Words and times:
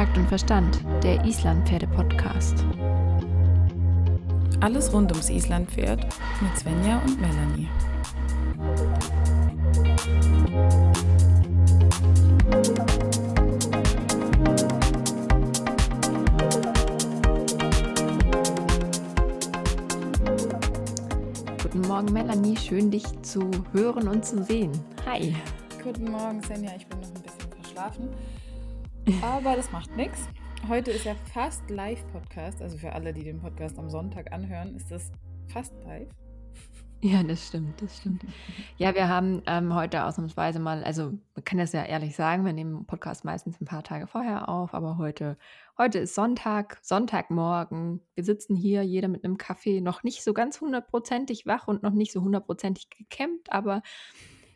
Takt 0.00 0.16
und 0.16 0.28
Verstand, 0.28 0.80
der 1.02 1.22
Islandpferde-Podcast. 1.26 2.64
Alles 4.60 4.90
rund 4.94 5.12
ums 5.12 5.28
Islandpferd 5.28 6.06
mit 6.40 6.58
Svenja 6.58 7.02
und 7.04 7.20
Melanie. 7.20 7.68
Guten 21.62 21.80
Morgen, 21.82 22.10
Melanie. 22.14 22.56
Schön, 22.56 22.90
dich 22.90 23.04
zu 23.20 23.50
hören 23.74 24.08
und 24.08 24.24
zu 24.24 24.42
sehen. 24.44 24.72
Hi. 25.04 25.36
Guten 25.84 26.10
Morgen, 26.10 26.42
Svenja. 26.42 26.70
Ich 26.74 26.86
bin 26.86 27.00
noch 27.00 27.08
ein 27.08 27.22
bisschen 27.22 27.52
verschlafen. 27.62 28.08
Aber 29.22 29.56
das 29.56 29.72
macht 29.72 29.96
nichts. 29.96 30.28
Heute 30.68 30.90
ist 30.90 31.04
ja 31.04 31.14
fast 31.32 31.68
Live-Podcast. 31.70 32.62
Also 32.62 32.78
für 32.78 32.92
alle, 32.92 33.12
die 33.12 33.24
den 33.24 33.40
Podcast 33.40 33.78
am 33.78 33.88
Sonntag 33.88 34.32
anhören, 34.32 34.74
ist 34.76 34.90
das 34.90 35.10
fast 35.48 35.72
live. 35.84 36.08
Ja, 37.02 37.22
das 37.22 37.46
stimmt, 37.46 37.80
das 37.80 37.96
stimmt. 37.96 38.24
Ja, 38.76 38.94
wir 38.94 39.08
haben 39.08 39.42
ähm, 39.46 39.74
heute 39.74 40.04
ausnahmsweise 40.04 40.58
mal, 40.58 40.84
also 40.84 41.12
man 41.34 41.44
kann 41.44 41.58
das 41.58 41.72
ja 41.72 41.82
ehrlich 41.82 42.14
sagen, 42.14 42.44
wir 42.44 42.52
nehmen 42.52 42.84
Podcast 42.84 43.24
meistens 43.24 43.58
ein 43.58 43.64
paar 43.64 43.82
Tage 43.82 44.06
vorher 44.06 44.50
auf, 44.50 44.74
aber 44.74 44.98
heute, 44.98 45.38
heute 45.78 46.00
ist 46.00 46.14
Sonntag, 46.14 46.78
Sonntagmorgen. 46.82 48.02
Wir 48.14 48.24
sitzen 48.24 48.54
hier, 48.54 48.82
jeder 48.82 49.08
mit 49.08 49.24
einem 49.24 49.38
Kaffee, 49.38 49.80
noch 49.80 50.02
nicht 50.02 50.22
so 50.22 50.34
ganz 50.34 50.60
hundertprozentig 50.60 51.46
wach 51.46 51.68
und 51.68 51.82
noch 51.82 51.94
nicht 51.94 52.12
so 52.12 52.20
hundertprozentig 52.20 52.90
gekämmt, 52.90 53.50
aber 53.50 53.82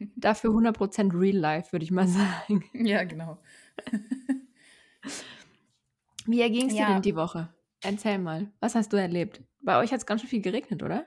dafür 0.16 0.51
100% 0.51 1.19
Real 1.19 1.37
Life, 1.37 1.73
würde 1.73 1.85
ich 1.85 1.91
mal 1.91 2.09
sagen. 2.09 2.63
Ja, 2.75 3.05
genau. 3.05 3.39
Wie 6.27 6.41
erging 6.41 6.66
es 6.69 6.74
dir 6.74 6.80
Ja. 6.83 6.93
denn 6.95 7.02
die 7.02 7.16
Woche? 7.16 7.55
Erzähl 7.83 8.19
mal, 8.19 8.51
was 8.60 8.74
hast 8.74 8.93
du 8.93 8.97
erlebt? 8.97 9.43
Bei 9.61 9.79
euch 9.79 9.93
hat 9.93 9.99
es 9.99 10.07
ganz 10.07 10.21
schön 10.23 10.30
viel 10.30 10.41
geregnet, 10.43 10.83
oder? 10.83 11.07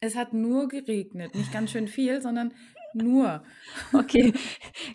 Es 0.00 0.16
hat 0.16 0.32
nur 0.32 0.68
geregnet. 0.68 1.34
Nicht 1.34 1.52
ganz 1.52 1.70
schön 1.70 1.88
viel, 1.88 2.20
sondern 2.20 2.52
nur. 2.94 3.42
Okay, 3.92 4.32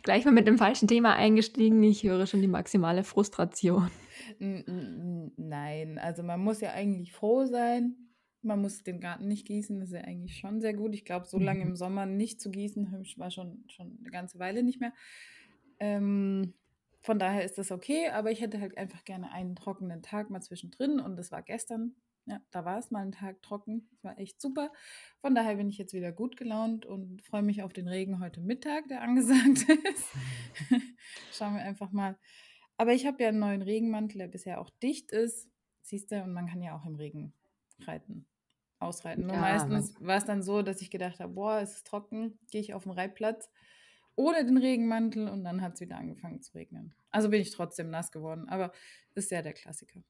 gleich 0.02 0.25
mal 0.25 0.31
mit 0.31 0.47
dem 0.47 0.58
falschen 0.58 0.88
Thema 0.88 1.16
eingestiegen. 1.16 1.81
Ich 1.83 2.03
höre 2.03 2.25
schon 2.25 2.41
die 2.41 2.47
maximale 2.47 3.03
Frustration. 3.03 3.89
Nein, 4.39 5.97
also 6.00 6.23
man 6.23 6.39
muss 6.41 6.61
ja 6.61 6.72
eigentlich 6.72 7.13
froh 7.13 7.45
sein. 7.45 7.95
Man 8.41 8.61
muss 8.61 8.83
den 8.83 9.00
Garten 9.00 9.28
nicht 9.30 9.47
gießen, 9.47 9.80
das 9.80 9.89
ist 9.89 9.95
ja 9.95 10.02
eigentlich 10.02 10.38
schon 10.38 10.59
sehr 10.59 10.73
gut. 10.73 10.94
Ich 10.94 11.05
glaube, 11.05 11.25
so 11.28 11.39
lange 11.39 11.61
Mhm. 11.63 11.72
im 11.72 11.75
Sommer 11.78 12.05
nicht 12.05 12.41
zu 12.41 12.52
gießen, 12.52 12.91
war 13.17 13.31
schon, 13.31 13.63
schon 13.69 13.97
eine 14.02 14.09
ganze 14.11 14.38
Weile 14.39 14.63
nicht 14.63 14.81
mehr. 14.81 14.91
Ähm, 15.80 16.53
von 17.03 17.19
daher 17.19 17.43
ist 17.43 17.57
das 17.57 17.71
okay, 17.71 18.07
aber 18.07 18.31
ich 18.31 18.39
hätte 18.39 18.61
halt 18.61 18.77
einfach 18.77 19.03
gerne 19.03 19.31
einen 19.31 19.55
trockenen 19.57 20.01
Tag 20.01 20.29
mal 20.29 20.41
zwischendrin 20.41 21.01
und 21.01 21.17
das 21.17 21.31
war 21.31 21.43
gestern. 21.43 21.95
Ja, 22.25 22.39
da 22.51 22.63
war 22.63 22.79
es 22.79 22.89
mal 22.89 23.01
ein 23.01 23.11
Tag 23.11 23.41
trocken. 23.41 23.89
Das 23.91 24.03
war 24.05 24.17
echt 24.17 24.41
super. 24.41 24.71
Von 25.19 25.35
daher 25.35 25.57
bin 25.57 25.67
ich 25.67 25.77
jetzt 25.77 25.93
wieder 25.93 26.13
gut 26.13 26.37
gelaunt 26.37 26.85
und 26.85 27.21
freue 27.21 27.41
mich 27.41 27.61
auf 27.61 27.73
den 27.73 27.89
Regen 27.89 28.21
heute 28.21 28.39
Mittag, 28.39 28.87
der 28.87 29.01
angesagt 29.03 29.67
ist. 29.69 30.07
Schauen 31.33 31.55
wir 31.55 31.61
einfach 31.61 31.91
mal. 31.91 32.17
Aber 32.77 32.93
ich 32.93 33.05
habe 33.05 33.21
ja 33.21 33.29
einen 33.29 33.39
neuen 33.39 33.61
Regenmantel, 33.61 34.19
der 34.19 34.27
bisher 34.27 34.61
auch 34.61 34.69
dicht 34.81 35.11
ist. 35.11 35.49
Siehst 35.81 36.11
du, 36.11 36.23
und 36.23 36.31
man 36.31 36.47
kann 36.47 36.61
ja 36.61 36.77
auch 36.77 36.85
im 36.85 36.95
Regen 36.95 37.33
reiten, 37.81 38.25
ausreiten. 38.79 39.27
Nur 39.27 39.35
Ja, 39.35 39.41
meistens 39.41 39.95
war 39.99 40.15
es 40.15 40.25
dann 40.25 40.41
so, 40.41 40.61
dass 40.61 40.81
ich 40.81 40.89
gedacht 40.89 41.19
habe, 41.19 41.33
boah, 41.33 41.59
es 41.59 41.75
ist 41.75 41.88
trocken, 41.88 42.39
gehe 42.49 42.61
ich 42.61 42.73
auf 42.73 42.83
den 42.83 42.93
Reitplatz 42.93 43.49
ohne 44.16 44.45
den 44.45 44.58
Regenmantel 44.58 45.28
und 45.28 45.44
dann 45.44 45.61
hat 45.61 45.75
es 45.75 45.81
wieder 45.81 45.97
angefangen 45.97 46.42
zu 46.42 46.53
regnen. 46.56 46.94
Also 47.11 47.30
bin 47.30 47.42
ich 47.42 47.52
trotzdem 47.52 47.89
nass 47.89 48.11
geworden, 48.11 48.47
aber 48.50 48.72
ist 49.16 49.31
ja 49.31 49.42
der 49.42 49.53
Klassiker. 49.53 50.02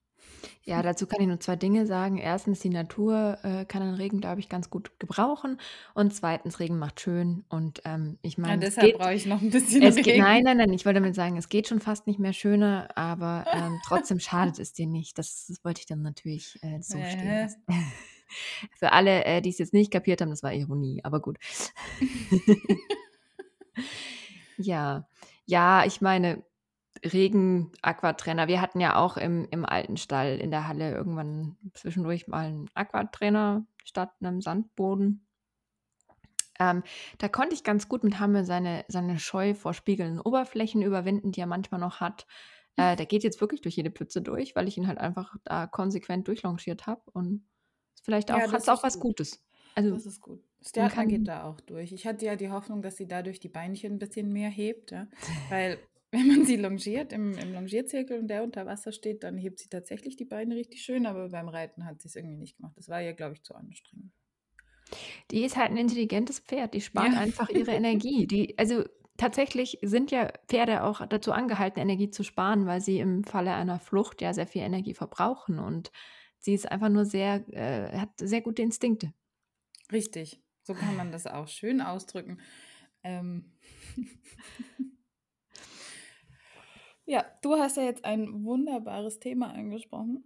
Ja, 0.64 0.82
dazu 0.82 1.06
kann 1.08 1.22
ich 1.22 1.28
nur 1.28 1.40
zwei 1.40 1.56
Dinge 1.58 1.86
sagen. 1.86 2.18
Erstens, 2.18 2.60
die 2.62 2.70
Natur 2.70 3.38
äh, 3.44 3.66
kann 3.66 3.82
den 3.82 3.96
Regen, 3.96 4.22
glaube 4.22 4.40
ich, 4.40 4.48
ganz 4.50 4.70
gut 4.70 4.98
gebrauchen. 5.00 5.60
Und 5.94 6.14
zweitens, 6.14 6.60
Regen 6.60 6.80
macht 6.80 7.02
schön. 7.02 7.44
Und 7.50 7.82
ähm, 7.86 8.18
ich 8.22 8.38
Ja, 8.46 8.56
meine, 8.58 8.66
es 8.66 8.76
deshalb 8.76 8.88
geht, 8.88 8.98
brauche 8.98 9.14
ich 9.14 9.26
noch 9.26 9.42
ein 9.42 9.50
bisschen 9.50 9.82
es 9.82 10.02
geht, 10.02 10.08
Regen. 10.08 10.24
nein, 10.24 10.44
nein, 10.44 10.58
nein, 10.58 10.72
ich 10.74 10.86
wollte 10.86 11.00
damit 11.02 11.16
sagen, 11.16 11.38
es 11.38 11.50
geht 11.50 11.68
schon 11.68 11.80
fast 11.82 12.08
nicht 12.08 12.20
mehr 12.20 12.34
schöner, 12.34 12.90
aber 12.96 13.46
ähm, 13.52 13.80
trotzdem 13.86 14.20
schadet 14.22 14.60
es 14.60 14.74
dir 14.74 14.88
nicht. 14.88 15.18
Das, 15.18 15.46
das 15.48 15.64
wollte 15.66 15.82
ich 15.82 15.86
dann 15.88 16.02
natürlich 16.02 16.58
äh, 16.62 16.80
so 16.82 17.04
stehen 17.04 17.20
Äh. 17.28 17.42
lassen. 17.44 17.64
Für 18.78 18.94
alle, 18.94 19.26
äh, 19.26 19.42
die 19.42 19.50
es 19.50 19.60
jetzt 19.60 19.74
nicht 19.74 19.92
kapiert 19.92 20.22
haben, 20.22 20.30
das 20.30 20.42
war 20.44 20.54
Ironie, 20.54 21.02
aber 21.04 21.22
gut. 21.22 21.38
Ja, 24.58 25.08
ja, 25.46 25.86
ich 25.86 26.02
meine, 26.02 26.44
Regen, 27.06 27.72
Aquatrainer. 27.82 28.48
Wir 28.48 28.62
hatten 28.62 28.80
ja 28.80 28.96
auch 28.98 29.18
im, 29.18 29.48
im 29.52 29.66
alten 29.66 29.98
Stall 29.98 30.38
in 30.40 30.52
der 30.52 30.68
Halle 30.68 30.94
irgendwann 30.94 31.58
zwischendurch 31.74 32.28
mal 32.28 32.46
einen 32.48 32.70
Aquatrainer 32.76 33.66
statt 33.84 34.12
einem 34.22 34.42
Sandboden. 34.42 35.28
Ähm, 36.60 36.84
da 37.18 37.28
konnte 37.30 37.56
ich 37.56 37.64
ganz 37.64 37.90
gut 37.90 38.04
mit 38.04 38.20
Hamme 38.20 38.46
seine, 38.46 38.86
seine 38.88 39.20
Scheu 39.20 39.54
vor 39.56 39.74
spiegelnden 39.74 40.20
Oberflächen 40.22 40.82
überwinden, 40.82 41.32
die 41.32 41.42
er 41.42 41.48
manchmal 41.48 41.80
noch 41.80 42.00
hat. 42.00 42.28
Äh, 42.76 42.96
der 42.96 43.06
geht 43.08 43.24
jetzt 43.24 43.42
wirklich 43.42 43.62
durch 43.62 43.76
jede 43.76 43.92
Pfütze 43.92 44.22
durch, 44.22 44.56
weil 44.56 44.68
ich 44.68 44.78
ihn 44.78 44.88
halt 44.88 45.00
einfach 45.00 45.36
da 45.44 45.68
konsequent 45.68 46.28
durchlongiert 46.28 46.86
habe. 46.88 47.02
Und 47.12 47.48
vielleicht 48.04 48.30
Ja, 48.30 48.36
auch, 48.36 48.44
das 48.44 48.54
hat 48.54 48.62
es 48.64 48.70
auch 48.70 48.84
was 48.84 49.00
gut. 49.00 49.08
Gutes. 49.08 49.44
Also, 49.76 49.96
Das 49.96 50.06
ist 50.06 50.22
gut. 50.22 50.44
Stjartner 50.66 51.06
geht 51.06 51.28
da 51.28 51.44
auch 51.44 51.60
durch. 51.62 51.92
Ich 51.92 52.08
hatte 52.08 52.26
ja 52.26 52.36
die 52.36 52.50
Hoffnung, 52.50 52.82
dass 52.82 52.96
sie 52.96 53.08
dadurch 53.08 53.40
die 53.40 53.50
Beinchen 53.50 53.94
ein 53.94 54.00
bisschen 54.00 54.32
mehr 54.32 54.50
hebt, 54.50 54.92
ja? 54.92 55.08
weil 55.50 55.78
wenn 56.12 56.28
man 56.28 56.46
sie 56.46 56.58
longiert 56.58 57.12
im, 57.12 57.34
im 57.38 57.54
Longierzirkel 57.54 58.20
und 58.20 58.28
der 58.28 58.44
unter 58.44 58.68
Wasser 58.68 58.92
steht, 58.92 59.24
dann 59.24 59.36
hebt 59.36 59.60
sie 59.60 59.68
tatsächlich 59.68 60.16
die 60.16 60.26
Beine 60.26 60.56
richtig 60.56 60.84
schön, 60.84 61.08
aber 61.08 61.30
beim 61.30 61.50
Reiten 61.50 61.86
hat 61.86 62.02
sie 62.02 62.08
es 62.08 62.16
irgendwie 62.16 62.38
nicht 62.38 62.58
gemacht. 62.58 62.74
Das 62.78 62.88
war 62.88 63.02
ihr, 63.02 63.14
glaube 63.14 63.34
ich, 63.34 63.44
zu 63.44 63.56
anstrengend. 63.56 64.14
Die 65.32 65.44
ist 65.44 65.58
halt 65.58 65.72
ein 65.72 65.78
intelligentes 65.78 66.40
Pferd, 66.40 66.76
die 66.76 66.82
spart 66.82 67.14
Ja. 67.14 67.20
einfach 67.20 67.50
ihre 67.50 67.72
Energie. 67.72 68.28
Die, 68.28 68.58
also 68.60 68.84
tatsächlich 69.18 69.80
sind 69.82 70.12
ja 70.12 70.32
Pferde 70.48 70.84
auch 70.84 71.04
dazu 71.08 71.32
angehalten, 71.32 71.80
Energie 71.80 72.12
zu 72.12 72.24
sparen, 72.24 72.68
weil 72.68 72.80
sie 72.80 73.00
im 73.00 73.24
Falle 73.24 73.54
einer 73.56 73.80
Flucht 73.80 74.22
ja 74.22 74.34
sehr 74.34 74.46
viel 74.46 74.62
Energie 74.62 74.94
verbrauchen. 74.94 75.58
Und 75.58 75.92
sie 76.38 76.54
ist 76.54 76.72
einfach 76.72 76.90
nur 76.90 77.06
sehr, 77.06 77.44
äh, 77.50 77.98
hat 77.98 78.12
sehr 78.20 78.42
gute 78.42 78.62
Instinkte. 78.62 79.14
Richtig, 79.92 80.43
so 80.64 80.74
kann 80.74 80.96
man 80.96 81.12
das 81.12 81.28
auch 81.28 81.48
schön 81.48 81.82
ausdrücken. 81.82 82.40
Ähm 83.04 83.52
ja, 87.06 87.26
du 87.42 87.56
hast 87.56 87.78
ja 87.78 87.84
jetzt 87.84 88.06
ein 88.06 88.44
wunderbares 88.44 89.20
Thema 89.20 89.54
angesprochen. 89.54 90.24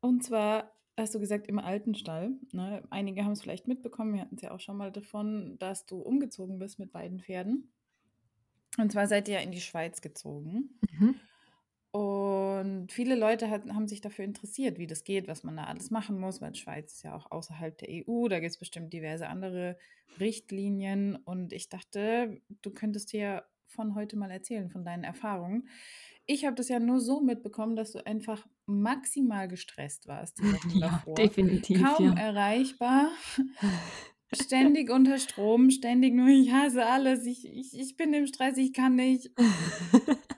Und 0.00 0.24
zwar 0.24 0.72
hast 0.96 1.14
du 1.14 1.20
gesagt, 1.20 1.46
im 1.46 1.58
alten 1.58 1.94
Stall. 1.94 2.32
Ne? 2.52 2.82
Einige 2.90 3.24
haben 3.24 3.32
es 3.32 3.42
vielleicht 3.42 3.66
mitbekommen, 3.66 4.14
wir 4.14 4.20
hatten 4.20 4.36
es 4.36 4.42
ja 4.42 4.50
auch 4.50 4.60
schon 4.60 4.76
mal 4.76 4.92
davon, 4.92 5.56
dass 5.58 5.86
du 5.86 5.98
umgezogen 6.00 6.58
bist 6.58 6.78
mit 6.78 6.92
beiden 6.92 7.20
Pferden. 7.20 7.72
Und 8.78 8.92
zwar 8.92 9.06
seid 9.06 9.28
ihr 9.28 9.34
ja 9.34 9.40
in 9.40 9.52
die 9.52 9.60
Schweiz 9.60 10.00
gezogen. 10.00 10.78
Mhm. 10.90 11.14
Und 11.92 12.90
viele 12.90 13.14
Leute 13.16 13.50
hat, 13.50 13.68
haben 13.68 13.86
sich 13.86 14.00
dafür 14.00 14.24
interessiert, 14.24 14.78
wie 14.78 14.86
das 14.86 15.04
geht, 15.04 15.28
was 15.28 15.44
man 15.44 15.56
da 15.58 15.64
alles 15.64 15.90
machen 15.90 16.18
muss, 16.18 16.40
weil 16.40 16.54
Schweiz 16.54 16.94
ist 16.94 17.02
ja 17.02 17.14
auch 17.14 17.30
außerhalb 17.30 17.76
der 17.76 17.90
EU, 17.90 18.28
da 18.28 18.40
gibt 18.40 18.50
es 18.52 18.58
bestimmt 18.58 18.92
diverse 18.94 19.28
andere 19.28 19.76
Richtlinien. 20.18 21.16
Und 21.16 21.52
ich 21.52 21.68
dachte, 21.68 22.40
du 22.62 22.70
könntest 22.70 23.12
dir 23.12 23.44
von 23.66 23.94
heute 23.94 24.16
mal 24.16 24.30
erzählen, 24.30 24.70
von 24.70 24.84
deinen 24.84 25.04
Erfahrungen. 25.04 25.68
Ich 26.24 26.46
habe 26.46 26.54
das 26.54 26.68
ja 26.68 26.78
nur 26.78 27.00
so 27.00 27.20
mitbekommen, 27.20 27.76
dass 27.76 27.92
du 27.92 28.06
einfach 28.06 28.46
maximal 28.64 29.46
gestresst 29.48 30.06
warst 30.06 30.38
die 30.38 30.44
Ja, 30.80 30.88
davor. 30.88 31.18
definitiv. 31.18 31.82
Kaum 31.82 32.04
Ja. 32.04 32.14
erreichbar, 32.14 33.10
ständig 34.32 34.90
unter 34.90 35.18
Strom, 35.18 35.70
ständig 35.70 36.14
nur, 36.14 36.28
ich 36.28 36.52
hasse 36.52 36.86
alles, 36.86 37.26
ich, 37.26 37.44
ich, 37.46 37.78
ich 37.78 37.96
bin 37.98 38.14
im 38.14 38.26
Stress, 38.26 38.56
ich 38.56 38.72
kann 38.72 38.94
nicht. 38.96 39.30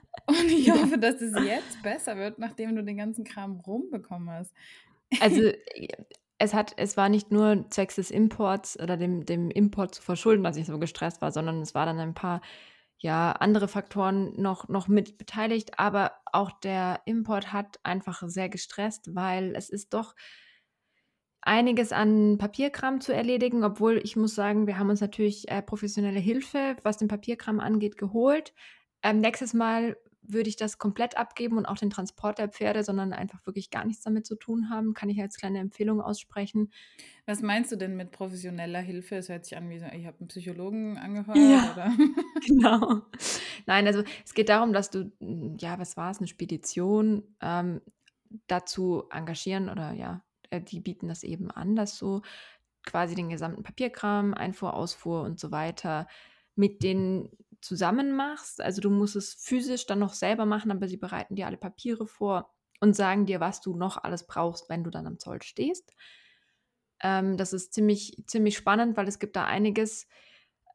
Und 0.44 0.58
ich 0.58 0.70
Ja. 0.74 0.74
hoffe, 0.74 0.98
dass 0.98 1.20
es 1.20 1.36
jetzt 1.36 1.82
besser 1.82 2.16
wird, 2.16 2.38
nachdem 2.38 2.74
du 2.76 2.84
den 2.84 2.96
ganzen 2.96 3.24
Kram 3.24 3.60
rumbekommen 3.60 4.30
hast. 4.30 4.54
Also 5.18 5.42
äh, 5.74 5.88
es 6.38 6.52
hat, 6.54 6.74
es 6.76 6.96
war 6.96 7.08
nicht 7.08 7.30
nur 7.30 7.66
zwecks 7.70 7.94
des 7.96 8.10
Imports 8.10 8.78
oder 8.80 8.96
dem, 8.96 9.24
dem 9.24 9.50
Import 9.50 9.94
zu 9.94 10.02
verschulden, 10.02 10.42
dass 10.44 10.56
ich 10.56 10.66
so 10.66 10.78
gestresst 10.78 11.22
war, 11.22 11.32
sondern 11.32 11.60
es 11.62 11.74
war 11.74 11.86
dann 11.86 11.98
ein 12.00 12.14
paar 12.14 12.42
ja, 12.98 13.32
andere 13.32 13.68
Faktoren 13.68 14.40
noch, 14.40 14.68
noch 14.68 14.88
mit 14.88 15.18
beteiligt, 15.18 15.78
aber 15.78 16.12
auch 16.32 16.50
der 16.60 17.02
Import 17.06 17.52
hat 17.52 17.78
einfach 17.82 18.22
sehr 18.26 18.48
gestresst, 18.48 19.14
weil 19.14 19.54
es 19.56 19.68
ist 19.70 19.94
doch 19.94 20.14
einiges 21.42 21.92
an 21.92 22.38
Papierkram 22.38 23.00
zu 23.00 23.12
erledigen, 23.12 23.64
obwohl 23.64 24.00
ich 24.02 24.16
muss 24.16 24.34
sagen, 24.34 24.66
wir 24.66 24.78
haben 24.78 24.90
uns 24.90 25.00
natürlich 25.00 25.48
äh, 25.50 25.62
professionelle 25.62 26.20
Hilfe, 26.20 26.76
was 26.82 26.96
den 26.98 27.08
Papierkram 27.08 27.60
angeht, 27.60 27.98
geholt. 27.98 28.54
Ähm, 29.02 29.20
nächstes 29.20 29.52
Mal 29.52 29.96
würde 30.26 30.48
ich 30.48 30.56
das 30.56 30.78
komplett 30.78 31.16
abgeben 31.16 31.58
und 31.58 31.66
auch 31.66 31.76
den 31.76 31.90
Transport 31.90 32.38
der 32.38 32.48
Pferde, 32.48 32.82
sondern 32.82 33.12
einfach 33.12 33.44
wirklich 33.46 33.70
gar 33.70 33.84
nichts 33.84 34.02
damit 34.02 34.26
zu 34.26 34.36
tun 34.36 34.70
haben. 34.70 34.94
Kann 34.94 35.10
ich 35.10 35.20
als 35.20 35.36
kleine 35.36 35.58
Empfehlung 35.58 36.00
aussprechen. 36.00 36.72
Was 37.26 37.42
meinst 37.42 37.72
du 37.72 37.76
denn 37.76 37.96
mit 37.96 38.10
professioneller 38.10 38.80
Hilfe? 38.80 39.16
Es 39.16 39.28
hört 39.28 39.44
sich 39.44 39.56
an 39.56 39.68
wie 39.70 39.78
so, 39.78 39.86
ich 39.86 40.06
habe 40.06 40.18
einen 40.20 40.28
Psychologen 40.28 40.98
angehört. 40.98 41.36
Ja, 41.36 41.72
oder? 41.72 41.92
genau. 42.46 43.02
Nein, 43.66 43.86
also 43.86 44.02
es 44.24 44.34
geht 44.34 44.48
darum, 44.48 44.72
dass 44.72 44.90
du, 44.90 45.12
hm, 45.20 45.56
ja, 45.58 45.78
was 45.78 45.96
war 45.96 46.10
es, 46.10 46.18
eine 46.18 46.26
Spedition 46.26 47.22
ähm, 47.40 47.80
dazu 48.46 49.04
engagieren 49.10 49.68
oder 49.68 49.92
ja, 49.92 50.24
äh, 50.50 50.60
die 50.60 50.80
bieten 50.80 51.08
das 51.08 51.22
eben 51.22 51.50
an, 51.50 51.76
dass 51.76 51.98
du 51.98 52.22
quasi 52.84 53.14
den 53.14 53.28
gesamten 53.28 53.62
Papierkram, 53.62 54.34
Einfuhr, 54.34 54.74
Ausfuhr 54.74 55.22
und 55.22 55.38
so 55.38 55.50
weiter 55.50 56.06
mit 56.56 56.82
denen 56.82 57.30
zusammen 57.64 58.14
machst. 58.14 58.60
Also 58.60 58.80
du 58.80 58.90
musst 58.90 59.16
es 59.16 59.34
physisch 59.34 59.86
dann 59.86 59.98
noch 59.98 60.14
selber 60.14 60.46
machen, 60.46 60.70
aber 60.70 60.86
sie 60.86 60.96
bereiten 60.96 61.34
dir 61.34 61.46
alle 61.46 61.56
Papiere 61.56 62.06
vor 62.06 62.52
und 62.80 62.94
sagen 62.94 63.26
dir, 63.26 63.40
was 63.40 63.60
du 63.60 63.76
noch 63.76 63.96
alles 64.02 64.26
brauchst, 64.26 64.68
wenn 64.68 64.84
du 64.84 64.90
dann 64.90 65.06
am 65.06 65.18
Zoll 65.18 65.42
stehst. 65.42 65.94
Ähm, 67.02 67.36
das 67.36 67.52
ist 67.52 67.72
ziemlich, 67.72 68.22
ziemlich 68.26 68.56
spannend, 68.56 68.96
weil 68.96 69.08
es 69.08 69.18
gibt 69.18 69.36
da 69.36 69.44
einiges. 69.44 70.06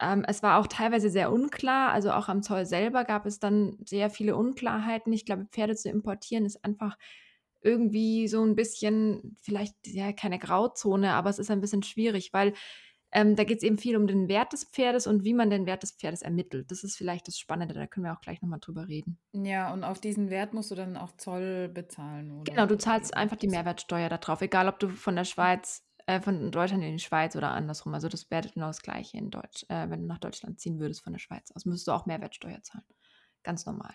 Ähm, 0.01 0.25
es 0.27 0.43
war 0.43 0.59
auch 0.59 0.67
teilweise 0.67 1.09
sehr 1.09 1.31
unklar. 1.31 1.91
Also 1.91 2.11
auch 2.11 2.27
am 2.27 2.41
Zoll 2.41 2.65
selber 2.65 3.05
gab 3.05 3.25
es 3.25 3.39
dann 3.39 3.77
sehr 3.85 4.09
viele 4.09 4.35
Unklarheiten. 4.35 5.13
Ich 5.13 5.25
glaube, 5.25 5.47
Pferde 5.51 5.75
zu 5.75 5.89
importieren 5.89 6.45
ist 6.45 6.63
einfach 6.65 6.97
irgendwie 7.61 8.27
so 8.27 8.43
ein 8.43 8.55
bisschen, 8.55 9.35
vielleicht 9.41 9.75
ja 9.85 10.13
keine 10.13 10.39
Grauzone, 10.39 11.13
aber 11.13 11.29
es 11.29 11.39
ist 11.39 11.51
ein 11.51 11.61
bisschen 11.61 11.83
schwierig, 11.83 12.31
weil 12.31 12.53
ähm, 13.11 13.35
da 13.35 13.43
geht 13.43 13.57
es 13.57 13.63
eben 13.63 13.77
viel 13.77 13.97
um 13.97 14.07
den 14.07 14.27
Wert 14.27 14.53
des 14.53 14.65
Pferdes 14.65 15.07
und 15.07 15.23
wie 15.23 15.33
man 15.33 15.49
den 15.49 15.65
Wert 15.65 15.83
des 15.83 15.91
Pferdes 15.91 16.21
ermittelt. 16.21 16.69
Das 16.71 16.83
ist 16.83 16.95
vielleicht 16.95 17.27
das 17.27 17.39
Spannende, 17.39 17.73
da 17.73 17.87
können 17.87 18.05
wir 18.05 18.13
auch 18.13 18.21
gleich 18.21 18.41
nochmal 18.41 18.59
drüber 18.59 18.87
reden. 18.87 19.17
Ja, 19.33 19.73
und 19.73 19.83
auf 19.83 19.99
diesen 19.99 20.29
Wert 20.29 20.53
musst 20.53 20.71
du 20.71 20.75
dann 20.75 20.97
auch 20.97 21.11
Zoll 21.17 21.69
bezahlen, 21.69 22.31
oder? 22.31 22.51
Genau, 22.51 22.65
du 22.65 22.77
zahlst 22.77 23.15
einfach 23.15 23.37
die 23.37 23.47
Mehrwertsteuer 23.47 24.09
darauf, 24.09 24.41
egal 24.41 24.67
ob 24.67 24.79
du 24.79 24.89
von 24.89 25.15
der 25.15 25.25
Schweiz, 25.25 25.83
äh, 26.05 26.21
von 26.21 26.51
Deutschland 26.51 26.83
in 26.83 26.97
die 26.97 27.03
Schweiz 27.03 27.35
oder 27.35 27.51
andersrum. 27.51 27.93
Also 27.93 28.09
das 28.09 28.29
wäre 28.31 28.47
genau 28.49 28.67
das 28.67 28.81
Gleiche 28.81 29.17
in 29.17 29.29
Deutsch. 29.29 29.65
Äh, 29.69 29.89
wenn 29.89 30.01
du 30.01 30.07
nach 30.07 30.19
Deutschland 30.19 30.59
ziehen 30.59 30.79
würdest 30.79 31.03
von 31.03 31.13
der 31.13 31.19
Schweiz 31.19 31.51
aus, 31.51 31.65
müsstest 31.65 31.87
du 31.87 31.91
auch 31.91 32.05
Mehrwertsteuer 32.05 32.61
zahlen. 32.61 32.85
Ganz 33.43 33.65
normal. 33.65 33.93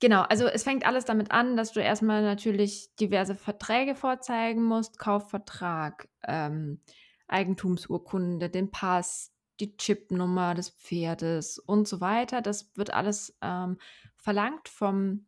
Genau, 0.00 0.22
also 0.22 0.46
es 0.46 0.64
fängt 0.64 0.86
alles 0.86 1.04
damit 1.04 1.30
an, 1.30 1.56
dass 1.56 1.72
du 1.72 1.80
erstmal 1.80 2.22
natürlich 2.22 2.94
diverse 2.96 3.34
Verträge 3.34 3.94
vorzeigen 3.94 4.62
musst, 4.62 4.98
Kaufvertrag, 4.98 6.08
ähm, 6.26 6.80
Eigentumsurkunde, 7.26 8.50
den 8.50 8.70
Pass, 8.70 9.32
die 9.60 9.76
Chipnummer 9.76 10.54
des 10.54 10.70
Pferdes 10.70 11.58
und 11.58 11.86
so 11.86 12.00
weiter. 12.00 12.42
Das 12.42 12.72
wird 12.76 12.92
alles 12.92 13.36
ähm, 13.40 13.78
verlangt 14.16 14.68
vom, 14.68 15.26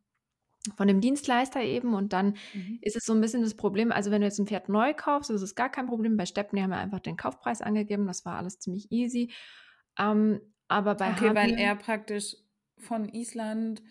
von 0.77 0.89
dem 0.89 1.01
Dienstleister 1.01 1.63
eben 1.63 1.95
und 1.95 2.13
dann 2.13 2.37
mhm. 2.53 2.79
ist 2.83 2.97
es 2.97 3.05
so 3.05 3.13
ein 3.13 3.21
bisschen 3.21 3.43
das 3.43 3.55
Problem, 3.55 3.93
also 3.93 4.11
wenn 4.11 4.21
du 4.21 4.27
jetzt 4.27 4.39
ein 4.39 4.47
Pferd 4.47 4.69
neu 4.69 4.95
kaufst, 4.95 5.31
ist 5.31 5.55
gar 5.55 5.71
kein 5.71 5.87
Problem. 5.87 6.17
Bei 6.17 6.27
Steppen, 6.27 6.61
haben 6.61 6.71
wir 6.71 6.79
einfach 6.79 7.01
den 7.01 7.17
Kaufpreis 7.17 7.63
angegeben, 7.63 8.07
das 8.07 8.25
war 8.25 8.37
alles 8.37 8.59
ziemlich 8.59 8.91
easy. 8.91 9.33
Ähm, 9.99 10.41
aber 10.69 10.97
bei 10.97 11.13
Okay, 11.13 11.35
weil 11.35 11.59
er 11.59 11.77
praktisch 11.77 12.37
von 12.79 13.09
Island 13.09 13.83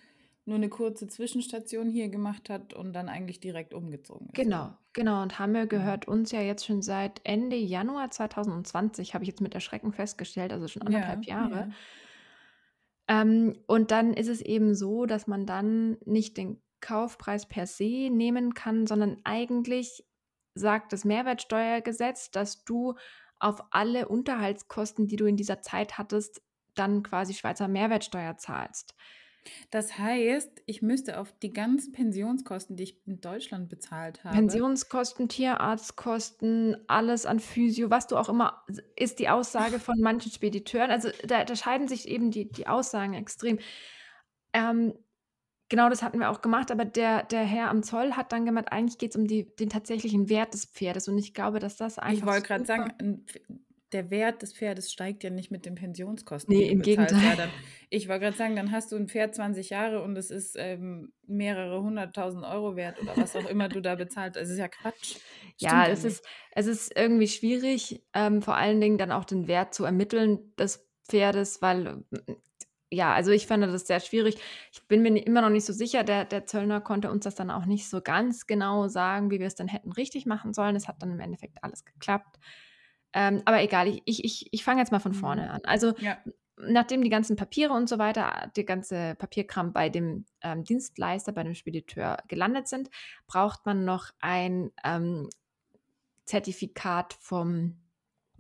nur 0.46 0.58
eine 0.58 0.70
kurze 0.70 1.08
Zwischenstation 1.08 1.90
hier 1.90 2.10
gemacht 2.10 2.50
hat 2.50 2.74
und 2.74 2.94
dann 2.94 3.10
eigentlich 3.10 3.40
direkt 3.40 3.74
umgezogen 3.74 4.28
ist. 4.28 4.36
Genau, 4.36 4.74
genau. 4.94 5.24
Und 5.24 5.40
Hammel 5.40 5.66
mhm. 5.66 5.70
gehört 5.70 6.08
uns 6.08 6.32
ja 6.32 6.42
jetzt 6.42 6.66
schon 6.66 6.82
seit 6.82 7.20
Ende 7.24 7.56
Januar 7.56 8.12
2020, 8.12 9.14
habe 9.14 9.24
ich 9.24 9.30
jetzt 9.30 9.42
mit 9.42 9.56
Erschrecken 9.56 9.92
festgestellt, 9.92 10.54
also 10.54 10.68
schon 10.68 10.84
anderthalb 10.84 11.26
ja, 11.26 11.36
Jahre. 11.36 11.56
Ja. 13.08 13.22
Ähm, 13.22 13.58
und 13.68 13.92
dann 13.92 14.14
ist 14.14 14.28
es 14.28 14.42
eben 14.42 14.76
so, 14.76 15.06
dass 15.06 15.28
man 15.28 15.46
dann 15.46 15.98
nicht 16.06 16.38
den 16.38 16.62
Kaufpreis 16.80 17.48
per 17.48 17.66
se 17.66 18.10
nehmen 18.12 18.54
kann, 18.54 18.86
sondern 18.86 19.18
eigentlich 19.24 20.06
sagt 20.54 20.94
das 20.94 21.06
Mehrwertsteuergesetz, 21.06 22.30
dass 22.30 22.64
du 22.64 22.94
auf 23.40 23.64
alle 23.72 24.08
Unterhaltskosten, 24.08 25.08
die 25.08 25.16
du 25.16 25.26
in 25.26 25.38
dieser 25.38 25.62
Zeit 25.62 25.98
hattest, 25.98 26.42
dann 26.76 27.04
quasi 27.04 27.34
Schweizer 27.34 27.68
Mehrwertsteuer 27.68 28.38
zahlst. 28.38 28.96
Das 29.72 29.98
heißt, 29.98 30.64
ich 30.66 30.82
müsste 30.82 31.20
auf 31.20 31.34
die 31.42 31.54
ganzen 31.54 31.92
Pensionskosten, 31.92 32.76
die 32.76 32.84
ich 32.84 33.08
in 33.08 33.22
Deutschland 33.22 33.70
bezahlt 33.70 34.24
habe 34.24 34.36
Pensionskosten, 34.36 35.30
Tierarztkosten, 35.30 36.78
alles 36.88 37.26
an 37.26 37.40
Physio, 37.40 37.90
was 37.90 38.08
du 38.08 38.18
auch 38.18 38.30
immer 38.30 38.64
ist 38.96 39.20
die 39.20 39.30
Aussage 39.30 39.80
von 39.80 40.00
manchen 40.00 40.32
Spediteuren. 40.32 40.92
Also, 40.92 41.10
da 41.28 41.44
da 41.44 41.56
scheiden 41.56 41.88
sich 41.88 42.08
eben 42.08 42.32
die 42.32 42.52
die 42.52 42.68
Aussagen 42.68 43.14
extrem. 43.14 43.60
Ähm, 44.54 44.94
genau 45.70 45.90
das 45.90 46.02
hatten 46.02 46.20
wir 46.20 46.30
auch 46.30 46.42
gemacht, 46.42 46.72
aber 46.72 46.86
der 46.86 47.24
der 47.24 47.44
Herr 47.44 47.70
am 47.70 47.84
Zoll 47.84 48.14
hat 48.14 48.32
dann 48.32 48.46
gemeint, 48.46 48.72
eigentlich 48.72 48.98
geht 48.98 49.12
es 49.12 49.16
um 49.16 49.28
die 49.28 49.56
den 49.56 49.70
tatsächlichen 49.70 50.30
Wert 50.30 50.54
des 50.54 50.66
Pferdes 50.66 51.08
und 51.08 51.18
ich 51.18 51.34
glaube, 51.34 51.60
dass 51.60 51.78
das 51.78 51.98
Ich 52.12 52.26
wollte 52.26 52.48
gerade 52.48 52.66
sagen, 52.66 53.26
der 53.92 54.10
Wert 54.10 54.42
des 54.42 54.54
Pferdes 54.54 54.92
steigt 54.92 55.24
ja 55.24 55.30
nicht 55.30 55.52
mit 55.52 55.66
den 55.66 55.76
Pensionskosten. 55.76 56.56
Nee, 56.56 56.70
im 56.70 56.82
Gegenteil. 56.82 57.24
Ja, 57.24 57.36
dann, 57.36 57.50
ich 57.90 58.08
wollte 58.08 58.26
gerade 58.26 58.38
sagen, 58.38 58.56
dann 58.56 58.72
hast 58.72 58.92
du 58.92 58.96
ein 58.96 59.08
Pferd 59.08 59.36
20 59.36 59.70
Jahre 59.70 60.02
und 60.02 60.18
es 60.18 60.32
ist 60.32 60.56
ähm, 60.58 61.14
mehrere 61.28 61.82
hunderttausend 61.82 62.44
Euro 62.44 62.76
wert 62.76 63.02
oder 63.02 63.16
was 63.16 63.36
auch 63.36 63.50
immer 63.50 63.70
du 63.70 63.82
da 63.82 63.96
bezahlt. 63.96 64.38
Es 64.38 64.50
ist 64.50 64.58
ja 64.58 64.68
Quatsch. 64.68 65.18
ja, 65.58 65.88
es 65.88 66.04
ist, 66.04 66.26
es 66.52 66.68
ist 66.68 66.98
irgendwie 66.98 67.28
schwierig, 67.28 68.04
ähm, 68.14 68.42
vor 68.42 68.56
allen 68.56 68.82
Dingen 68.82 68.98
dann 68.98 69.12
auch 69.12 69.26
den 69.26 69.48
Wert 69.48 69.74
zu 69.74 69.86
ermitteln 69.86 70.56
des 70.58 70.88
Pferdes, 71.08 71.62
weil 71.62 72.04
ja, 72.92 73.14
also 73.14 73.32
ich 73.32 73.48
fand 73.48 73.64
das 73.64 73.88
sehr 73.88 74.00
schwierig. 74.00 74.38
Ich 74.72 74.88
bin 74.88 75.02
mir 75.02 75.18
immer 75.18 75.42
noch 75.42 75.50
nicht 75.50 75.66
so 75.66 75.74
sicher. 75.74 76.04
Der, 76.04 76.24
der 76.26 76.46
Zöllner 76.46 76.82
konnte 76.82 77.12
uns 77.12 77.24
das 77.24 77.36
dann 77.36 77.52
auch 77.52 77.66
nicht 77.66 77.90
so 77.90 78.02
ganz 78.02 78.48
genau 78.48 78.88
sagen, 78.88 79.32
wie 79.32 79.40
wir 79.40 79.48
es 79.48 79.56
dann 79.56 79.68
hätten 79.68 79.92
richtig 79.92 80.26
machen 80.26 80.54
sollen. 80.54 80.76
Es 80.76 80.88
hat 80.88 81.02
dann 81.02 81.12
im 81.12 81.20
Endeffekt 81.20 81.64
alles 81.64 81.84
geklappt. 81.84 82.40
Ähm, 83.16 83.42
aber 83.46 83.64
egal, 83.64 83.88
ich, 83.88 84.02
ich, 84.06 84.26
ich, 84.26 84.48
ich 84.52 84.64
fange 84.64 84.82
jetzt 84.82 84.92
mal 84.92 85.00
von 85.00 85.14
mhm. 85.14 85.16
vorne 85.16 85.50
an. 85.50 85.62
Also 85.64 85.94
ja. 86.00 86.18
nachdem 86.58 87.02
die 87.02 87.10
ganzen 87.10 87.38
Papiere 87.38 87.72
und 87.74 87.88
so 87.88 87.98
weiter, 87.98 88.52
der 88.58 88.66
ganze 88.66 89.16
Papierkram 89.16 89.72
bei 89.72 89.88
dem 89.88 90.26
ähm, 90.42 90.66
Dienstleister, 90.66 91.32
bei 91.32 91.44
dem 91.44 91.56
Spediteur 91.56 92.18
gelandet 92.28 92.68
sind, 92.68 92.90
braucht 93.26 93.66
man 93.66 93.86
noch 93.86 94.12
ein 94.20 94.72
ähm, 94.84 95.30
Zertifikat 96.26 97.16
vom 97.22 97.78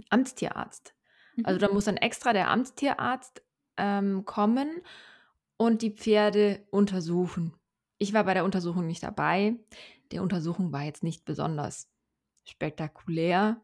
Amtstierarzt. 0.09 0.93
Mhm. 1.37 1.45
Also 1.45 1.59
da 1.59 1.71
muss 1.71 1.85
dann 1.85 1.97
extra 1.97 2.33
der 2.33 2.49
Amtstierarzt 2.49 3.43
ähm, 3.77 4.25
kommen 4.25 4.81
und 5.55 5.83
die 5.83 5.91
Pferde 5.91 6.65
untersuchen. 6.69 7.53
Ich 7.97 8.11
war 8.11 8.25
bei 8.25 8.33
der 8.33 8.43
Untersuchung 8.43 8.87
nicht 8.87 9.03
dabei. 9.03 9.55
Die 10.11 10.19
Untersuchung 10.19 10.73
war 10.73 10.83
jetzt 10.83 11.01
nicht 11.01 11.23
besonders 11.23 11.89
spektakulär. 12.43 13.61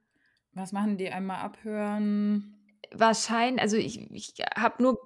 Was 0.54 0.72
machen 0.72 0.98
die? 0.98 1.10
Einmal 1.10 1.38
abhören? 1.38 2.58
Wahrscheinlich, 2.92 3.62
also 3.62 3.78
ich, 3.78 4.12
ich 4.12 4.34
habe 4.56 4.84
nur 4.84 5.00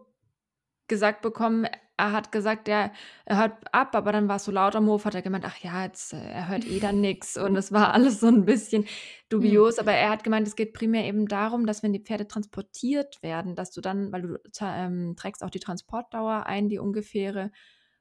gesagt 0.87 1.21
bekommen, 1.21 1.67
er 1.97 2.11
hat 2.11 2.31
gesagt, 2.31 2.67
ja, 2.67 2.91
er 3.25 3.37
hört 3.37 3.73
ab, 3.73 3.95
aber 3.95 4.11
dann 4.11 4.27
war 4.27 4.35
es 4.35 4.45
so 4.45 4.51
laut 4.51 4.75
am 4.75 4.87
Hof, 4.87 5.05
hat 5.05 5.15
er 5.15 5.21
gemeint, 5.21 5.45
ach 5.45 5.57
ja, 5.57 5.83
jetzt, 5.83 6.13
äh, 6.13 6.17
er 6.17 6.49
hört 6.49 6.65
eh 6.65 6.79
dann 6.79 6.99
nichts 6.99 7.37
und 7.37 7.55
es 7.55 7.71
war 7.71 7.93
alles 7.93 8.19
so 8.19 8.27
ein 8.27 8.43
bisschen 8.45 8.83
hm. 8.83 8.89
dubios, 9.29 9.79
aber 9.79 9.93
er 9.93 10.09
hat 10.09 10.23
gemeint, 10.23 10.47
es 10.47 10.55
geht 10.55 10.73
primär 10.73 11.05
eben 11.05 11.27
darum, 11.27 11.65
dass 11.65 11.83
wenn 11.83 11.93
die 11.93 12.01
Pferde 12.01 12.27
transportiert 12.27 13.23
werden, 13.23 13.55
dass 13.55 13.71
du 13.71 13.81
dann, 13.81 14.11
weil 14.11 14.21
du 14.23 14.39
ähm, 14.61 15.15
trägst 15.15 15.43
auch 15.43 15.49
die 15.49 15.59
Transportdauer 15.59 16.45
ein, 16.45 16.69
die 16.69 16.79
ungefähre 16.79 17.51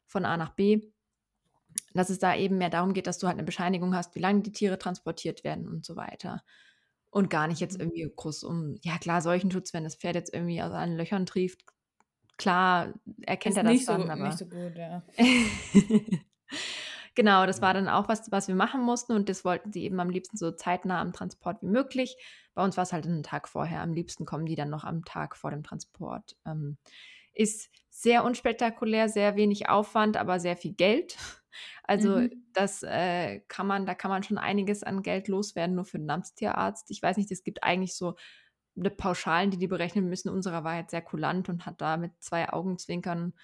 von 0.07 0.25
A 0.25 0.37
nach 0.37 0.55
B, 0.55 0.81
dass 1.93 2.11
es 2.11 2.19
da 2.19 2.35
eben 2.35 2.59
mehr 2.59 2.71
darum 2.71 2.95
geht, 2.95 3.07
dass 3.07 3.19
du 3.19 3.29
halt 3.29 3.37
eine 3.37 3.45
Bescheinigung 3.45 3.95
hast, 3.95 4.15
wie 4.17 4.21
lange 4.21 4.43
die 4.43 4.53
Tiere 4.53 4.79
transportiert 4.79 5.45
werden 5.45 5.69
und 5.69 5.85
so 5.85 5.95
weiter. 5.97 6.43
Und 7.15 7.31
gar 7.31 7.47
nicht 7.47 7.61
jetzt 7.61 7.75
mhm. 7.75 7.83
irgendwie 7.83 8.13
groß 8.17 8.43
um, 8.43 8.77
ja 8.83 8.99
klar, 8.99 9.23
Seuchenschutz, 9.23 9.73
wenn 9.73 9.85
das 9.85 9.95
Pferd 9.95 10.17
jetzt 10.17 10.35
irgendwie 10.35 10.61
aus 10.61 10.73
allen 10.73 10.97
Löchern 10.97 11.27
trieft, 11.27 11.65
klar 12.39 12.93
erkennt 13.23 13.53
Ist 13.53 13.57
er 13.57 13.63
das 13.63 13.73
nicht 13.73 13.89
dann, 13.89 14.03
so, 14.03 14.09
aber. 14.09 14.27
Nicht 14.27 14.39
so 14.39 14.47
gut, 14.47 14.75
ja. 14.75 15.01
genau, 17.15 17.47
das 17.47 17.63
war 17.63 17.73
dann 17.73 17.89
auch 17.89 18.09
was, 18.09 18.33
was 18.33 18.49
wir 18.49 18.57
machen 18.57 18.81
mussten 18.81 19.13
und 19.13 19.29
das 19.29 19.45
wollten 19.45 19.73
sie 19.73 19.85
eben 19.85 20.01
am 20.01 20.11
liebsten 20.11 20.37
so 20.37 20.51
zeitnah 20.51 21.01
am 21.01 21.13
Transport 21.13 21.63
wie 21.63 21.69
möglich. 21.69 22.17
Bei 22.53 22.65
uns 22.65 22.77
war 22.77 22.83
es 22.83 22.93
halt 22.93 23.07
einen 23.07 23.23
Tag 23.23 23.47
vorher. 23.49 23.81
Am 23.81 23.93
liebsten 23.93 24.25
kommen 24.25 24.47
die 24.47 24.57
dann 24.57 24.71
noch 24.71 24.83
am 24.83 25.05
Tag 25.05 25.37
vor 25.37 25.53
dem 25.53 25.63
Transport. 25.63 26.35
Ähm, 26.45 26.79
ist 27.33 27.71
sehr 27.91 28.25
unspektakulär, 28.25 29.09
sehr 29.09 29.37
wenig 29.37 29.69
Aufwand, 29.69 30.17
aber 30.17 30.41
sehr 30.41 30.57
viel 30.57 30.75
Geld. 30.75 31.17
Also 31.83 32.19
mhm. 32.19 32.45
das 32.53 32.83
äh, 32.83 33.41
kann 33.49 33.67
man, 33.67 33.87
da 33.87 33.95
kann 33.95 34.11
man 34.11 34.23
schon 34.23 34.39
einiges 34.39 34.83
an 34.83 35.03
Geld 35.03 35.29
loswerden, 35.29 35.77
nur 35.77 35.85
für 35.85 35.99
den 35.99 36.11
Amtstierarzt. 36.11 36.91
Ich 36.91 37.03
weiß 37.03 37.17
nicht, 37.17 37.31
es 37.31 37.45
gibt 37.45 37.63
eigentlich 37.63 37.97
so 37.97 38.15
eine 38.77 38.91
Pauschalen, 38.91 39.51
die 39.51 39.59
die 39.59 39.69
berechnen 39.69 40.09
müssen. 40.09 40.29
Unserer 40.29 40.65
war 40.65 40.77
jetzt 40.77 40.91
sehr 40.91 41.03
kulant 41.03 41.49
und 41.49 41.67
hat 41.67 41.81
da 41.81 41.97
mit 41.97 42.13
zwei 42.21 42.49
Augenzwinkern 42.53 43.35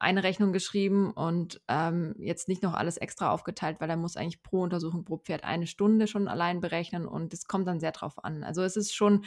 eine 0.00 0.22
Rechnung 0.22 0.52
geschrieben 0.52 1.10
und 1.12 1.60
ähm, 1.68 2.14
jetzt 2.18 2.48
nicht 2.48 2.62
noch 2.62 2.74
alles 2.74 2.98
extra 2.98 3.32
aufgeteilt, 3.32 3.80
weil 3.80 3.90
er 3.90 3.96
muss 3.96 4.16
eigentlich 4.16 4.42
pro 4.42 4.62
Untersuchung 4.62 5.04
pro 5.04 5.18
Pferd 5.18 5.44
eine 5.44 5.66
Stunde 5.66 6.06
schon 6.06 6.28
allein 6.28 6.60
berechnen 6.60 7.06
und 7.06 7.34
es 7.34 7.46
kommt 7.46 7.66
dann 7.66 7.80
sehr 7.80 7.92
drauf 7.92 8.22
an. 8.22 8.44
Also 8.44 8.62
es 8.62 8.76
ist 8.76 8.94
schon, 8.94 9.24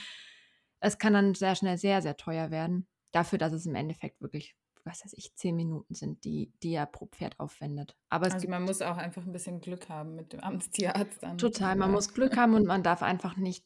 es 0.79 0.97
kann 0.97 1.13
dann 1.13 1.35
sehr 1.35 1.55
schnell 1.55 1.77
sehr, 1.77 2.01
sehr 2.01 2.15
teuer 2.15 2.51
werden, 2.51 2.87
dafür, 3.11 3.37
dass 3.37 3.51
es 3.51 3.65
im 3.65 3.75
Endeffekt 3.75 4.21
wirklich 4.21 4.55
was 4.85 5.03
weiß 5.05 5.13
ich, 5.15 5.35
zehn 5.35 5.55
Minuten 5.55 5.93
sind, 5.95 6.23
die, 6.25 6.53
die 6.63 6.73
er 6.73 6.85
pro 6.85 7.07
Pferd 7.07 7.39
aufwendet. 7.39 7.95
Aber 8.09 8.29
Also 8.29 8.47
man 8.47 8.63
muss 8.63 8.81
auch 8.81 8.97
einfach 8.97 9.23
ein 9.25 9.31
bisschen 9.31 9.61
Glück 9.61 9.89
haben 9.89 10.15
mit 10.15 10.33
dem 10.33 10.39
Amtstierarzt 10.39 11.21
dann. 11.23 11.37
total, 11.37 11.75
man 11.75 11.91
Ja. 11.91 11.91
muss 11.91 12.13
Glück 12.13 12.37
haben 12.37 12.53
und 12.53 12.65
man 12.65 12.83
darf 12.83 13.01
einfach 13.03 13.35
nicht, 13.37 13.65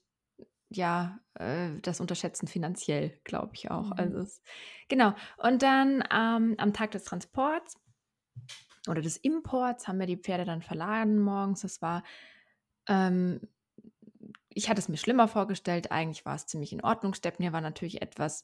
ja, 0.69 1.19
äh, 1.35 1.79
das 1.81 2.01
unterschätzen 2.01 2.47
finanziell, 2.47 3.19
glaube 3.25 3.53
ich 3.55 3.71
auch. 3.71 3.91
Also 3.93 4.17
Mhm. 4.17 4.19
es, 4.19 4.41
genau. 4.89 5.15
Und 5.37 5.63
dann 5.63 6.03
ähm, 6.11 6.55
am 6.59 6.73
Tag 6.73 6.91
des 6.91 7.05
Transports 7.05 7.77
oder 8.87 9.01
des 9.01 9.17
Imports 9.17 9.87
haben 9.87 9.99
wir 9.99 10.05
die 10.07 10.17
Pferde 10.17 10.45
dann 10.45 10.61
verladen 10.61 11.19
morgens. 11.19 11.61
Das 11.61 11.81
war, 11.81 12.03
ähm, 12.87 13.41
ich 14.49 14.69
hatte 14.69 14.79
es 14.79 14.89
mir 14.89 14.97
schlimmer 14.97 15.27
vorgestellt. 15.27 15.91
Eigentlich 15.91 16.25
war 16.25 16.35
es 16.35 16.47
ziemlich 16.47 16.71
in 16.73 16.83
Ordnung. 16.83 17.13
Stepnir 17.13 17.53
war 17.53 17.61
natürlich 17.61 18.01
etwas 18.01 18.43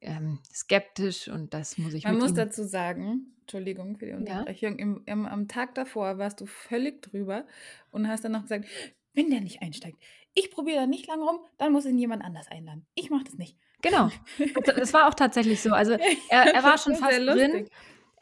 ähm, 0.00 0.38
skeptisch 0.52 1.28
und 1.28 1.52
das 1.54 1.78
muss 1.78 1.94
ich 1.94 2.04
Man 2.04 2.18
muss 2.18 2.34
dazu 2.34 2.64
sagen, 2.64 3.34
Entschuldigung 3.42 3.96
für 3.96 4.06
die 4.06 4.12
Ja. 4.12 4.18
Unterbrechung, 4.18 4.78
im, 4.78 5.02
im, 5.06 5.26
am 5.26 5.48
Tag 5.48 5.74
davor 5.74 6.18
warst 6.18 6.40
du 6.40 6.46
völlig 6.46 7.02
drüber 7.02 7.46
und 7.90 8.08
hast 8.08 8.24
dann 8.24 8.32
noch 8.32 8.42
gesagt, 8.42 8.66
wenn 9.14 9.30
der 9.30 9.40
nicht 9.40 9.60
einsteigt, 9.62 9.98
ich 10.34 10.50
probiere 10.50 10.80
da 10.80 10.86
nicht 10.86 11.06
lang 11.08 11.20
rum, 11.20 11.40
dann 11.58 11.72
muss 11.72 11.84
ihn 11.84 11.98
jemand 11.98 12.24
anders 12.24 12.48
einladen. 12.48 12.86
Ich 12.94 13.10
mache 13.10 13.24
das 13.24 13.34
nicht. 13.34 13.56
Genau. 13.82 14.10
Das, 14.64 14.74
das 14.76 14.92
war 14.92 15.08
auch 15.08 15.14
tatsächlich 15.14 15.60
so. 15.60 15.70
Also 15.72 15.92
er, 16.28 16.54
er 16.54 16.62
war 16.62 16.78
schon 16.78 16.94
fast 16.96 17.18
drin. 17.18 17.24
lustig. 17.26 17.70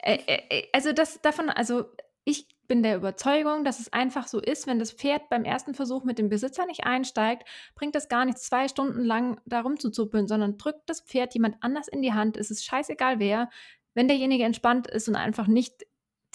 Äh, 0.01 0.17
äh, 0.27 0.67
also 0.73 0.93
das 0.93 1.21
davon, 1.21 1.49
also 1.49 1.85
ich 2.23 2.47
bin 2.69 2.83
der 2.83 2.95
Überzeugung, 2.95 3.65
dass 3.65 3.79
es 3.79 3.91
einfach 3.91 4.27
so 4.27 4.39
ist, 4.39 4.67
wenn 4.67 4.79
das 4.79 4.93
Pferd 4.93 5.27
beim 5.27 5.43
ersten 5.43 5.73
Versuch 5.73 6.05
mit 6.05 6.19
dem 6.19 6.29
Besitzer 6.29 6.65
nicht 6.67 6.85
einsteigt, 6.85 7.43
bringt 7.75 7.95
es 7.95 8.07
gar 8.07 8.23
nichts, 8.23 8.43
zwei 8.43 8.69
Stunden 8.69 9.03
lang 9.03 9.41
da 9.45 9.61
rumzuzuppeln, 9.61 10.27
sondern 10.27 10.57
drückt 10.57 10.87
das 10.89 11.01
Pferd 11.01 11.33
jemand 11.33 11.57
anders 11.61 11.89
in 11.89 12.01
die 12.01 12.13
Hand. 12.13 12.37
Es 12.37 12.51
ist 12.51 12.63
scheißegal 12.63 13.19
wer, 13.19 13.49
wenn 13.95 14.07
derjenige 14.07 14.45
entspannt 14.45 14.87
ist 14.87 15.09
und 15.09 15.15
einfach 15.15 15.47
nicht 15.47 15.85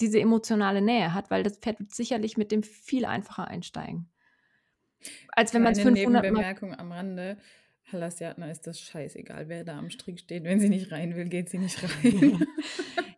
diese 0.01 0.19
emotionale 0.19 0.81
Nähe 0.81 1.13
hat, 1.13 1.31
weil 1.31 1.41
das 1.41 1.57
Pferd 1.57 1.79
wird 1.79 1.95
sicherlich 1.95 2.37
mit 2.37 2.51
dem 2.51 2.63
viel 2.63 3.05
einfacher 3.05 3.47
einsteigen. 3.47 4.11
Als 5.31 5.53
wenn 5.53 5.63
man 5.63 5.71
es 5.71 5.79
Kleine 5.79 5.97
500 5.97 6.31
Mal 6.31 6.75
am 6.77 6.91
Rande. 6.91 7.37
Hallasjatner 7.91 8.49
ist 8.51 8.65
das 8.67 8.79
scheißegal, 8.79 9.47
wer 9.47 9.63
da 9.63 9.77
am 9.77 9.89
Strick 9.89 10.19
steht. 10.19 10.43
Wenn 10.43 10.59
sie 10.59 10.69
nicht 10.69 10.91
rein 10.91 11.15
will, 11.15 11.25
geht 11.29 11.49
sie 11.49 11.59
nicht 11.59 11.81
rein. 11.83 12.45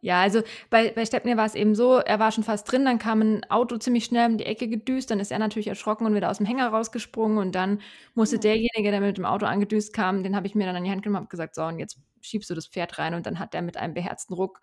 Ja, 0.01 0.21
also 0.21 0.41
bei, 0.69 0.91
bei 0.91 1.05
Stepnir 1.05 1.37
war 1.37 1.45
es 1.45 1.55
eben 1.55 1.73
so, 1.75 1.97
er 1.97 2.19
war 2.19 2.31
schon 2.31 2.43
fast 2.43 2.71
drin, 2.71 2.85
dann 2.85 2.99
kam 2.99 3.21
ein 3.21 3.43
Auto 3.49 3.77
ziemlich 3.77 4.05
schnell 4.05 4.29
um 4.29 4.37
die 4.37 4.45
Ecke 4.45 4.67
gedüst, 4.69 5.09
dann 5.09 5.19
ist 5.19 5.31
er 5.31 5.39
natürlich 5.39 5.67
erschrocken 5.67 6.05
und 6.05 6.13
wieder 6.15 6.29
aus 6.29 6.37
dem 6.37 6.45
Hänger 6.45 6.67
rausgesprungen 6.69 7.39
und 7.39 7.55
dann 7.55 7.81
musste 8.13 8.35
Ja. 8.35 8.41
derjenige, 8.41 8.91
der 8.91 9.01
mit 9.01 9.17
dem 9.17 9.25
Auto 9.25 9.47
angedüst 9.47 9.93
kam, 9.93 10.23
den 10.23 10.35
habe 10.35 10.45
ich 10.47 10.53
mir 10.55 10.65
dann 10.67 10.75
an 10.75 10.83
die 10.83 10.91
Hand 10.91 11.01
genommen 11.03 11.23
und 11.23 11.29
gesagt, 11.31 11.55
so 11.55 11.63
und 11.63 11.79
jetzt 11.79 11.97
schiebst 12.21 12.49
du 12.49 12.53
das 12.53 12.67
Pferd 12.67 12.99
rein 12.99 13.15
und 13.15 13.25
dann 13.25 13.39
hat 13.39 13.55
er 13.55 13.63
mit 13.63 13.75
einem 13.75 13.95
beherzten 13.95 14.33
Ruck 14.35 14.61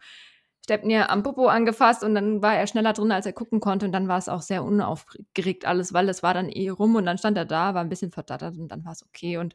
Stepnir 0.64 1.10
am 1.10 1.22
Popo 1.22 1.46
angefasst 1.48 2.02
und 2.04 2.14
dann 2.14 2.40
war 2.40 2.54
er 2.56 2.66
schneller 2.66 2.94
drin, 2.94 3.12
als 3.12 3.26
er 3.26 3.34
gucken 3.34 3.60
konnte 3.60 3.84
und 3.84 3.92
dann 3.92 4.08
war 4.08 4.16
es 4.18 4.30
auch 4.30 4.40
sehr 4.40 4.64
unaufgeregt 4.64 5.66
alles, 5.66 5.92
weil 5.92 6.08
es 6.08 6.22
war 6.22 6.32
dann 6.32 6.48
eh 6.48 6.70
rum 6.70 6.94
und 6.94 7.04
dann 7.04 7.18
stand 7.18 7.36
er 7.36 7.44
da, 7.44 7.74
war 7.74 7.82
ein 7.82 7.90
bisschen 7.90 8.12
verdattert 8.12 8.56
und 8.56 8.68
dann 8.68 8.84
war 8.84 8.92
es 8.92 9.04
okay 9.04 9.36
und 9.36 9.54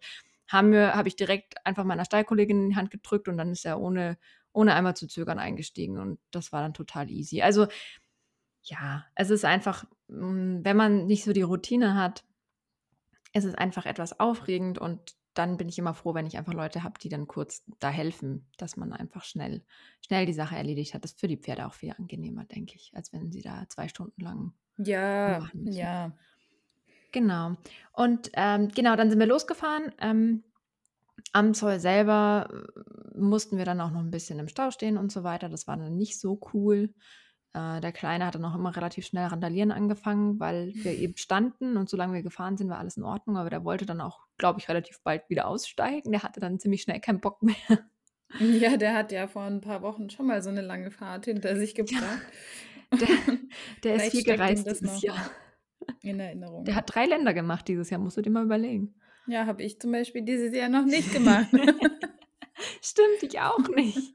haben 0.49 0.71
wir, 0.71 0.95
habe 0.95 1.07
ich 1.07 1.15
direkt 1.15 1.65
einfach 1.65 1.85
meiner 1.85 2.05
Stallkollegin 2.05 2.63
in 2.63 2.69
die 2.71 2.75
Hand 2.75 2.91
gedrückt 2.91 3.27
und 3.27 3.37
dann 3.37 3.51
ist 3.51 3.65
er 3.65 3.79
ohne, 3.79 4.17
ohne 4.51 4.73
einmal 4.73 4.95
zu 4.95 5.07
zögern 5.07 5.39
eingestiegen 5.39 5.97
und 5.97 6.19
das 6.31 6.51
war 6.51 6.61
dann 6.61 6.73
total 6.73 7.09
easy. 7.09 7.41
Also 7.41 7.67
ja, 8.63 9.05
es 9.15 9.29
ist 9.29 9.45
einfach, 9.45 9.85
mm, 10.07 10.59
wenn 10.63 10.75
man 10.75 11.05
nicht 11.05 11.23
so 11.23 11.33
die 11.33 11.43
Routine 11.43 11.95
hat, 11.95 12.25
es 13.31 13.45
ist 13.45 13.57
einfach 13.57 13.85
etwas 13.85 14.19
aufregend 14.19 14.79
und 14.79 15.15
dann 15.35 15.57
bin 15.57 15.69
ich 15.69 15.77
immer 15.77 15.93
froh, 15.93 16.15
wenn 16.15 16.25
ich 16.25 16.37
einfach 16.37 16.53
Leute 16.53 16.83
habe, 16.83 16.99
die 16.99 17.09
dann 17.09 17.27
kurz 17.27 17.63
da 17.79 17.89
helfen, 17.89 18.47
dass 18.57 18.75
man 18.75 18.91
einfach 18.91 19.23
schnell, 19.23 19.63
schnell 20.01 20.25
die 20.25 20.33
Sache 20.33 20.55
erledigt 20.55 20.93
hat. 20.95 21.03
Das 21.03 21.11
ist 21.11 21.19
für 21.19 21.27
die 21.27 21.37
Pferde 21.37 21.67
auch 21.67 21.73
viel 21.73 21.93
angenehmer, 21.97 22.45
denke 22.45 22.75
ich, 22.75 22.91
als 22.95 23.13
wenn 23.13 23.31
sie 23.31 23.41
da 23.41 23.65
zwei 23.69 23.87
Stunden 23.87 24.19
lang 24.21 24.53
ja, 24.77 25.37
machen 25.39 25.63
müssen. 25.63 25.77
ja. 25.77 26.17
Genau. 27.11 27.55
Und 27.93 28.29
ähm, 28.33 28.69
genau, 28.69 28.95
dann 28.95 29.09
sind 29.09 29.19
wir 29.19 29.27
losgefahren. 29.27 29.91
Ähm, 29.99 30.43
am 31.33 31.53
Zoll 31.53 31.79
selber 31.79 32.49
äh, 32.51 33.19
mussten 33.19 33.57
wir 33.57 33.65
dann 33.65 33.81
auch 33.81 33.91
noch 33.91 33.99
ein 33.99 34.11
bisschen 34.11 34.39
im 34.39 34.47
Stau 34.47 34.71
stehen 34.71 34.97
und 34.97 35.11
so 35.11 35.23
weiter. 35.23 35.49
Das 35.49 35.67
war 35.67 35.77
dann 35.77 35.97
nicht 35.97 36.19
so 36.19 36.39
cool. 36.53 36.93
Äh, 37.53 37.81
der 37.81 37.91
Kleine 37.91 38.25
hatte 38.25 38.39
noch 38.39 38.55
immer 38.55 38.75
relativ 38.75 39.05
schnell 39.05 39.27
randalieren 39.27 39.71
angefangen, 39.71 40.39
weil 40.39 40.71
wir 40.75 40.93
eben 40.93 41.17
standen 41.17 41.77
und 41.77 41.89
solange 41.89 42.13
wir 42.13 42.23
gefahren 42.23 42.57
sind, 42.57 42.69
war 42.69 42.79
alles 42.79 42.97
in 42.97 43.03
Ordnung. 43.03 43.37
Aber 43.37 43.49
der 43.49 43.63
wollte 43.63 43.85
dann 43.85 44.01
auch, 44.01 44.19
glaube 44.37 44.59
ich, 44.59 44.69
relativ 44.69 45.01
bald 45.03 45.29
wieder 45.29 45.47
aussteigen. 45.47 46.11
Der 46.11 46.23
hatte 46.23 46.39
dann 46.39 46.59
ziemlich 46.59 46.83
schnell 46.83 46.99
keinen 46.99 47.21
Bock 47.21 47.41
mehr. 47.41 47.55
Ja, 48.39 48.77
der 48.77 48.93
hat 48.93 49.11
ja 49.11 49.27
vor 49.27 49.41
ein 49.43 49.59
paar 49.59 49.81
Wochen 49.81 50.11
schon 50.11 50.27
mal 50.27 50.43
so 50.43 50.49
eine 50.49 50.61
lange 50.61 50.91
Fahrt 50.91 51.25
hinter 51.25 51.55
sich 51.55 51.73
gebracht. 51.73 52.21
Der, 52.91 53.07
der 53.83 53.95
ist 53.95 54.11
viel 54.11 54.23
gereist 54.23 54.69
dieses 54.69 55.01
Jahr. 55.01 55.31
In 56.01 56.19
Erinnerung. 56.19 56.65
Der 56.65 56.75
hat 56.75 56.93
drei 56.93 57.05
Länder 57.05 57.33
gemacht 57.33 57.67
dieses 57.67 57.89
Jahr, 57.89 57.99
musst 57.99 58.17
du 58.17 58.21
dir 58.21 58.29
mal 58.29 58.43
überlegen. 58.43 58.95
Ja, 59.27 59.45
habe 59.45 59.63
ich 59.63 59.79
zum 59.79 59.91
Beispiel 59.91 60.23
dieses 60.23 60.55
Jahr 60.55 60.69
noch 60.69 60.85
nicht 60.85 61.13
gemacht. 61.13 61.49
Stimmt, 62.81 63.21
ich 63.21 63.39
auch 63.39 63.67
nicht. 63.69 64.13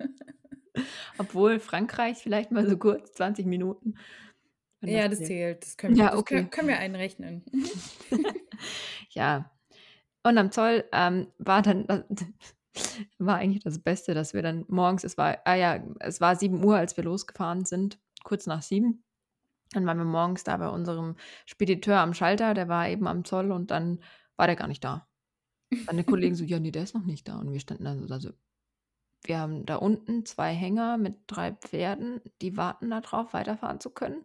Obwohl 1.18 1.60
Frankreich 1.60 2.18
vielleicht 2.18 2.50
mal 2.50 2.68
so 2.68 2.76
kurz, 2.76 3.12
20 3.12 3.46
Minuten. 3.46 3.94
Ja, 4.82 5.08
das 5.08 5.20
zählt. 5.20 5.62
Das 5.62 5.76
können, 5.76 5.96
wir, 5.96 6.04
Ja, 6.04 6.16
okay. 6.16 6.34
können, 6.34 6.50
können 6.50 6.68
wir 6.68 6.78
einrechnen. 6.78 7.44
Ja. 9.10 9.50
Und 10.24 10.38
am 10.38 10.50
Zoll 10.50 10.84
ähm, 10.92 11.28
war 11.38 11.62
dann, 11.62 11.86
war 13.18 13.36
eigentlich 13.36 13.62
das 13.62 13.78
Beste, 13.78 14.12
dass 14.12 14.34
wir 14.34 14.42
dann 14.42 14.64
morgens, 14.68 15.04
es 15.04 15.16
war, 15.16 15.38
ah 15.44 15.54
ja, 15.54 15.84
es 16.00 16.20
war 16.20 16.34
7 16.34 16.64
Uhr, 16.64 16.76
als 16.76 16.96
wir 16.96 17.04
losgefahren 17.04 17.64
sind, 17.64 18.00
kurz 18.24 18.46
nach 18.46 18.62
7. 18.62 19.03
Dann 19.74 19.86
waren 19.86 19.98
wir 19.98 20.04
morgens 20.04 20.44
da 20.44 20.56
bei 20.56 20.68
unserem 20.68 21.16
Spediteur 21.46 21.98
am 21.98 22.14
Schalter, 22.14 22.54
der 22.54 22.68
war 22.68 22.88
eben 22.88 23.06
am 23.06 23.24
Zoll 23.24 23.50
und 23.52 23.70
dann 23.70 24.00
war 24.36 24.46
der 24.46 24.56
gar 24.56 24.68
nicht 24.68 24.84
da. 24.84 25.06
Meine 25.86 26.04
Kollegen 26.04 26.34
so, 26.34 26.44
ja, 26.44 26.58
nee, 26.60 26.70
der 26.70 26.84
ist 26.84 26.94
noch 26.94 27.04
nicht 27.04 27.28
da. 27.28 27.38
Und 27.38 27.52
wir 27.52 27.60
standen 27.60 27.98
so, 27.98 28.06
da 28.06 28.20
so, 28.20 28.30
wir 29.24 29.38
haben 29.38 29.66
da 29.66 29.76
unten 29.76 30.24
zwei 30.26 30.52
Hänger 30.52 30.98
mit 30.98 31.16
drei 31.26 31.52
Pferden, 31.52 32.20
die 32.42 32.56
warten 32.56 32.90
darauf, 32.90 33.32
weiterfahren 33.32 33.80
zu 33.80 33.90
können. 33.90 34.24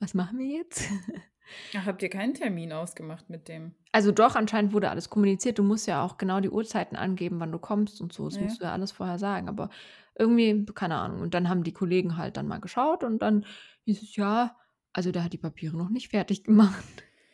Was 0.00 0.14
machen 0.14 0.38
wir 0.38 0.46
jetzt? 0.46 0.88
Ach, 1.76 1.86
habt 1.86 2.02
ihr 2.02 2.08
keinen 2.08 2.34
Termin 2.34 2.72
ausgemacht 2.72 3.28
mit 3.28 3.48
dem? 3.48 3.74
Also 3.92 4.10
doch, 4.10 4.36
anscheinend 4.36 4.72
wurde 4.72 4.90
alles 4.90 5.10
kommuniziert. 5.10 5.58
Du 5.58 5.62
musst 5.62 5.86
ja 5.86 6.02
auch 6.02 6.16
genau 6.16 6.40
die 6.40 6.48
Uhrzeiten 6.50 6.96
angeben, 6.96 7.40
wann 7.40 7.52
du 7.52 7.58
kommst 7.58 8.00
und 8.00 8.12
so. 8.12 8.24
Das 8.24 8.36
Ja. 8.36 8.42
musst 8.42 8.60
du 8.60 8.64
ja 8.64 8.72
alles 8.72 8.92
vorher 8.92 9.18
sagen. 9.18 9.48
Aber 9.48 9.68
irgendwie, 10.18 10.64
keine 10.74 10.96
Ahnung. 10.96 11.20
Und 11.20 11.34
dann 11.34 11.48
haben 11.48 11.62
die 11.62 11.72
Kollegen 11.72 12.16
halt 12.16 12.36
dann 12.36 12.48
mal 12.48 12.58
geschaut 12.60 13.04
und 13.04 13.20
dann 13.20 13.44
hieß 13.84 14.02
es, 14.02 14.16
ja, 14.16 14.56
also 14.92 15.12
der 15.12 15.24
hat 15.24 15.32
die 15.32 15.38
Papiere 15.38 15.76
noch 15.76 15.88
nicht 15.90 16.08
fertig 16.10 16.44
gemacht. 16.44 16.84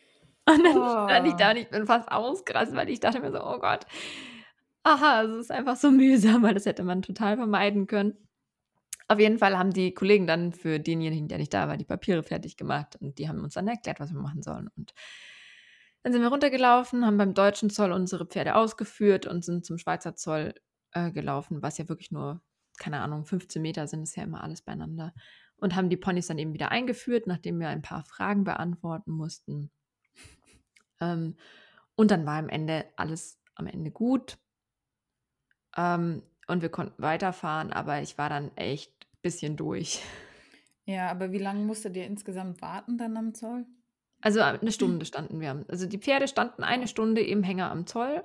Und 0.49 0.65
dann 0.65 0.77
stand 1.09 1.27
ich 1.27 1.35
da 1.35 1.49
Oh. 1.49 1.51
und 1.51 1.57
ich 1.59 1.69
bin 1.69 1.87
fast 1.87 2.11
ausgerastet, 2.11 2.75
weil 2.75 2.89
ich 2.89 3.01
dachte 3.01 3.21
mir 3.21 3.31
so, 3.31 3.45
oh 3.45 3.59
Gott. 3.59 3.85
Aha, 4.83 5.23
es 5.25 5.41
ist 5.41 5.51
einfach 5.51 5.77
so 5.77 5.91
mühsam, 5.91 6.43
weil 6.43 6.55
das 6.55 6.65
hätte 6.65 6.85
man 6.85 7.03
total 7.03 7.37
vermeiden 7.37 7.87
können. 7.87 8.15
Auf 9.09 9.19
jeden 9.19 9.39
Fall 9.39 9.59
haben 9.59 9.73
die 9.75 9.93
Kollegen 9.93 10.27
dann 10.27 10.53
für 10.53 10.79
denjenigen, 10.81 11.29
der 11.29 11.37
nicht 11.37 11.53
da 11.53 11.69
war, 11.69 11.77
die 11.77 11.85
Papiere 11.85 12.23
fertig 12.23 12.57
gemacht 12.57 12.97
und 13.01 13.19
die 13.19 13.29
haben 13.29 13.41
uns 13.43 13.55
dann 13.55 13.69
erklärt, 13.69 14.01
was 14.01 14.13
wir 14.13 14.21
machen 14.21 14.43
sollen. 14.43 14.69
Und 14.77 14.95
dann 16.03 16.15
sind 16.15 16.23
wir 16.23 16.29
runtergelaufen, 16.29 17.05
haben 17.05 17.19
beim 17.19 17.35
deutschen 17.35 17.69
Zoll 17.69 17.93
unsere 17.93 18.25
Pferde 18.27 18.55
ausgeführt 18.55 19.27
und 19.27 19.45
sind 19.45 19.67
zum 19.67 19.77
Schweizer 19.77 20.15
Zoll 20.15 20.55
äh, 20.93 21.11
gelaufen, 21.11 21.61
was 21.61 21.77
ja 21.77 21.89
wirklich 21.89 22.11
nur, 22.11 22.41
keine 22.79 23.01
Ahnung, 23.01 23.27
15 23.27 23.61
Meter 23.61 23.87
sind, 23.87 24.03
ist 24.05 24.17
ja 24.17 24.23
immer 24.23 24.43
alles 24.43 24.63
beieinander. 24.63 25.13
Und 25.61 25.75
haben 25.75 25.91
die 25.91 25.97
Ponys 25.97 26.29
dann 26.29 26.39
eben 26.39 26.53
wieder 26.53 26.71
eingeführt, 26.71 27.27
nachdem 27.27 27.59
wir 27.59 27.69
ein 27.69 27.83
paar 27.83 28.05
Fragen 28.05 28.45
beantworten 28.45 29.13
mussten. 29.13 29.71
Ähm, 31.01 31.37
und 31.95 32.11
dann 32.11 32.27
war 32.27 32.39
am 32.39 32.49
Ende 32.49 32.85
alles 32.97 33.39
am 33.55 33.69
Ende 33.69 33.93
gut. 33.93 34.37
Ähm, 35.77 36.23
und 36.49 36.63
wir 36.63 36.71
konnten 36.71 37.01
weiterfahren, 37.01 37.73
aber 37.73 38.03
ich 38.03 38.19
war 38.19 38.29
dann 38.29 38.51
echt 38.57 38.91
ein 39.05 39.19
bisschen 39.23 39.57
durch. 39.57 40.03
Ja, 40.87 41.11
aber 41.11 41.33
wie 41.33 41.39
lange 41.39 41.65
musstet 41.65 41.97
ihr 41.97 42.07
insgesamt 42.07 42.63
warten 42.63 42.97
dann 42.97 43.17
am 43.17 43.35
Zoll? 43.35 43.67
Also 44.21 44.41
eine 44.41 44.73
Stunde 44.73 45.05
standen 45.05 45.41
wir. 45.41 45.65
Also 45.69 45.87
die 45.87 45.99
Pferde 45.99 46.29
standen 46.29 46.65
eine 46.65 46.89
Stunde 46.89 47.21
im 47.21 47.43
Hänger 47.43 47.71
am 47.71 47.87
Zoll, 47.87 48.25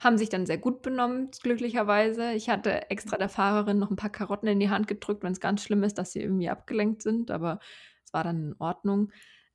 haben 0.00 0.18
sich 0.18 0.28
dann 0.28 0.46
sehr 0.46 0.58
gut 0.58 0.82
benommen, 0.82 1.30
glücklicherweise. 1.42 2.32
Ich 2.32 2.48
hatte 2.50 2.90
extra 2.90 3.16
der 3.16 3.28
Fahrerin 3.28 3.78
noch 3.78 3.90
ein 3.90 3.96
paar 3.96 4.10
Karotten 4.10 4.48
in 4.48 4.60
die 4.60 4.70
Hand 4.70 4.86
gedrückt, 4.86 5.22
wenn 5.22 5.32
es 5.32 5.40
ganz 5.40 5.62
schlimm 5.62 5.82
ist, 5.82 5.98
dass 5.98 6.12
sie 6.12 6.20
irgendwie 6.20 6.48
abgelenkt 6.48 7.02
sind, 7.02 7.30
aber 7.30 7.58
es 8.04 8.12
war 8.12 8.24
dann 8.24 8.52
in 8.52 8.56
Ordnung. 8.58 9.12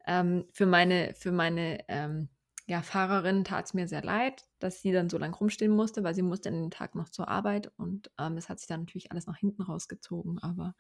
Ähm, 0.08 0.46
für 0.54 0.66
meine, 0.66 1.14
für 1.16 1.32
meine 1.32 1.80
ähm, 1.88 2.30
ja, 2.70 2.82
Fahrerin 2.82 3.44
tat 3.44 3.66
es 3.66 3.74
mir 3.74 3.88
sehr 3.88 4.04
leid, 4.04 4.46
dass 4.60 4.82
sie 4.82 4.92
dann 4.92 5.10
so 5.10 5.18
lange 5.18 5.36
rumstehen 5.36 5.72
musste, 5.72 6.04
weil 6.04 6.14
sie 6.14 6.22
musste 6.22 6.50
an 6.50 6.56
den 6.56 6.72
Tag 6.72 6.96
noch 6.96 7.10
zur 7.10 7.28
Arbeit 7.28 7.72
und 7.78 8.12
ähm, 8.20 8.38
es 8.38 8.48
hat 8.48 8.60
sich 8.60 8.68
dann 8.68 8.82
natürlich 8.82 9.12
alles 9.12 9.28
nach 9.28 9.38
hinten 9.38 9.64
rausgezogen. 9.64 10.40
Aber 10.40 10.76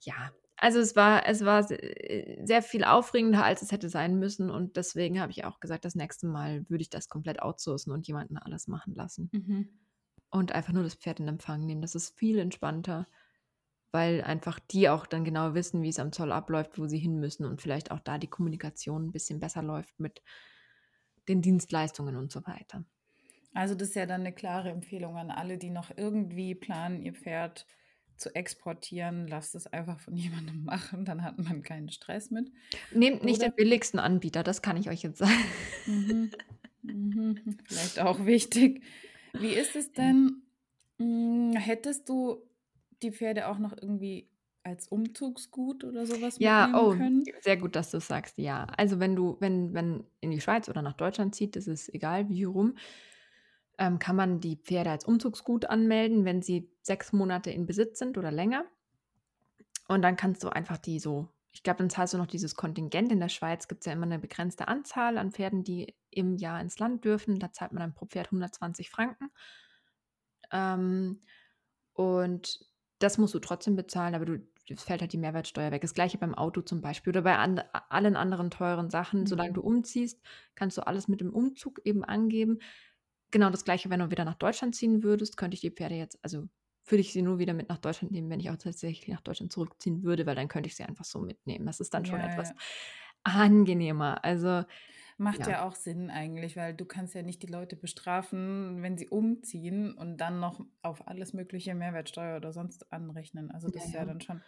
ja, 0.00 0.32
also 0.60 0.78
es 0.78 0.94
war, 0.94 1.26
es 1.26 1.44
war 1.44 1.70
äh, 1.70 2.44
sehr 2.44 2.62
viel 2.62 2.84
aufregender, 2.84 3.44
als 3.44 3.62
es 3.62 3.72
hätte 3.72 3.88
sein 3.88 4.18
müssen. 4.18 4.50
Und 4.50 4.76
deswegen 4.76 5.20
habe 5.20 5.32
ich 5.32 5.44
auch 5.44 5.58
gesagt, 5.60 5.84
das 5.84 5.94
nächste 5.94 6.26
Mal 6.26 6.68
würde 6.68 6.82
ich 6.82 6.90
das 6.90 7.08
komplett 7.08 7.42
outsourcen 7.42 7.92
und 7.92 8.06
jemanden 8.06 8.36
alles 8.36 8.68
machen 8.68 8.94
lassen. 8.94 9.30
Mhm. 9.32 9.68
Und 10.30 10.52
einfach 10.52 10.72
nur 10.72 10.82
das 10.84 10.94
Pferd 10.94 11.18
in 11.20 11.28
Empfang 11.28 11.64
nehmen. 11.66 11.80
Das 11.82 11.94
ist 11.94 12.16
viel 12.18 12.38
entspannter. 12.38 13.08
weil 13.92 14.22
einfach 14.22 14.58
die 14.60 14.88
auch 14.88 15.06
dann 15.06 15.24
genau 15.24 15.54
wissen, 15.54 15.82
wie 15.82 15.88
es 15.88 15.98
am 15.98 16.12
Zoll 16.12 16.32
abläuft, 16.32 16.78
wo 16.78 16.86
sie 16.86 16.98
hin 16.98 17.18
müssen 17.18 17.44
und 17.44 17.60
vielleicht 17.60 17.90
auch 17.90 18.00
da 18.00 18.18
die 18.18 18.28
Kommunikation 18.28 19.06
ein 19.06 19.12
bisschen 19.12 19.40
besser 19.40 19.62
läuft 19.62 19.98
mit 19.98 20.22
den 21.28 21.42
Dienstleistungen 21.42 22.16
und 22.16 22.30
so 22.32 22.46
weiter. 22.46 22.84
Also 23.52 23.74
das 23.74 23.88
ist 23.88 23.94
ja 23.96 24.06
dann 24.06 24.20
eine 24.20 24.32
klare 24.32 24.70
Empfehlung 24.70 25.16
an 25.16 25.30
alle, 25.30 25.58
die 25.58 25.70
noch 25.70 25.90
irgendwie 25.96 26.54
planen, 26.54 27.02
ihr 27.02 27.14
Pferd 27.14 27.66
zu 28.20 28.34
exportieren. 28.34 29.26
Lasst 29.26 29.54
es 29.54 29.66
einfach 29.66 29.98
von 29.98 30.16
jemandem 30.16 30.64
machen, 30.64 31.04
dann 31.04 31.22
hat 31.22 31.38
man 31.38 31.62
keinen 31.62 31.88
Stress 31.90 32.30
mit. 32.30 32.50
Nehmt 32.92 33.24
nicht 33.24 33.42
den 33.42 33.54
billigsten 33.54 33.98
Anbieter, 33.98 34.42
das 34.42 34.62
kann 34.62 34.76
ich 34.76 34.88
euch 34.90 35.02
jetzt 35.02 35.18
sagen. 35.18 35.44
Mhm. 35.86 36.30
Mhm. 36.82 37.58
Vielleicht 37.66 38.00
auch 38.00 38.24
wichtig. 38.26 38.82
Wie 39.32 39.54
ist 39.54 39.76
es 39.76 39.92
denn? 39.92 40.42
Hm, 40.98 41.52
hättest 41.56 42.08
du 42.08 42.42
die 43.02 43.12
Pferde 43.12 43.48
auch 43.48 43.58
noch 43.58 43.72
irgendwie 43.80 44.28
als 44.62 44.88
Umzugsgut 44.88 45.84
oder 45.84 46.04
sowas 46.06 46.38
Ja, 46.38 46.66
mitnehmen 46.66 46.86
oh, 46.86 46.96
können? 46.96 47.24
sehr 47.40 47.56
gut, 47.56 47.76
dass 47.76 47.90
du 47.90 48.00
sagst, 48.00 48.36
ja. 48.38 48.66
Also 48.76 49.00
wenn 49.00 49.16
du, 49.16 49.36
wenn, 49.40 49.72
wenn 49.72 50.04
in 50.20 50.30
die 50.30 50.40
Schweiz 50.40 50.68
oder 50.68 50.82
nach 50.82 50.92
Deutschland 50.92 51.34
zieht, 51.34 51.56
das 51.56 51.66
ist 51.66 51.92
egal 51.94 52.28
wie 52.28 52.44
rum, 52.44 52.74
ähm, 53.78 53.98
kann 53.98 54.16
man 54.16 54.40
die 54.40 54.56
Pferde 54.56 54.90
als 54.90 55.06
Umzugsgut 55.06 55.64
anmelden, 55.64 56.26
wenn 56.26 56.42
sie 56.42 56.70
sechs 56.90 57.12
Monate 57.12 57.52
in 57.52 57.66
Besitz 57.66 58.00
sind 58.00 58.18
oder 58.18 58.32
länger. 58.32 58.64
Und 59.86 60.02
dann 60.02 60.16
kannst 60.16 60.42
du 60.42 60.48
einfach 60.48 60.76
die 60.76 60.98
so, 60.98 61.28
ich 61.52 61.62
glaube, 61.62 61.78
dann 61.78 61.88
zahlst 61.90 62.14
du 62.14 62.18
noch 62.18 62.26
dieses 62.26 62.56
Kontingent. 62.56 63.12
In 63.12 63.20
der 63.20 63.28
Schweiz 63.28 63.68
gibt 63.68 63.82
es 63.82 63.86
ja 63.86 63.92
immer 63.92 64.06
eine 64.06 64.18
begrenzte 64.18 64.66
Anzahl 64.66 65.16
an 65.16 65.30
Pferden, 65.30 65.62
die 65.62 65.94
im 66.10 66.34
Jahr 66.36 66.60
ins 66.60 66.80
Land 66.80 67.04
dürfen. 67.04 67.38
Da 67.38 67.52
zahlt 67.52 67.70
man 67.70 67.80
dann 67.80 67.94
pro 67.94 68.06
Pferd 68.06 68.26
120 68.26 68.90
Franken. 68.90 69.30
Ähm, 70.50 71.20
und 71.92 72.58
das 72.98 73.18
musst 73.18 73.34
du 73.34 73.38
trotzdem 73.38 73.76
bezahlen, 73.76 74.14
aber 74.16 74.24
du, 74.24 74.40
es 74.68 74.82
fällt 74.82 75.00
halt 75.00 75.12
die 75.12 75.18
Mehrwertsteuer 75.18 75.70
weg. 75.70 75.82
Das 75.82 75.94
gleiche 75.94 76.18
beim 76.18 76.34
Auto 76.34 76.60
zum 76.62 76.80
Beispiel 76.80 77.12
oder 77.12 77.22
bei 77.22 77.36
an, 77.36 77.60
allen 77.88 78.16
anderen 78.16 78.50
teuren 78.50 78.90
Sachen. 78.90 79.26
Solange 79.26 79.50
Mhm. 79.50 79.54
du 79.54 79.60
umziehst, 79.62 80.20
kannst 80.56 80.76
du 80.76 80.86
alles 80.86 81.08
mit 81.08 81.20
dem 81.20 81.32
Umzug 81.32 81.80
eben 81.84 82.04
angeben. 82.04 82.58
Genau 83.30 83.50
das 83.50 83.64
gleiche, 83.64 83.90
wenn 83.90 84.00
du 84.00 84.10
wieder 84.10 84.24
nach 84.24 84.34
Deutschland 84.34 84.74
ziehen 84.74 85.02
würdest, 85.04 85.36
könnte 85.36 85.54
ich 85.54 85.60
die 85.60 85.70
Pferde 85.70 85.94
jetzt, 85.94 86.18
also 86.24 86.48
würde 86.90 87.00
ich 87.02 87.12
sie 87.12 87.22
nur 87.22 87.38
wieder 87.38 87.54
mit 87.54 87.68
nach 87.68 87.78
Deutschland 87.78 88.12
nehmen, 88.12 88.30
wenn 88.30 88.40
ich 88.40 88.50
auch 88.50 88.56
tatsächlich 88.56 89.08
nach 89.08 89.20
Deutschland 89.22 89.52
zurückziehen 89.52 90.02
würde, 90.02 90.26
weil 90.26 90.36
dann 90.36 90.48
könnte 90.48 90.68
ich 90.68 90.76
sie 90.76 90.84
einfach 90.84 91.04
so 91.04 91.20
mitnehmen. 91.20 91.66
Das 91.66 91.80
ist 91.80 91.94
dann 91.94 92.04
schon 92.06 92.20
Ja, 92.20 92.24
etwas 92.24 92.50
ja. 92.50 92.56
angenehmer. 93.24 94.24
Also 94.24 94.64
Macht 95.18 95.46
ja. 95.46 95.46
ja 95.46 95.66
auch 95.66 95.74
Sinn 95.74 96.10
eigentlich, 96.10 96.56
weil 96.56 96.74
du 96.74 96.86
kannst 96.86 97.14
ja 97.14 97.22
nicht 97.22 97.42
die 97.42 97.46
Leute 97.46 97.76
bestrafen, 97.76 98.82
wenn 98.82 98.96
sie 98.96 99.08
umziehen 99.08 99.92
und 99.92 100.16
dann 100.16 100.40
noch 100.40 100.64
auf 100.82 101.06
alles 101.08 101.34
mögliche 101.34 101.74
Mehrwertsteuer 101.74 102.38
oder 102.38 102.52
sonst 102.52 102.90
anrechnen. 102.92 103.50
Also 103.50 103.68
das 103.68 103.84
ist 103.84 103.94
ja. 103.94 104.04
dann 104.06 104.20
schon 104.22 104.42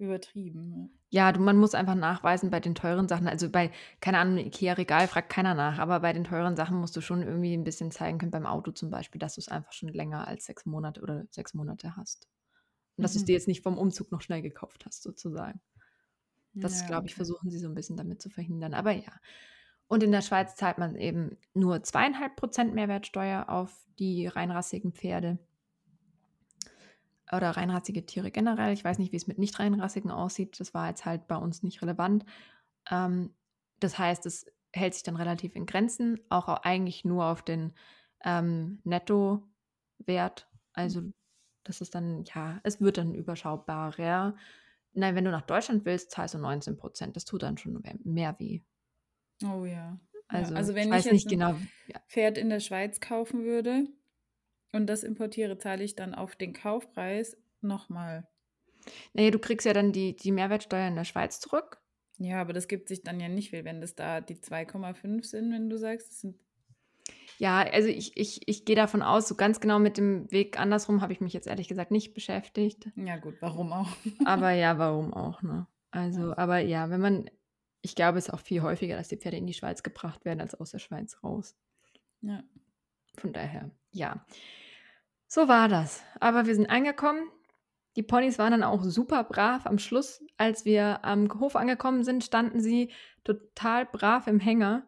übertrieben. 0.00 0.98
Ja, 1.12 1.32
du, 1.32 1.40
man 1.40 1.56
muss 1.56 1.74
einfach 1.74 1.96
nachweisen 1.96 2.50
bei 2.50 2.60
den 2.60 2.76
teuren 2.76 3.08
Sachen. 3.08 3.26
Also 3.26 3.48
bei, 3.50 3.72
keine 4.00 4.18
Ahnung, 4.18 4.38
IKEA-Regal 4.38 5.08
fragt 5.08 5.28
keiner 5.30 5.54
nach, 5.54 5.78
aber 5.80 5.98
bei 6.00 6.12
den 6.12 6.22
teuren 6.24 6.54
Sachen 6.56 6.78
musst 6.78 6.94
du 6.96 7.00
schon 7.00 7.22
irgendwie 7.22 7.52
ein 7.54 7.64
bisschen 7.64 7.90
zeigen 7.90 8.18
können, 8.18 8.30
beim 8.30 8.46
Auto 8.46 8.70
zum 8.70 8.90
Beispiel, 8.90 9.18
dass 9.18 9.34
du 9.34 9.40
es 9.40 9.48
einfach 9.48 9.72
schon 9.72 9.88
länger 9.88 10.28
als 10.28 10.44
sechs 10.46 10.66
Monate 10.66 11.00
oder 11.02 11.24
sechs 11.30 11.52
Monate 11.54 11.96
hast. 11.96 12.28
Und 12.96 13.02
dass 13.04 13.14
du 13.14 13.18
es 13.18 13.24
Mhm. 13.24 13.26
dir 13.26 13.34
jetzt 13.34 13.48
nicht 13.48 13.62
vom 13.62 13.78
Umzug 13.78 14.12
noch 14.12 14.22
schnell 14.22 14.42
gekauft 14.42 14.86
hast, 14.86 15.02
sozusagen. 15.02 15.60
Das, 16.60 16.84
Ja, 16.84 16.86
glaube 16.86 17.06
ich, 17.06 17.14
okay. 17.14 17.16
versuchen 17.16 17.50
sie 17.50 17.58
so 17.58 17.68
ein 17.68 17.74
bisschen 17.74 17.96
damit 17.96 18.20
zu 18.20 18.28
verhindern. 18.30 18.74
Aber 18.74 18.92
ja. 18.92 19.12
Und 19.88 20.02
in 20.02 20.12
der 20.12 20.22
Schweiz 20.22 20.56
zahlt 20.56 20.78
man 20.78 20.96
eben 20.96 21.38
nur 21.54 21.82
zweieinhalb 21.82 22.36
Prozent 22.36 22.74
Mehrwertsteuer 22.74 23.48
auf 23.48 23.86
die 23.98 24.26
reinrassigen 24.26 24.92
Pferde 24.92 25.38
oder 27.32 27.50
reinrassige 27.50 28.04
Tiere 28.06 28.30
generell. 28.30 28.72
Ich 28.72 28.84
weiß 28.84 28.98
nicht, 28.98 29.12
wie 29.12 29.16
es 29.16 29.26
mit 29.26 29.38
nicht 29.38 29.58
reinrassigen 29.58 30.10
aussieht. 30.10 30.58
Das 30.60 30.74
war 30.74 30.88
jetzt 30.88 31.04
halt 31.04 31.28
bei 31.28 31.36
uns 31.36 31.62
nicht 31.62 31.80
relevant. 31.82 32.24
Ähm, 32.90 33.34
das 33.78 33.98
heißt, 33.98 34.26
es 34.26 34.46
hält 34.72 34.94
sich 34.94 35.02
dann 35.02 35.16
relativ 35.16 35.54
in 35.56 35.66
Grenzen, 35.66 36.20
auch 36.28 36.48
au- 36.48 36.60
eigentlich 36.62 37.04
nur 37.04 37.24
auf 37.26 37.42
den 37.42 37.72
ähm, 38.24 38.80
Nettowert. 38.84 40.48
Also 40.72 41.02
das 41.64 41.80
ist 41.80 41.94
dann, 41.94 42.24
ja, 42.34 42.60
es 42.64 42.80
wird 42.80 42.98
dann 42.98 43.14
überschaubarer. 43.14 44.34
Nein, 44.92 45.14
wenn 45.14 45.24
du 45.24 45.30
nach 45.30 45.42
Deutschland 45.42 45.84
willst, 45.84 46.10
zahlst 46.10 46.34
du 46.34 46.38
19 46.38 46.76
Prozent. 46.76 47.16
Das 47.16 47.24
tut 47.24 47.42
dann 47.42 47.58
schon 47.58 47.80
mehr- 48.04 48.38
weh. 48.38 48.60
Oh 49.44 49.64
ja. 49.64 49.98
Also, 50.28 50.52
ja. 50.52 50.58
Also 50.58 50.72
ich 50.72 50.76
wenn 50.76 50.88
ich, 50.88 50.94
weiß 50.94 51.04
jetzt 51.06 51.12
nicht 51.12 51.26
ein 51.26 51.38
genau. 51.38 51.56
Pferd 52.08 52.38
in 52.38 52.50
der 52.50 52.60
Schweiz 52.60 53.00
kaufen 53.00 53.44
würde 53.44 53.86
und 54.72 54.86
das 54.86 55.02
importiere, 55.02 55.58
zahle 55.58 55.84
ich 55.84 55.96
dann 55.96 56.14
auf 56.14 56.36
den 56.36 56.52
Kaufpreis 56.52 57.36
nochmal. 57.60 58.28
Naja, 59.12 59.30
du 59.30 59.38
kriegst 59.38 59.66
ja 59.66 59.72
dann 59.72 59.92
die, 59.92 60.16
die 60.16 60.32
Mehrwertsteuer 60.32 60.88
in 60.88 60.96
der 60.96 61.04
Schweiz 61.04 61.40
zurück. 61.40 61.80
Ja, 62.18 62.40
aber 62.40 62.52
das 62.52 62.68
gibt 62.68 62.88
sich 62.88 63.02
dann 63.02 63.18
ja 63.20 63.28
nicht 63.28 63.50
viel, 63.50 63.64
wenn 63.64 63.80
das 63.80 63.94
da 63.94 64.20
die 64.20 64.36
2,5 64.36 65.24
sind, 65.24 65.52
wenn 65.52 65.70
du 65.70 65.78
sagst, 65.78 66.08
das 66.10 66.20
sind 66.20 66.36
Ja, 67.38 67.60
also 67.62 67.88
ich, 67.88 68.16
ich, 68.16 68.46
ich 68.46 68.64
gehe 68.64 68.76
davon 68.76 69.02
aus, 69.02 69.26
so 69.28 69.34
ganz 69.34 69.60
genau 69.60 69.78
mit 69.78 69.96
dem 69.96 70.30
Weg 70.30 70.58
andersrum 70.60 71.00
habe 71.00 71.12
ich 71.12 71.20
mich 71.20 71.32
jetzt 71.32 71.46
ehrlich 71.46 71.68
gesagt 71.68 71.90
nicht 71.90 72.12
beschäftigt. 72.14 72.90
ja 72.96 73.16
gut, 73.16 73.36
warum 73.40 73.72
auch? 73.72 73.88
Aber 74.26 74.50
ja, 74.50 74.78
warum 74.78 75.14
auch, 75.14 75.42
ne? 75.42 75.66
Also, 75.90 76.28
Ja. 76.28 76.38
aber 76.38 76.58
ja, 76.58 76.88
wenn 76.90 77.00
man, 77.00 77.30
ich 77.82 77.96
glaube, 77.96 78.18
es 78.18 78.28
ist 78.28 78.34
auch 78.34 78.38
viel 78.40 78.62
häufiger, 78.62 78.96
dass 78.96 79.08
die 79.08 79.16
Pferde 79.16 79.38
in 79.38 79.46
die 79.46 79.54
Schweiz 79.54 79.82
gebracht 79.82 80.24
werden, 80.24 80.40
als 80.40 80.54
aus 80.54 80.70
der 80.70 80.78
Schweiz 80.78 81.18
raus. 81.24 81.56
Ja. 82.20 82.44
Von 83.18 83.32
daher, 83.32 83.70
ja. 83.92 84.24
So 85.26 85.48
war 85.48 85.68
das. 85.68 86.02
Aber 86.18 86.46
wir 86.46 86.54
sind 86.54 86.68
angekommen. 86.68 87.28
Die 87.96 88.02
Ponys 88.02 88.38
waren 88.38 88.52
dann 88.52 88.62
auch 88.62 88.82
super 88.82 89.24
brav. 89.24 89.66
Am 89.66 89.78
Schluss, 89.78 90.22
als 90.36 90.64
wir 90.64 91.04
am 91.04 91.28
Hof 91.40 91.56
angekommen 91.56 92.04
sind, 92.04 92.24
standen 92.24 92.60
sie 92.60 92.92
total 93.24 93.86
brav 93.86 94.26
im 94.26 94.40
Hänger. 94.40 94.86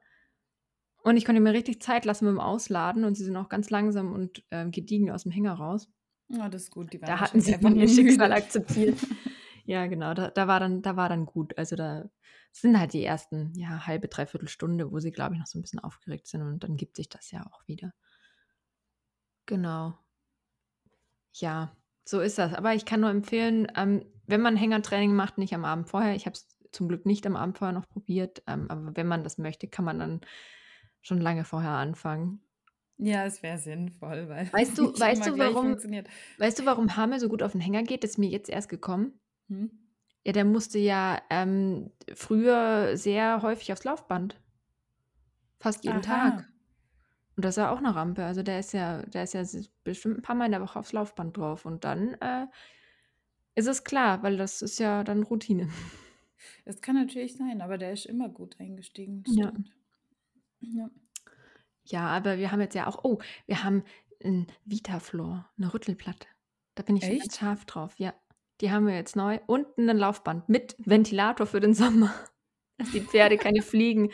Und 1.02 1.16
ich 1.16 1.24
konnte 1.24 1.40
mir 1.40 1.52
richtig 1.52 1.82
Zeit 1.82 2.04
lassen 2.04 2.26
mit 2.26 2.35
dem 2.35 2.40
Ausladen 2.40 3.04
und 3.04 3.16
sie 3.16 3.24
sind 3.24 3.37
auch 3.37 3.48
ganz 3.48 3.70
langsam 3.70 4.12
und 4.12 4.44
ähm, 4.50 4.70
gediegen 4.70 5.11
aus 5.11 5.24
dem 5.24 5.32
Hänger 5.32 5.54
raus. 5.54 5.88
Ja, 6.28 6.48
das 6.48 6.62
ist 6.64 6.70
gut. 6.70 6.96
Da 7.02 7.20
hatten 7.20 7.40
sie 7.40 7.58
dann 7.58 7.76
ihr 7.76 7.88
Schicksal 7.88 8.32
akzeptiert. 8.32 8.98
Ja, 9.64 9.87
genau, 9.87 10.14
da, 10.14 10.30
da, 10.30 10.48
war 10.48 10.61
dann, 10.61 10.82
da 10.82 10.96
war 10.96 11.08
dann 11.08 11.26
gut. 11.26 11.56
Also 11.58 11.76
da 11.76 12.08
sind 12.52 12.78
halt 12.78 12.92
die 12.92 13.04
ersten, 13.04 13.52
ja, 13.54 13.87
halbe, 13.87 14.08
dreiviertel 14.08 14.48
Stunde, 14.48 14.90
wo 14.90 14.98
sie, 14.98 15.12
glaube 15.12 15.35
ich, 15.35 15.40
noch 15.40 15.46
so 15.46 15.58
ein 15.58 15.62
bisschen 15.62 15.80
aufgeregt 15.80 16.26
sind 16.26 16.42
und 16.42 16.64
dann 16.64 16.76
gibt 16.76 16.96
sich 16.96 17.08
das 17.08 17.30
ja 17.30 17.46
auch 17.46 17.66
wieder. 17.66 17.92
Genau. 19.46 19.98
Ja, 21.35 21.76
so 22.05 22.20
ist 22.20 22.38
das. 22.38 22.55
Aber 22.55 22.74
ich 22.74 22.85
kann 22.85 23.00
nur 23.00 23.11
empfehlen, 23.11 23.68
ähm, 23.76 24.05
wenn 24.26 24.40
man 24.40 24.57
Hängertraining 24.57 25.14
macht, 25.14 25.38
nicht 25.38 25.55
am 25.55 25.64
Abend 25.64 25.88
vorher. 25.88 26.14
Ich 26.14 26.26
habe 26.26 26.35
es 26.35 26.48
zum 26.70 26.88
Glück 26.88 27.07
nicht 27.07 27.26
am 27.26 27.37
Abend 27.37 27.59
vorher 27.59 27.74
noch 27.74 27.88
probiert, 27.88 28.42
ähm, 28.46 28.66
aber 28.70 28.96
wenn 28.96 29.07
man 29.07 29.24
das 29.24 29.38
möchte, 29.38 29.68
kann 29.68 29.85
man 29.85 29.98
dann 29.98 30.20
schon 31.00 31.20
lange 31.20 31.44
vorher 31.44 31.70
anfangen. 31.72 32.40
Ja, 32.98 33.24
es 33.24 33.42
wäre 33.42 33.59
sinnvoll, 33.59 34.28
weil 34.28 34.46
Weißt 34.52 34.70
es 34.70 34.76
du, 34.76 34.87
nicht 34.87 35.00
weißt 35.00 35.22
immer 35.22 35.31
du, 35.31 35.35
gleich 35.37 35.55
warum, 35.55 35.66
funktioniert. 35.68 36.09
weißt 36.38 36.59
du, 36.61 36.66
warum 36.66 36.96
Hamel 36.96 37.18
so 37.18 37.28
gut 37.28 37.42
auf 37.42 37.52
den 37.52 37.61
Hänger 37.61 37.83
geht? 37.83 38.05
Das 38.05 38.12
ist 38.12 38.18
mir 38.18 38.28
jetzt 38.28 38.48
erst 38.48 38.68
gekommen. 38.68 39.18
Hm? 39.48 39.70
Ja, 40.24 40.33
der 40.33 40.44
musste 40.44 40.78
ja 40.78 41.20
ähm, 41.31 41.90
früher 42.14 42.96
sehr 42.96 43.42
häufig 43.42 43.72
aufs 43.72 43.85
Laufband. 43.85 44.40
Fast 45.59 45.85
jeden 45.85 46.02
Tag. 46.02 46.52
Und 47.37 47.45
das 47.45 47.57
ist 47.57 47.62
ja 47.62 47.73
auch 47.73 47.79
eine 47.79 47.95
Rampe. 47.95 48.25
Also 48.25 48.42
der 48.42 48.59
ist 48.59 48.73
ja, 48.73 49.03
der 49.03 49.25
ist 49.25 49.35
ja 49.35 49.42
bestimmt 49.85 50.18
ein 50.18 50.23
paar 50.23 50.37
Mal 50.37 50.47
in 50.47 50.53
der 50.53 50.61
Woche 50.61 50.79
aufs 50.79 50.92
Laufband 50.92 51.37
drauf. 51.37 51.64
Und 51.64 51.85
dann 51.85 52.14
äh, 52.14 52.47
ist 53.55 53.68
es 53.68 53.85
klar, 53.85 54.23
weil 54.23 54.37
das 54.37 54.62
ist 54.62 54.79
ja 54.79 55.05
dann 55.05 55.23
Routine. 55.23 55.68
Das 56.64 56.81
kann 56.81 56.97
natürlich 56.97 57.37
sein, 57.37 57.61
aber 57.61 57.79
der 57.79 57.92
ist 57.92 58.07
immer 58.07 58.29
gut 58.29 58.59
eingestiegen. 58.59 59.25
Ja. 59.27 59.49
Stimmt. 59.49 59.73
Ja. 60.61 60.90
Ja, 61.85 62.07
aber 62.09 62.38
wir 62.38 62.53
haben 62.53 62.61
jetzt 62.61 62.75
ja 62.75 62.87
auch, 62.87 63.05
oh, 63.05 63.18
wir 63.47 63.64
haben 63.64 63.83
ein 64.25 64.47
Vitaflor, 64.64 65.49
eine 65.59 65.75
Rüttelplatte. 65.75 66.29
Da 66.75 66.83
bin 66.83 66.97
ich 66.97 67.05
schon 67.05 67.18
ganz 67.18 67.27
Echt? 67.27 67.38
scharf 67.38 67.64
drauf, 67.64 67.99
ja. 67.99 68.14
Die 68.61 68.71
haben 68.71 68.87
wir 68.87 68.95
jetzt 68.95 69.16
neu. 69.16 69.40
Und 69.47 69.66
ein 69.77 69.97
Laufband 69.97 70.49
mit 70.49 70.77
Ventilator 70.79 71.47
für 71.47 71.61
den 71.61 71.75
Sommer. 71.75 72.14
Dass 72.79 72.90
die 72.92 73.01
Pferde 73.01 73.37
keine 73.37 73.62
Fliegen. 73.62 74.11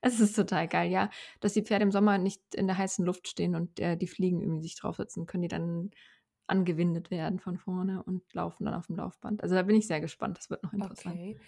Es 0.00 0.20
ist 0.20 0.34
total 0.34 0.66
geil, 0.68 0.90
ja. 0.90 1.10
Dass 1.40 1.52
die 1.52 1.62
Pferde 1.62 1.82
im 1.84 1.92
Sommer 1.92 2.18
nicht 2.18 2.54
in 2.54 2.66
der 2.66 2.78
heißen 2.78 3.04
Luft 3.04 3.28
stehen 3.28 3.54
und 3.54 3.78
äh, 3.80 3.96
die 3.96 4.06
Fliegen 4.06 4.40
irgendwie 4.40 4.62
sich 4.62 4.76
draufsetzen, 4.76 5.26
können 5.26 5.42
die 5.42 5.48
dann 5.48 5.90
angewindet 6.46 7.10
werden 7.10 7.38
von 7.38 7.58
vorne 7.58 8.02
und 8.02 8.22
laufen 8.34 8.64
dann 8.64 8.74
auf 8.74 8.86
dem 8.86 8.96
Laufband. 8.96 9.42
Also 9.42 9.54
da 9.54 9.62
bin 9.62 9.76
ich 9.76 9.86
sehr 9.86 10.00
gespannt. 10.00 10.38
Das 10.38 10.50
wird 10.50 10.62
noch 10.62 10.72
interessant. 10.72 11.14
Okay. 11.14 11.38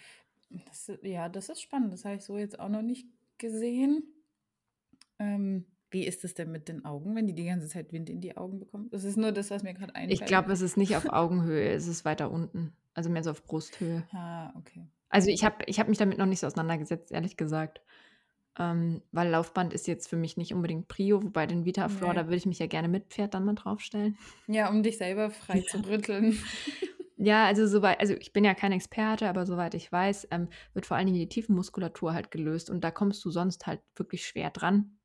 Das, 0.65 0.91
ja, 1.01 1.29
das 1.29 1.49
ist 1.49 1.61
spannend. 1.61 1.91
Das 1.93 2.05
habe 2.05 2.15
ich 2.15 2.21
so 2.21 2.37
jetzt 2.37 2.59
auch 2.59 2.69
noch 2.69 2.83
nicht 2.83 3.07
gesehen. 3.37 4.03
Ähm, 5.19 5.65
wie 5.89 6.05
ist 6.05 6.23
es 6.23 6.33
denn 6.33 6.51
mit 6.51 6.67
den 6.67 6.85
Augen, 6.85 7.15
wenn 7.15 7.27
die 7.27 7.35
die 7.35 7.45
ganze 7.45 7.67
Zeit 7.67 7.91
Wind 7.91 8.09
in 8.09 8.21
die 8.21 8.35
Augen 8.37 8.59
bekommen? 8.59 8.89
Das 8.91 9.03
ist 9.03 9.17
nur 9.17 9.31
das, 9.31 9.51
was 9.51 9.63
mir 9.63 9.73
gerade 9.73 9.93
Ich 10.07 10.21
einfällt. 10.21 10.27
glaube, 10.27 10.51
es 10.51 10.61
ist 10.61 10.77
nicht 10.77 10.95
auf 10.95 11.07
Augenhöhe, 11.07 11.69
es 11.71 11.87
ist 11.87 12.05
weiter 12.05 12.31
unten. 12.31 12.73
Also 12.93 13.09
mehr 13.09 13.23
so 13.23 13.31
auf 13.31 13.43
Brusthöhe. 13.43 14.03
Ah, 14.11 14.53
okay. 14.57 14.87
Also 15.09 15.29
ich 15.29 15.43
habe 15.43 15.57
ich 15.67 15.79
hab 15.79 15.87
mich 15.87 15.97
damit 15.97 16.17
noch 16.17 16.25
nicht 16.25 16.39
so 16.39 16.47
auseinandergesetzt, 16.47 17.11
ehrlich 17.11 17.37
gesagt. 17.37 17.81
Ähm, 18.59 19.01
weil 19.11 19.29
Laufband 19.29 19.73
ist 19.73 19.87
jetzt 19.87 20.07
für 20.07 20.15
mich 20.15 20.37
nicht 20.37 20.53
unbedingt 20.53 20.87
Prio, 20.87 21.23
wobei 21.23 21.47
den 21.47 21.65
Vitaflor, 21.65 22.13
da 22.13 22.21
Nee. 22.21 22.27
würde 22.27 22.35
ich 22.37 22.45
mich 22.45 22.59
ja 22.59 22.67
gerne 22.67 22.87
mit 22.87 23.07
Pferd 23.07 23.33
dann 23.33 23.45
mal 23.45 23.55
draufstellen. 23.55 24.17
Ja, 24.47 24.69
um 24.69 24.83
dich 24.83 24.97
selber 24.99 25.31
frei 25.31 25.57
Ja. 25.59 25.63
zu 25.63 25.79
rütteln. 25.87 26.37
Ja, 27.15 27.45
also 27.45 27.67
soweit, 27.67 27.99
also 28.01 28.15
ich 28.15 28.33
bin 28.33 28.43
ja 28.43 28.53
kein 28.53 28.73
Experte, 28.73 29.29
aber 29.29 29.45
soweit 29.45 29.75
ich 29.75 29.89
weiß, 29.89 30.27
ähm, 30.31 30.49
wird 30.73 30.85
vor 30.87 30.97
allen 30.97 31.05
Dingen 31.05 31.19
die 31.19 31.29
Tiefenmuskulatur 31.29 32.13
halt 32.13 32.31
gelöst 32.31 32.69
und 32.69 32.83
da 32.83 32.91
kommst 32.91 33.23
du 33.23 33.29
sonst 33.29 33.65
halt 33.65 33.79
wirklich 33.95 34.25
schwer 34.25 34.49
dran. 34.49 34.97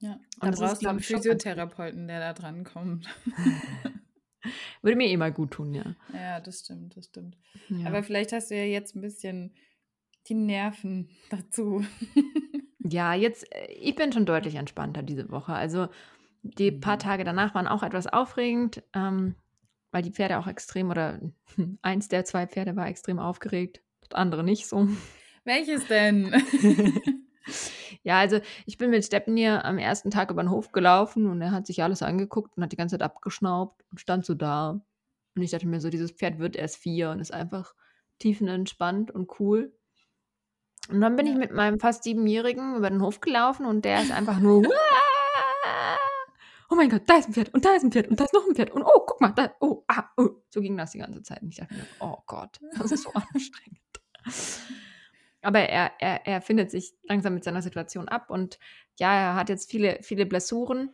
Ja, 0.00 0.18
da 0.40 0.48
Und 0.48 0.52
das 0.52 0.60
ist, 0.60 0.60
brauchst 0.60 0.82
du 0.84 0.88
einen. 0.88 1.00
Physiotherapeuten, 1.00 2.06
der 2.06 2.20
da 2.20 2.32
dran 2.34 2.64
kommt. 2.64 3.08
Würde 4.82 4.96
mir 4.96 5.06
eh 5.08 5.16
mal 5.16 5.32
gut 5.32 5.52
tun, 5.52 5.72
ja. 5.74 5.94
Ja, 6.12 6.40
das 6.40 6.60
stimmt, 6.60 6.96
das 6.96 7.06
stimmt. 7.06 7.38
Ja. 7.68 7.86
Aber 7.86 8.02
vielleicht 8.02 8.32
hast 8.32 8.50
du 8.50 8.56
ja 8.56 8.64
jetzt 8.64 8.94
ein 8.94 9.00
bisschen 9.00 9.54
die 10.28 10.34
Nerven 10.34 11.08
dazu. 11.30 11.84
Ja, 12.90 13.12
jetzt, 13.12 13.44
äh, 13.54 13.72
ich 13.72 13.96
bin 13.96 14.12
schon 14.12 14.24
deutlich 14.24 14.54
entspannter 14.54 15.02
diese 15.02 15.30
Woche. 15.30 15.52
Also 15.52 15.88
die 16.42 16.70
paar 16.70 16.94
Mhm. 16.94 17.00
Tage 17.00 17.24
danach 17.24 17.54
waren 17.54 17.66
auch 17.66 17.82
etwas 17.82 18.06
aufregend, 18.06 18.82
ähm, 18.94 19.34
weil 19.90 20.02
die 20.02 20.12
Pferde 20.12 20.38
auch 20.38 20.46
extrem 20.46 20.88
oder 20.88 21.20
eins 21.82 22.08
der 22.08 22.24
zwei 22.24 22.46
Pferde 22.46 22.76
war 22.76 22.86
extrem 22.86 23.18
aufgeregt, 23.18 23.82
das 24.00 24.16
andere 24.16 24.44
nicht 24.44 24.68
so. 24.68 24.88
Welches 25.44 25.86
denn? 25.86 26.32
Ja, 28.02 28.18
also 28.18 28.40
ich 28.66 28.78
bin 28.78 28.90
mit 28.90 29.04
Stepnir 29.04 29.64
am 29.64 29.78
ersten 29.78 30.10
Tag 30.10 30.30
über 30.30 30.42
den 30.42 30.50
Hof 30.50 30.72
gelaufen 30.72 31.26
und 31.26 31.40
er 31.40 31.50
hat 31.50 31.66
sich 31.66 31.82
alles 31.82 32.02
angeguckt 32.02 32.56
und 32.56 32.62
hat 32.62 32.72
die 32.72 32.76
ganze 32.76 32.94
Zeit 32.94 33.02
abgeschnaubt 33.02 33.84
und 33.90 34.00
stand 34.00 34.24
so 34.26 34.34
da. 34.34 34.80
Und 35.34 35.42
ich 35.42 35.50
dachte 35.50 35.66
mir 35.66 35.80
so, 35.80 35.88
dieses 35.90 36.10
Pferd 36.12 36.38
wird 36.38 36.56
erst 36.56 36.76
vier 36.76 37.10
und 37.10 37.20
ist 37.20 37.32
einfach 37.32 37.74
tiefenentspannt 38.18 39.10
und 39.10 39.40
cool. 39.40 39.72
Und 40.88 41.00
dann 41.00 41.16
bin 41.16 41.26
ich 41.26 41.32
Ja. 41.32 41.38
mit 41.38 41.52
meinem 41.52 41.78
fast 41.80 42.04
siebenjährigen 42.04 42.76
über 42.76 42.88
den 42.90 43.02
Hof 43.02 43.20
gelaufen 43.20 43.66
und 43.66 43.84
der 43.84 44.02
ist 44.02 44.10
einfach 44.12 44.38
nur. 44.40 44.62
Oh 46.70 46.74
mein 46.74 46.90
Gott, 46.90 47.02
da 47.06 47.16
ist 47.16 47.28
ein 47.28 47.32
Pferd 47.32 47.54
und 47.54 47.64
da 47.64 47.74
ist 47.74 47.82
ein 47.82 47.90
Pferd 47.92 48.08
und 48.08 48.20
da 48.20 48.24
ist 48.24 48.34
noch 48.34 48.46
ein 48.46 48.54
Pferd 48.54 48.70
und 48.72 48.82
oh, 48.82 49.04
guck 49.06 49.22
mal, 49.22 49.32
da, 49.32 49.50
oh, 49.60 49.84
ah, 49.88 50.04
oh. 50.18 50.28
So 50.50 50.60
ging 50.60 50.76
das 50.76 50.90
die 50.90 50.98
ganze 50.98 51.22
Zeit. 51.22 51.40
Und 51.40 51.48
ich 51.48 51.56
dachte 51.56 51.72
mir, 51.74 51.86
oh 52.00 52.18
Gott, 52.26 52.60
das 52.76 52.92
ist 52.92 53.04
so 53.04 53.10
anstrengend. 53.14 53.80
Aber 55.40 55.60
er, 55.60 55.92
er, 55.98 56.26
er 56.26 56.42
findet 56.42 56.70
sich 56.70 56.92
langsam 57.04 57.32
mit 57.32 57.44
seiner 57.44 57.62
Situation 57.62 58.06
ab 58.08 58.28
und 58.28 58.58
ja, 58.98 59.14
er 59.14 59.34
hat 59.34 59.48
jetzt 59.48 59.70
viele, 59.70 59.98
viele 60.02 60.26
Blessuren, 60.26 60.90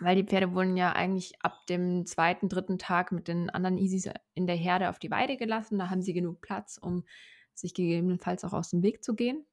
weil 0.00 0.16
die 0.16 0.24
Pferde 0.24 0.52
wurden 0.52 0.76
ja 0.76 0.92
eigentlich 0.92 1.42
ab 1.42 1.66
dem 1.70 2.04
zweiten, 2.04 2.50
dritten 2.50 2.78
Tag 2.78 3.12
mit 3.12 3.28
den 3.28 3.48
anderen 3.48 3.78
Isis 3.78 4.10
in 4.34 4.46
der 4.46 4.56
Herde 4.56 4.90
auf 4.90 4.98
die 4.98 5.10
Weide 5.10 5.38
gelassen. 5.38 5.78
Da 5.78 5.88
haben 5.88 6.02
sie 6.02 6.12
genug 6.12 6.42
Platz, 6.42 6.76
um 6.76 7.04
sich 7.54 7.74
gegebenenfalls 7.74 8.44
auch 8.44 8.52
aus 8.52 8.70
dem 8.70 8.82
Weg 8.82 9.04
zu 9.04 9.14
gehen. 9.14 9.44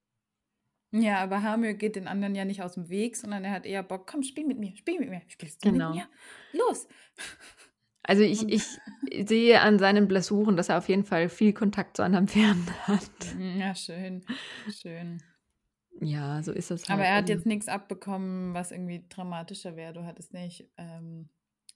Ja, 0.92 1.18
aber 1.18 1.42
Hamir 1.42 1.74
geht 1.74 1.94
den 1.94 2.08
anderen 2.08 2.34
ja 2.34 2.44
nicht 2.44 2.62
aus 2.62 2.74
dem 2.74 2.88
Weg, 2.88 3.16
sondern 3.16 3.44
er 3.44 3.52
hat 3.52 3.64
eher 3.64 3.82
Bock, 3.84 4.08
komm, 4.10 4.22
spiel 4.24 4.44
mit 4.46 4.58
mir, 4.58 4.74
spiel 4.76 4.98
mit 4.98 5.08
mir, 5.08 5.22
spielst 5.28 5.64
du 5.64 5.70
Genau. 5.70 5.90
mit 5.94 5.98
mir? 6.52 6.58
Los! 6.60 6.88
Also 8.02 8.22
ich, 8.22 8.48
ich 8.48 8.64
sehe 9.28 9.60
an 9.60 9.78
seinen 9.78 10.08
Blessuren, 10.08 10.56
dass 10.56 10.68
er 10.68 10.78
auf 10.78 10.88
jeden 10.88 11.04
Fall 11.04 11.28
viel 11.28 11.52
Kontakt 11.52 11.96
zu 11.96 12.02
anderen 12.02 12.26
Pferden 12.26 12.66
hat. 12.88 13.10
Ja, 13.38 13.74
schön, 13.74 14.24
schön. 14.68 15.22
Ja, 16.00 16.42
so 16.42 16.50
ist 16.52 16.70
es 16.72 16.88
halt. 16.88 16.98
Aber 16.98 17.06
er 17.06 17.16
hat 17.18 17.28
jetzt 17.28 17.46
nichts 17.46 17.68
abbekommen, 17.68 18.54
was 18.54 18.72
irgendwie 18.72 19.04
dramatischer 19.10 19.76
wäre. 19.76 19.92
Du 19.92 20.04
hattest 20.06 20.32
nicht 20.32 20.68
ähm, 20.76 21.28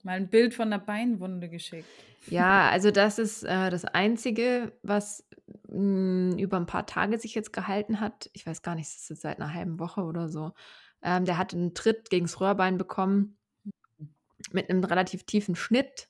mal 0.03 0.13
ein 0.17 0.29
Bild 0.31 0.55
von 0.55 0.73
einer 0.73 0.79
Beinwunde 0.83 1.49
geschickt. 1.51 1.87
Ja, 2.29 2.69
also 2.71 2.91
das 2.91 3.19
ist 3.19 3.43
äh, 3.45 3.71
das 3.71 3.85
Einzige, 3.85 4.73
was 4.83 5.29
mh, 5.69 6.37
über 6.41 6.57
ein 6.59 6.67
paar 6.67 6.87
Tage 6.87 7.19
sich 7.19 7.35
jetzt 7.35 7.53
gehalten 7.53 8.01
hat. 8.01 8.31
Ich 8.33 8.47
weiß 8.47 8.63
gar 8.63 8.75
nicht, 8.75 8.89
es 8.89 8.97
ist 8.97 9.11
jetzt 9.11 9.23
seit 9.23 9.41
einer 9.41 9.53
halben 9.55 9.79
Woche 9.79 10.03
oder 10.03 10.29
so. 10.29 10.53
Ähm, 11.03 11.25
der 11.25 11.39
hat 11.39 11.55
einen 11.55 11.75
Tritt 11.75 12.11
gegens 12.11 12.41
Röhrbein 12.41 12.79
bekommen 12.79 13.39
mit 14.53 14.71
einem 14.71 14.85
relativ 14.85 15.25
tiefen 15.25 15.57
Schnitt. 15.57 16.09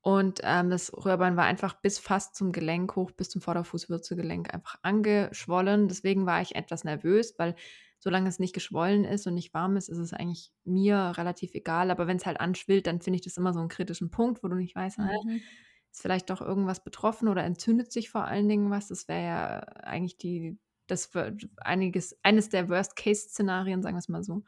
Und 0.00 0.40
ähm, 0.44 0.70
das 0.70 0.92
Röhrbein 0.94 1.36
war 1.36 1.44
einfach 1.44 1.74
bis 1.80 1.98
fast 1.98 2.36
zum 2.36 2.52
Gelenk 2.52 2.96
hoch, 2.96 3.10
bis 3.12 3.30
zum 3.30 3.42
Vorderfußwurzelgelenk 3.42 4.54
einfach 4.54 4.76
angeschwollen. 4.82 5.88
Deswegen 5.88 6.24
war 6.26 6.40
ich 6.40 6.54
etwas 6.56 6.84
nervös, 6.84 7.34
weil 7.38 7.56
solange 7.98 8.28
es 8.28 8.38
nicht 8.38 8.54
geschwollen 8.54 9.04
ist 9.04 9.26
und 9.26 9.34
nicht 9.34 9.52
warm 9.54 9.76
ist, 9.76 9.88
ist 9.88 9.98
es 9.98 10.12
eigentlich 10.12 10.52
mir 10.64 11.14
relativ 11.16 11.54
egal. 11.54 11.90
Aber 11.90 12.06
wenn 12.06 12.16
es 12.16 12.26
halt 12.26 12.40
anschwillt, 12.40 12.86
dann 12.86 13.00
finde 13.02 13.16
ich 13.16 13.24
das 13.24 13.36
immer 13.36 13.52
so 13.52 13.60
einen 13.60 13.68
kritischen 13.68 14.10
Punkt, 14.10 14.42
wo 14.42 14.48
du 14.48 14.54
nicht 14.56 14.76
weißt, 14.76 14.98
Mhm. 14.98 15.48
Ist 15.92 16.02
vielleicht 16.02 16.30
doch 16.30 16.40
irgendwas 16.40 16.82
betroffen 16.82 17.28
oder 17.28 17.44
entzündet 17.44 17.92
sich 17.92 18.10
vor 18.10 18.24
allen 18.24 18.48
Dingen 18.48 18.70
was. 18.70 18.88
Das 18.88 19.08
wäre 19.08 19.22
ja 19.22 19.58
eigentlich 19.82 20.16
die, 20.16 20.58
das 20.86 21.10
einiges, 21.58 22.16
eines 22.22 22.48
der 22.48 22.68
Worst-Case-Szenarien, 22.68 23.82
sagen 23.82 23.96
wir 23.96 24.00
es 24.00 24.08
mal 24.08 24.22
so. 24.22 24.42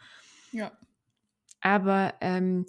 Ja. 0.53 0.73
Aber 1.61 2.15
ähm, 2.21 2.67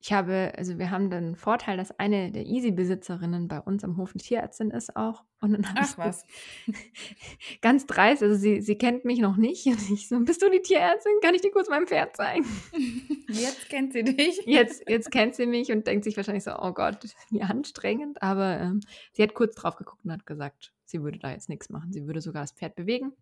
ich 0.00 0.12
habe, 0.12 0.52
also 0.56 0.78
wir 0.78 0.90
haben 0.90 1.10
den 1.10 1.36
Vorteil, 1.36 1.76
dass 1.76 1.98
eine 1.98 2.30
der 2.30 2.46
Easy-Besitzerinnen 2.46 3.48
bei 3.48 3.60
uns 3.60 3.82
am 3.84 3.96
Hof 3.96 4.12
eine 4.12 4.22
Tierärztin 4.22 4.70
ist 4.70 4.94
auch. 4.96 5.24
Und 5.40 5.52
dann 5.52 5.68
habe 5.68 5.80
ich 5.82 5.96
was. 5.96 6.24
ganz 7.60 7.86
dreist, 7.86 8.22
also 8.22 8.34
sie, 8.34 8.60
sie 8.60 8.76
kennt 8.76 9.04
mich 9.04 9.20
noch 9.20 9.36
nicht. 9.36 9.66
Und 9.66 9.90
ich 9.90 10.08
so, 10.08 10.18
bist 10.20 10.42
du 10.42 10.50
die 10.50 10.62
Tierärztin? 10.62 11.12
Kann 11.22 11.34
ich 11.34 11.42
dir 11.42 11.52
kurz 11.52 11.68
mein 11.68 11.86
Pferd 11.86 12.16
zeigen? 12.16 12.44
Jetzt 13.28 13.68
kennt 13.68 13.92
sie 13.92 14.02
dich. 14.02 14.40
Jetzt, 14.46 14.88
jetzt 14.88 15.10
kennt 15.10 15.34
sie 15.34 15.46
mich 15.46 15.70
und 15.70 15.86
denkt 15.86 16.04
sich 16.04 16.16
wahrscheinlich 16.16 16.44
so, 16.44 16.58
oh 16.58 16.72
Gott, 16.72 16.98
wie 17.30 17.42
anstrengend. 17.42 18.20
Aber 18.22 18.58
ähm, 18.58 18.80
sie 19.12 19.22
hat 19.22 19.34
kurz 19.34 19.54
drauf 19.54 19.76
geguckt 19.76 20.04
und 20.04 20.12
hat 20.12 20.26
gesagt, 20.26 20.72
sie 20.84 21.02
würde 21.02 21.18
da 21.18 21.30
jetzt 21.30 21.48
nichts 21.48 21.68
machen. 21.68 21.92
Sie 21.92 22.06
würde 22.06 22.20
sogar 22.20 22.42
das 22.42 22.52
Pferd 22.52 22.74
bewegen. 22.74 23.12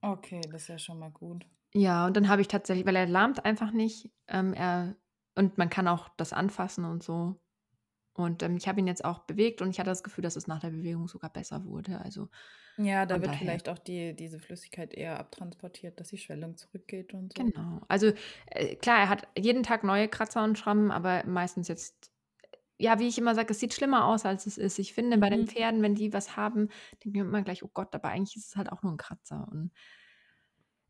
Okay, 0.00 0.40
das 0.50 0.62
ist 0.62 0.68
ja 0.68 0.78
schon 0.78 0.98
mal 0.98 1.10
gut. 1.10 1.44
Ja, 1.74 2.06
und 2.06 2.16
dann 2.16 2.28
habe 2.28 2.40
ich 2.40 2.48
tatsächlich, 2.48 2.86
weil 2.86 2.96
er 2.96 3.06
lahmt 3.06 3.44
einfach 3.44 3.72
nicht. 3.72 4.10
Ähm, 4.28 4.54
er, 4.54 4.94
und 5.34 5.58
man 5.58 5.68
kann 5.68 5.88
auch 5.88 6.08
das 6.16 6.32
anfassen 6.32 6.84
und 6.84 7.02
so. 7.02 7.40
Und 8.14 8.42
ähm, 8.42 8.56
ich 8.56 8.68
habe 8.68 8.80
ihn 8.80 8.86
jetzt 8.86 9.04
auch 9.04 9.20
bewegt 9.20 9.62
und 9.62 9.70
ich 9.70 9.78
hatte 9.80 9.90
das 9.90 10.02
Gefühl, 10.04 10.22
dass 10.22 10.36
es 10.36 10.46
nach 10.46 10.60
der 10.60 10.70
Bewegung 10.70 11.08
sogar 11.08 11.30
besser 11.30 11.64
wurde. 11.64 12.00
Also 12.00 12.28
Ja, 12.76 13.04
da 13.06 13.20
wird 13.20 13.34
daher. 13.34 13.36
vielleicht 13.36 13.68
auch 13.68 13.78
die, 13.80 14.14
diese 14.14 14.38
Flüssigkeit 14.40 14.94
eher 14.94 15.18
abtransportiert, 15.18 15.98
dass 16.00 16.08
die 16.08 16.18
Schwellung 16.18 16.56
zurückgeht 16.56 17.12
und 17.14 17.32
so. 17.32 17.52
genau. 17.52 17.80
Also 17.88 18.12
äh, 18.46 18.76
klar, 18.76 18.98
er 19.00 19.08
hat 19.08 19.28
jeden 19.38 19.62
Tag 19.62 19.84
neue 19.84 20.08
Kratzer 20.08 20.44
und 20.44 20.58
Schrammen, 20.58 20.90
aber 20.90 21.24
meistens 21.26 21.68
jetzt, 21.68 22.12
ja, 22.78 22.98
wie 23.00 23.08
ich 23.08 23.18
immer 23.18 23.34
sage, 23.34 23.52
es 23.52 23.60
sieht 23.60 23.74
schlimmer 23.74 24.06
aus, 24.06 24.26
als 24.26 24.46
es 24.46 24.58
ist. 24.58 24.78
Ich 24.78 24.94
finde, 24.94 25.18
bei 25.18 25.30
den 25.30 25.44
Mhm. 25.44 25.46
Pferden, 25.46 25.82
wenn 25.82 25.94
die 25.96 26.12
was 26.12 26.36
haben, 26.36 26.70
ich 27.00 27.12
mir 27.12 27.22
immer 27.24 27.42
gleich, 27.42 27.64
oh 27.64 27.70
Gott, 27.74 27.94
aber 27.94 28.08
eigentlich 28.10 28.36
ist 28.36 28.48
es 28.50 28.56
halt 28.56 28.72
auch 28.72 28.82
nur 28.82 28.92
ein 28.94 28.98
Kratzer. 28.98 29.48
Und 29.50 29.72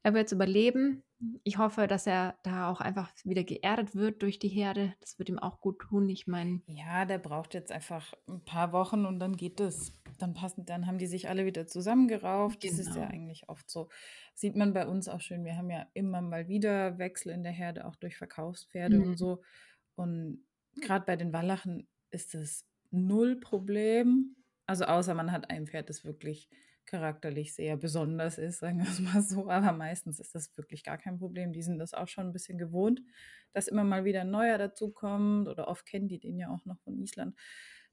er 0.04 0.14
wird 0.14 0.26
es 0.26 0.32
überleben. 0.32 1.02
Ich 1.42 1.56
hoffe, 1.58 1.86
dass 1.86 2.06
er 2.06 2.38
da 2.42 2.68
auch 2.70 2.80
einfach 2.82 3.10
wieder 3.24 3.42
geerdet 3.44 3.94
wird 3.94 4.20
durch 4.22 4.38
die 4.38 4.48
Herde. 4.48 4.94
Das 5.00 5.18
wird 5.18 5.30
ihm 5.30 5.38
auch 5.38 5.60
gut 5.60 5.78
tun. 5.80 6.08
Ich 6.10 6.26
meine, 6.26 6.60
Ja, 6.66 7.06
der 7.06 7.18
braucht 7.18 7.54
jetzt 7.54 7.72
einfach 7.72 8.12
ein 8.28 8.44
paar 8.44 8.72
Wochen 8.72 9.06
und 9.06 9.18
dann 9.18 9.36
geht 9.36 9.58
es. 9.60 9.94
Dann 10.18 10.34
passen, 10.34 10.66
dann 10.66 10.86
haben 10.86 10.98
die 10.98 11.06
sich 11.06 11.28
alle 11.28 11.46
wieder 11.46 11.66
zusammengerauft. 11.66 12.62
Das 12.62 12.78
ist 12.78 12.88
ja 12.88 13.06
Genau. 13.06 13.06
eigentlich 13.08 13.48
oft 13.48 13.68
so. 13.70 13.88
Sieht 14.34 14.54
man 14.54 14.74
bei 14.74 14.86
uns 14.86 15.08
auch 15.08 15.20
schön. 15.22 15.44
Wir 15.44 15.56
haben 15.56 15.70
ja 15.70 15.86
immer 15.94 16.20
mal 16.20 16.46
wieder 16.48 16.98
Wechsel 16.98 17.32
in 17.32 17.42
der 17.42 17.52
Herde, 17.52 17.86
auch 17.86 17.96
durch 17.96 18.16
Verkaufspferde 18.18 18.98
Mhm. 18.98 19.02
und 19.08 19.16
so. 19.18 19.42
Und 19.96 20.44
gerade 20.82 21.06
bei 21.06 21.16
den 21.16 21.32
Wallachen 21.32 21.88
ist 22.10 22.34
es 22.34 22.66
null 22.90 23.36
Problem. 23.40 24.36
Also 24.66 24.84
außer 24.84 25.14
man 25.14 25.32
hat 25.32 25.48
ein 25.50 25.66
Pferd, 25.66 25.88
das 25.88 26.04
wirklich 26.04 26.48
charakterlich 26.86 27.54
sehr 27.54 27.76
besonders 27.76 28.38
ist, 28.38 28.58
sagen 28.60 28.78
wir 28.80 28.88
es 28.88 29.00
mal 29.00 29.22
so. 29.22 29.50
Aber 29.50 29.72
meistens 29.72 30.20
ist 30.20 30.34
das 30.34 30.56
wirklich 30.56 30.84
gar 30.84 30.98
kein 30.98 31.18
Problem. 31.18 31.52
Die 31.52 31.62
sind 31.62 31.78
das 31.78 31.94
auch 31.94 32.08
schon 32.08 32.26
ein 32.28 32.32
bisschen 32.32 32.58
gewohnt, 32.58 33.02
dass 33.52 33.68
immer 33.68 33.84
mal 33.84 34.04
wieder 34.04 34.22
ein 34.22 34.30
neuer 34.30 34.58
dazukommt. 34.58 35.48
Oder 35.48 35.68
oft 35.68 35.86
kennen 35.86 36.08
die 36.08 36.18
den 36.20 36.38
ja 36.38 36.50
auch 36.50 36.64
noch 36.66 36.80
von 36.80 36.98
Island. 36.98 37.36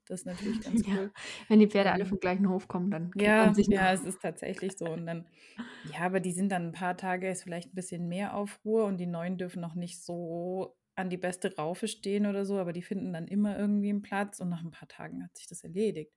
Das 0.06 0.20
ist 0.20 0.26
natürlich 0.26 0.60
ganz 0.62 0.84
Ja, 0.86 0.94
cool. 0.94 1.12
wenn 1.48 1.60
die 1.60 1.66
Pferde 1.68 1.92
alle 1.92 2.04
Ähm, 2.04 2.06
vom 2.06 2.20
gleichen 2.20 2.48
Hof 2.48 2.68
kommen, 2.68 2.90
dann 2.90 3.14
Ja, 3.14 3.52
sich 3.54 3.68
ja, 3.68 3.92
es 3.92 4.04
ist 4.04 4.22
tatsächlich 4.22 4.78
so. 4.78 4.90
Und 4.90 5.06
dann, 5.06 5.28
ja, 5.82 6.00
aber 6.00 6.20
die 6.20 6.32
sind 6.32 6.50
dann 6.50 6.68
ein 6.68 6.72
paar 6.72 6.96
Tage, 6.96 7.28
ist 7.30 7.42
vielleicht 7.42 7.70
ein 7.72 7.74
bisschen 7.74 8.08
mehr 8.08 8.34
Aufruhr 8.34 8.84
und 8.86 8.98
die 8.98 9.06
Neuen 9.06 9.36
dürfen 9.38 9.60
noch 9.60 9.74
nicht 9.74 10.02
so 10.02 10.76
an 10.94 11.10
die 11.10 11.16
beste 11.18 11.56
Raufe 11.56 11.88
stehen 11.88 12.26
oder 12.26 12.44
so, 12.46 12.58
aber 12.58 12.72
die 12.72 12.82
finden 12.82 13.12
dann 13.12 13.26
immer 13.28 13.58
irgendwie 13.58 13.90
einen 13.90 14.02
Platz 14.02 14.40
und 14.40 14.48
nach 14.50 14.62
ein 14.62 14.70
paar 14.70 14.88
Tagen 14.88 15.24
hat 15.24 15.36
sich 15.36 15.46
das 15.46 15.64
erledigt. 15.64 16.12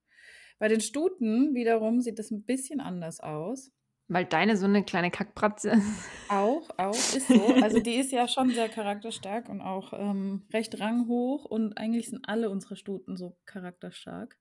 Bei 0.58 0.68
den 0.68 0.82
Stuten 0.82 1.54
wiederum 1.54 2.02
sieht 2.02 2.20
das 2.20 2.32
ein 2.32 2.44
bisschen 2.44 2.80
anders 2.80 3.20
aus. 3.20 3.72
Weil 4.08 4.26
deine 4.26 4.56
so 4.56 4.66
eine 4.66 4.84
kleine 4.84 5.10
Kackbratze 5.10 5.72
ist. 5.72 6.10
Auch, 6.30 6.70
auch, 6.78 6.92
ist 6.94 7.28
so. 7.28 7.56
Also 7.56 7.80
die 7.80 7.96
ist 7.96 8.12
ja 8.12 8.28
schon 8.28 8.52
sehr 8.52 8.70
charakterstark 8.70 9.50
und 9.50 9.62
auch 9.62 9.94
ähm, 9.94 10.46
recht 10.54 10.80
ranghoch 10.80 11.46
und 11.46 11.78
eigentlich 11.78 12.10
sind 12.10 12.28
alle 12.30 12.50
unsere 12.50 12.76
Stuten 12.76 13.18
so 13.18 13.36
charakterstark. 13.46 14.38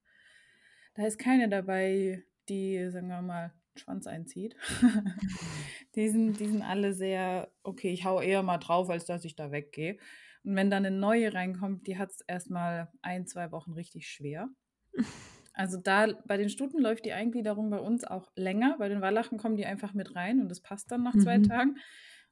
Da 0.94 1.06
ist 1.06 1.18
keine 1.18 1.48
dabei, 1.48 2.22
die, 2.48 2.90
sagen 2.90 3.08
wir 3.08 3.22
mal, 3.22 3.52
Schwanz 3.74 4.06
einzieht. 4.06 4.54
die, 5.94 6.08
sind, 6.10 6.38
die 6.38 6.46
sind 6.46 6.62
alle 6.62 6.92
sehr, 6.92 7.50
okay, 7.62 7.90
ich 7.90 8.04
hau 8.04 8.20
eher 8.20 8.42
mal 8.42 8.58
drauf, 8.58 8.90
als 8.90 9.06
dass 9.06 9.24
ich 9.24 9.34
da 9.34 9.50
weggehe. 9.50 9.98
Und 10.44 10.56
wenn 10.56 10.70
dann 10.70 10.84
eine 10.84 10.94
neue 10.94 11.32
reinkommt, 11.32 11.86
die 11.86 11.98
hat 11.98 12.10
es 12.10 12.20
erstmal 12.20 12.92
ein, 13.00 13.26
zwei 13.26 13.50
Wochen 13.50 13.72
richtig 13.72 14.08
schwer. 14.08 14.48
Also 15.54 15.78
da 15.78 16.08
bei 16.26 16.36
den 16.36 16.50
Stuten 16.50 16.80
läuft 16.80 17.04
die 17.04 17.12
Eingliederung 17.12 17.70
bei 17.70 17.78
uns 17.78 18.04
auch 18.04 18.30
länger. 18.36 18.76
Bei 18.78 18.88
den 18.88 19.00
Wallachen 19.00 19.38
kommen 19.38 19.56
die 19.56 19.66
einfach 19.66 19.94
mit 19.94 20.16
rein 20.16 20.40
und 20.40 20.48
das 20.48 20.60
passt 20.60 20.90
dann 20.90 21.02
nach 21.02 21.16
zwei 21.18 21.38
Mhm. 21.38 21.42
Tagen. 21.42 21.76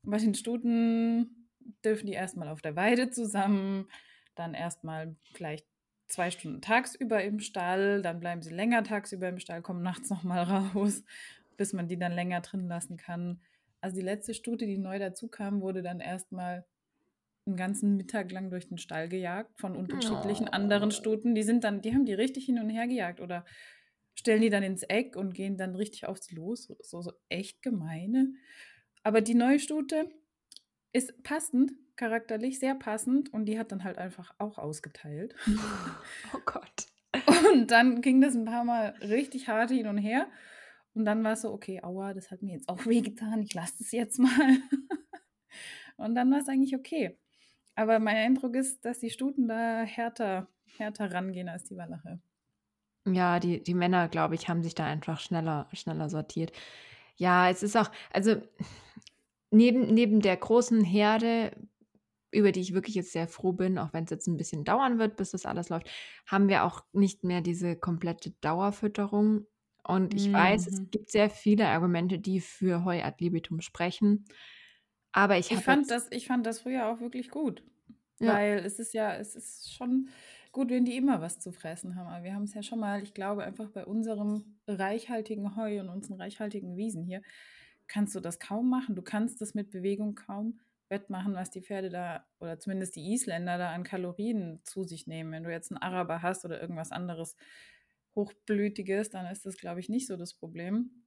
Und 0.03 0.11
bei 0.11 0.19
den 0.19 0.35
Stuten 0.35 1.49
dürfen 1.85 2.07
die 2.07 2.15
erstmal 2.15 2.49
auf 2.49 2.61
der 2.63 2.75
Weide 2.77 3.11
zusammen, 3.11 3.89
dann 4.35 4.55
erstmal 4.55 5.17
vielleicht 5.35 5.67
zwei 6.09 6.31
Stunden 6.31 6.61
tagsüber 6.61 7.23
im 7.23 7.39
Stall, 7.41 8.03
dann 8.03 8.21
bleiben 8.21 8.43
sie 8.43 8.51
länger 8.55 8.83
tagsüber 8.83 9.29
im 9.29 9.39
Stall, 9.39 9.63
kommen 9.63 9.83
nachts 9.83 10.11
nochmal 10.11 10.43
raus, 10.43 11.05
bis 11.57 11.73
man 11.73 11.89
die 11.89 11.99
dann 11.99 12.13
länger 12.13 12.41
drin 12.41 12.67
lassen 12.69 12.97
kann. 12.97 13.41
Also 13.81 13.97
die 13.97 14.03
letzte 14.03 14.35
Stute, 14.35 14.67
die 14.67 14.79
neu 14.79 14.99
dazu 14.99 15.29
kam, 15.29 15.61
wurde 15.61 15.83
dann 15.83 16.01
erstmal 16.01 16.67
einen 17.47 17.57
ganzen 17.57 17.97
Mittag 17.97 18.31
lang 18.31 18.51
durch 18.51 18.69
den 18.69 18.79
Stall 18.79 19.09
gejagt 19.09 19.59
von 19.59 19.77
unterschiedlichen 19.77 20.49
oh. 20.49 20.53
anderen 20.53 20.91
Stuten. 20.91 21.35
Die 21.35 21.43
sind 21.43 21.65
dann, 21.65 21.81
die 21.81 21.93
haben 21.93 22.05
die 22.05 22.15
richtig 22.15 22.47
hin 22.47 22.59
und 22.59 22.71
her 22.71 22.87
gejagt 22.87 23.21
oder 23.21 23.45
stellen 24.15 24.43
die 24.43 24.51
dann 24.51 24.63
ins 24.63 24.83
Eck 24.83 25.17
und 25.17 25.35
gehen 25.35 25.57
dann 25.57 25.75
richtig 25.75 26.07
auf 26.07 26.19
sie 26.19 26.35
los. 26.35 26.73
So, 26.83 27.03
so 27.03 27.13
echt 27.29 27.63
gemeine. 27.63 28.35
Aber 29.03 29.21
die 29.21 29.35
neue 29.35 29.59
Stute 29.59 30.09
ist 30.93 31.23
passend, 31.23 31.73
charakterlich 31.97 32.59
sehr 32.59 32.75
passend 32.75 33.33
und 33.33 33.47
die 33.47 33.59
hat 33.59 33.73
dann 33.73 33.85
halt 33.85 33.99
einfach 33.99 34.35
auch 34.39 34.59
ausgeteilt. 34.59 35.35
Oh 36.35 36.41
Gott. 36.47 36.87
Und 37.53 37.71
dann 37.71 38.01
ging 38.01 38.21
das 38.21 38.35
ein 38.35 38.47
paar 38.47 38.65
Mal 38.65 38.95
richtig 39.03 39.49
hart 39.49 39.71
hin 39.71 39.87
und 39.87 39.99
her. 39.99 40.29
Und 40.95 41.05
dann 41.05 41.23
war 41.25 41.33
es 41.33 41.43
so, 41.43 41.53
okay, 41.53 41.83
aua, 41.83 42.15
das 42.15 42.31
hat 42.31 42.43
mir 42.43 42.55
jetzt 42.55 42.69
auch 42.69 42.87
wehgetan, 42.87 43.43
ich 43.43 43.53
lasse 43.55 43.75
das 43.79 43.93
jetzt 43.93 44.19
mal. 44.19 44.31
und 45.97 46.15
dann 46.15 46.31
war 46.31 46.39
es 46.39 46.49
eigentlich 46.49 46.75
okay. 46.75 47.19
Aber 47.75 47.99
mein 47.99 48.17
Eindruck 48.17 48.55
ist, 48.55 48.85
dass 48.85 48.99
die 48.99 49.11
Stuten 49.11 49.49
da 49.49 49.83
härter, 49.83 50.49
härter 50.77 51.13
rangehen 51.13 51.49
als 51.49 51.65
die 51.65 51.77
Wallache. 51.77 52.21
Ja, 53.07 53.41
die, 53.41 53.63
die 53.63 53.75
Männer, 53.75 54.09
glaube 54.09 54.35
ich, 54.35 54.49
haben 54.49 54.63
sich 54.63 54.75
da 54.75 54.85
einfach 54.85 55.19
schneller, 55.19 55.69
schneller 55.73 56.09
sortiert. 56.09 56.53
Ja, 57.17 57.51
es 57.51 57.63
ist 57.63 57.77
auch, 57.77 57.91
also 58.13 58.37
neben, 59.51 59.93
neben 59.93 60.21
der 60.21 60.37
großen 60.37 60.85
Herde, 60.85 61.53
über 62.31 62.53
die 62.53 62.61
ich 62.61 62.75
wirklich 62.75 62.95
jetzt 62.95 63.13
sehr 63.13 63.29
froh 63.29 63.53
bin, 63.53 63.79
auch 63.79 63.93
wenn 63.93 64.05
es 64.05 64.11
jetzt 64.11 64.27
ein 64.27 64.37
bisschen 64.37 64.65
dauern 64.65 64.99
wird, 64.99 65.17
bis 65.17 65.33
das 65.33 65.47
alles 65.47 65.69
läuft, 65.69 65.91
haben 66.27 66.49
wir 66.49 66.65
auch 66.65 66.85
nicht 66.93 67.25
mehr 67.25 67.41
diese 67.41 67.77
komplette 67.77 68.31
Dauerfütterung. 68.41 69.47
Und 69.85 70.15
ich 70.15 70.29
mhm. 70.29 70.35
weiß, 70.35 70.67
es 70.69 70.81
mhm. 70.81 70.91
gibt 70.91 71.11
sehr 71.11 71.29
viele 71.29 71.67
Argumente, 71.69 72.19
die 72.19 72.41
für 72.41 72.85
Heu 72.85 73.03
ad 73.03 73.17
libitum 73.19 73.61
sprechen. 73.61 74.25
Aber 75.13 75.39
ich, 75.39 75.51
ich 75.51 75.61
fand 75.61 75.91
das, 75.91 76.09
ich 76.11 76.27
fand 76.27 76.47
das 76.47 76.61
früher 76.61 76.89
auch 76.89 77.01
wirklich 77.01 77.31
gut. 77.31 77.63
Ja. 78.19 78.35
Weil 78.35 78.59
es 78.59 78.79
ist 78.79 78.95
ja, 78.95 79.15
es 79.17 79.35
ist 79.35 79.75
schon 79.75 80.09
gut, 80.53 80.71
wenn 80.71 80.85
die 80.85 80.97
immer 80.97 81.21
was 81.21 81.39
zu 81.39 81.53
fressen 81.53 81.97
haben. 81.97 82.09
Aber 82.09 82.25
wir 82.25 82.35
haben 82.35 82.45
es 82.45 82.55
ja 82.55 82.63
schon 82.63 82.81
mal, 82.81 83.03
ich 83.03 83.15
glaube, 83.15 83.45
einfach 83.45 83.71
bei 83.71 83.85
unserem 83.85 84.59
reichhaltigen 84.67 85.57
Heu 85.57 85.81
und 85.81 85.89
unseren 85.89 86.21
reichhaltigen 86.21 86.77
Wiesen 86.77 87.05
hier, 87.05 87.23
kannst 87.89 88.15
du 88.15 88.21
das 88.21 88.39
kaum 88.39 88.71
machen. 88.71 88.95
Du 88.95 89.03
kannst 89.03 89.41
das 89.41 89.55
mit 89.55 89.71
Bewegung 89.71 90.15
kaum 90.15 90.61
wettmachen, 90.89 91.35
was 91.35 91.51
die 91.51 91.63
Pferde 91.63 91.91
da 91.91 92.27
oder 92.39 92.59
zumindest 92.59 92.97
die 92.97 93.13
Isländer 93.13 93.59
da 93.59 93.73
an 93.73 93.83
Kalorien 93.83 94.61
zu 94.63 94.85
sich 94.85 95.07
nehmen. 95.07 95.33
Wenn 95.33 95.45
du 95.45 95.51
jetzt 95.51 95.73
einen 95.73 95.83
Araber 95.83 96.23
hast 96.23 96.45
oder 96.45 96.61
irgendwas 96.61 96.93
anderes 96.93 97.37
Hochblütiges, 98.15 99.11
dann 99.11 99.27
ist 99.27 99.47
das, 99.47 99.57
glaube 99.57 99.81
ich, 99.81 99.89
nicht 99.89 100.07
so 100.07 100.17
das 100.17 100.35
Problem 100.35 101.02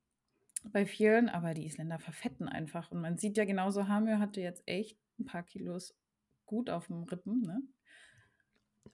bei 0.72 0.86
vielen. 0.86 1.30
Aber 1.30 1.54
die 1.54 1.66
Isländer 1.66 2.00
verfetten 2.00 2.48
einfach. 2.50 2.92
Und 2.92 3.02
man 3.02 3.18
sieht 3.18 3.38
ja 3.38 3.46
genauso, 3.46 3.88
Hamir 3.88 4.20
hatte 4.20 4.42
jetzt 4.42 4.64
echt 4.66 4.98
ein 5.20 5.26
paar 5.26 5.44
Kilos 5.44 5.96
gut 6.46 6.70
auf 6.70 6.88
dem 6.88 7.04
Rippen. 7.04 7.42
Ne? 7.42 7.62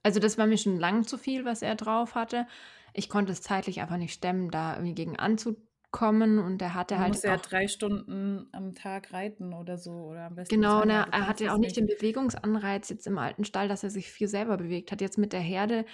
Also 0.02 0.20
das 0.20 0.38
war 0.38 0.46
mir 0.46 0.58
schon 0.58 0.78
lang 0.78 1.04
zu 1.04 1.18
viel, 1.18 1.44
was 1.44 1.62
er 1.62 1.74
drauf 1.76 2.14
hatte. 2.14 2.46
Ich 2.92 3.08
konnte 3.08 3.32
es 3.32 3.42
zeitlich 3.42 3.80
einfach 3.80 3.96
nicht 3.96 4.12
stemmen, 4.12 4.50
da 4.50 4.74
irgendwie 4.74 4.94
gegen 4.94 5.16
anzukommen 5.18 6.38
und 6.38 6.60
er 6.60 6.74
hatte 6.74 6.98
halt 6.98 7.14
muss 7.14 7.22
ja 7.22 7.36
drei 7.36 7.68
Stunden 7.68 8.48
am 8.52 8.74
Tag 8.74 9.12
reiten 9.12 9.52
oder 9.54 9.78
so 9.78 9.92
oder 9.92 10.26
am 10.26 10.34
besten 10.34 10.56
Genau, 10.56 10.84
ne, 10.84 11.06
er 11.10 11.26
hatte 11.28 11.52
auch 11.52 11.58
nicht 11.58 11.76
den 11.76 11.86
Bewegungsanreiz 11.86 12.88
jetzt 12.88 13.06
im 13.06 13.18
alten 13.18 13.44
Stall, 13.44 13.68
dass 13.68 13.82
er 13.84 13.90
sich 13.90 14.10
viel 14.10 14.28
selber 14.28 14.56
bewegt 14.56 14.90
hat. 14.92 15.00
Jetzt 15.00 15.18
mit 15.18 15.32
der 15.32 15.40
Herde, 15.40 15.84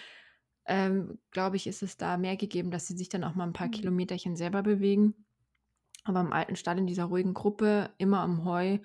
ähm, 0.66 1.18
glaube 1.30 1.56
ich, 1.56 1.66
ist 1.66 1.82
es 1.82 1.96
da 1.96 2.16
mehr 2.16 2.36
gegeben, 2.36 2.70
dass 2.70 2.86
sie 2.86 2.96
sich 2.96 3.08
dann 3.08 3.24
auch 3.24 3.34
mal 3.34 3.46
ein 3.46 3.52
paar 3.52 3.68
Mhm. 3.68 3.72
Kilometerchen 3.72 4.36
selber 4.36 4.62
bewegen. 4.62 5.26
Aber 6.08 6.20
im 6.20 6.32
alten 6.32 6.56
Stall 6.56 6.78
in 6.78 6.86
dieser 6.86 7.04
ruhigen 7.04 7.34
Gruppe, 7.34 7.90
immer 7.98 8.20
am 8.20 8.44
Heu, 8.44 8.74
äh, 8.74 8.80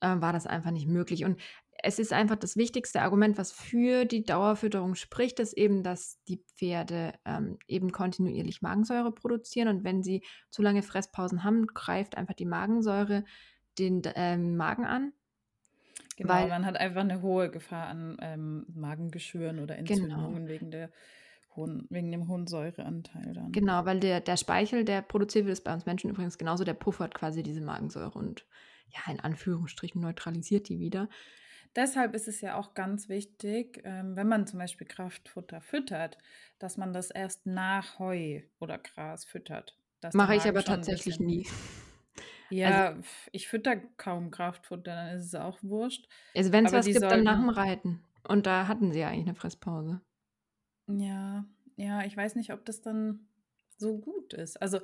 war 0.00 0.32
das 0.32 0.46
einfach 0.46 0.70
nicht 0.70 0.88
möglich. 0.88 1.24
Und 1.24 1.40
es 1.82 1.98
ist 1.98 2.12
einfach 2.12 2.36
das 2.36 2.56
wichtigste 2.56 3.02
Argument, 3.02 3.36
was 3.36 3.52
für 3.52 4.04
die 4.04 4.24
Dauerfütterung 4.24 4.94
spricht, 4.94 5.38
ist 5.40 5.52
eben, 5.52 5.82
dass 5.82 6.22
die 6.24 6.42
Pferde 6.56 7.12
ähm, 7.24 7.58
eben 7.68 7.92
kontinuierlich 7.92 8.62
Magensäure 8.62 9.12
produzieren 9.12 9.68
und 9.68 9.84
wenn 9.84 10.02
sie 10.02 10.22
zu 10.50 10.62
lange 10.62 10.82
Fresspausen 10.82 11.44
haben, 11.44 11.66
greift 11.66 12.16
einfach 12.16 12.34
die 12.34 12.46
Magensäure 12.46 13.24
den 13.78 14.02
ähm, 14.14 14.56
Magen 14.56 14.86
an. 14.86 15.12
Genau, 16.16 16.32
weil, 16.32 16.48
man 16.48 16.64
hat 16.64 16.76
einfach 16.76 17.00
eine 17.00 17.22
hohe 17.22 17.50
Gefahr 17.50 17.88
an 17.88 18.16
ähm, 18.20 18.66
Magengeschwüren 18.72 19.58
oder 19.58 19.74
genau. 19.76 19.90
Entzündungen 19.90 20.34
genau. 20.34 20.48
wegen, 20.48 20.70
der 20.70 20.90
hohen, 21.56 21.86
wegen 21.90 22.10
dem 22.10 22.28
hohen 22.28 22.46
Säureanteil 22.46 23.32
dann. 23.32 23.52
Genau, 23.52 23.84
weil 23.84 24.00
der, 24.00 24.20
der 24.20 24.36
Speichel, 24.36 24.84
der 24.84 25.02
produziert 25.02 25.46
wird, 25.46 25.54
ist 25.54 25.64
bei 25.64 25.72
uns 25.72 25.86
Menschen 25.86 26.10
übrigens 26.10 26.38
genauso, 26.38 26.64
der 26.64 26.74
puffert 26.74 27.14
quasi 27.14 27.42
diese 27.42 27.60
Magensäure 27.60 28.18
und 28.18 28.46
ja, 28.88 29.12
in 29.12 29.20
Anführungsstrichen 29.20 30.00
neutralisiert 30.00 30.68
die 30.68 30.78
wieder. 30.78 31.08
Deshalb 31.76 32.14
ist 32.14 32.28
es 32.28 32.40
ja 32.40 32.56
auch 32.56 32.74
ganz 32.74 33.08
wichtig, 33.08 33.82
ähm, 33.84 34.14
wenn 34.14 34.28
man 34.28 34.46
zum 34.46 34.60
Beispiel 34.60 34.86
Kraftfutter 34.86 35.60
füttert, 35.60 36.18
dass 36.58 36.76
man 36.76 36.92
das 36.92 37.10
erst 37.10 37.46
nach 37.46 37.98
Heu 37.98 38.42
oder 38.60 38.78
Gras 38.78 39.24
füttert. 39.24 39.76
Mache 40.12 40.36
ich 40.36 40.44
aber 40.44 40.62
tatsächlich 40.62 41.18
nie. 41.18 41.46
Ja, 42.50 42.88
also, 42.88 43.00
ich 43.32 43.48
fütter 43.48 43.76
kaum 43.96 44.30
Kraftfutter, 44.30 44.94
dann 44.94 45.16
ist 45.16 45.24
es 45.24 45.34
auch 45.34 45.58
wurscht. 45.62 46.06
Also 46.36 46.52
wenn 46.52 46.66
es 46.66 46.72
was 46.72 46.86
gibt, 46.86 47.02
dann 47.02 47.24
nach 47.24 47.40
dem 47.40 47.48
Reiten. 47.48 48.04
Und 48.28 48.46
da 48.46 48.68
hatten 48.68 48.92
sie 48.92 49.00
ja 49.00 49.08
eigentlich 49.08 49.26
eine 49.26 49.34
Fresspause. 49.34 50.02
Ja, 50.86 51.44
ja, 51.76 52.04
ich 52.04 52.16
weiß 52.16 52.34
nicht, 52.36 52.52
ob 52.52 52.64
das 52.64 52.80
dann 52.82 53.26
so 53.76 53.98
gut 53.98 54.32
ist. 54.34 54.60
Also 54.60 54.80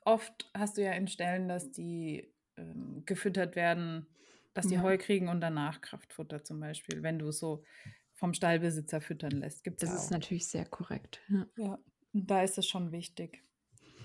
oft 0.00 0.50
hast 0.54 0.76
du 0.76 0.82
ja 0.82 0.92
in 0.92 1.08
Stellen, 1.08 1.48
dass 1.48 1.70
die 1.70 2.32
ähm, 2.56 3.02
gefüttert 3.04 3.56
werden 3.56 4.06
dass 4.54 4.66
die 4.66 4.74
ja. 4.74 4.82
Heu 4.82 4.98
kriegen 4.98 5.28
und 5.28 5.40
danach 5.40 5.80
Kraftfutter 5.80 6.44
zum 6.44 6.60
Beispiel, 6.60 7.02
wenn 7.02 7.18
du 7.18 7.28
es 7.28 7.38
so 7.38 7.64
vom 8.14 8.34
Stallbesitzer 8.34 9.00
füttern 9.00 9.32
lässt. 9.32 9.64
Gibt's 9.64 9.80
das 9.80 9.90
ja 9.90 9.96
ist 9.96 10.10
natürlich 10.10 10.46
sehr 10.46 10.66
korrekt. 10.66 11.20
Ja, 11.28 11.46
ja. 11.56 11.78
da 12.12 12.42
ist 12.42 12.58
es 12.58 12.66
schon 12.66 12.92
wichtig. 12.92 13.42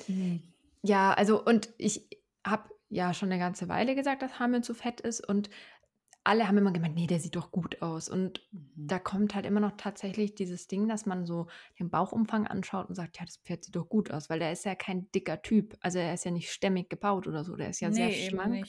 Mhm. 0.07 0.41
Ja, 0.83 1.13
also 1.13 1.43
und 1.43 1.73
ich 1.77 2.07
habe 2.45 2.69
ja 2.89 3.13
schon 3.13 3.31
eine 3.31 3.39
ganze 3.39 3.67
Weile 3.67 3.95
gesagt, 3.95 4.21
dass 4.21 4.39
Hamel 4.39 4.63
zu 4.63 4.73
fett 4.73 5.01
ist 5.01 5.27
und 5.27 5.49
alle 6.27 6.45
haben 6.45 6.57
immer 6.57 6.73
gemeint, 6.73 6.95
nee, 6.95 7.07
der 7.07 7.21
sieht 7.21 7.37
doch 7.37 7.51
gut 7.51 7.81
aus. 7.81 8.09
Und 8.09 8.45
mhm. 8.51 8.69
da 8.75 8.99
kommt 8.99 9.33
halt 9.33 9.45
immer 9.45 9.61
noch 9.61 9.77
tatsächlich 9.77 10.35
dieses 10.35 10.67
Ding, 10.67 10.89
dass 10.89 11.05
man 11.05 11.25
so 11.25 11.47
den 11.79 11.89
Bauchumfang 11.89 12.45
anschaut 12.45 12.89
und 12.89 12.95
sagt, 12.95 13.17
ja, 13.17 13.25
das 13.25 13.37
Pferd 13.37 13.63
sieht 13.63 13.77
doch 13.77 13.87
gut 13.87 14.11
aus, 14.11 14.29
weil 14.29 14.39
der 14.39 14.51
ist 14.51 14.65
ja 14.65 14.75
kein 14.75 15.09
dicker 15.11 15.41
Typ. 15.41 15.77
Also 15.79 15.99
er 15.99 16.13
ist 16.13 16.25
ja 16.25 16.31
nicht 16.31 16.51
stämmig 16.51 16.89
gebaut 16.89 17.27
oder 17.27 17.45
so, 17.45 17.55
der 17.55 17.69
ist 17.69 17.79
ja 17.79 17.89
nee, 17.89 17.95
sehr 17.95 18.11
schlank. 18.11 18.67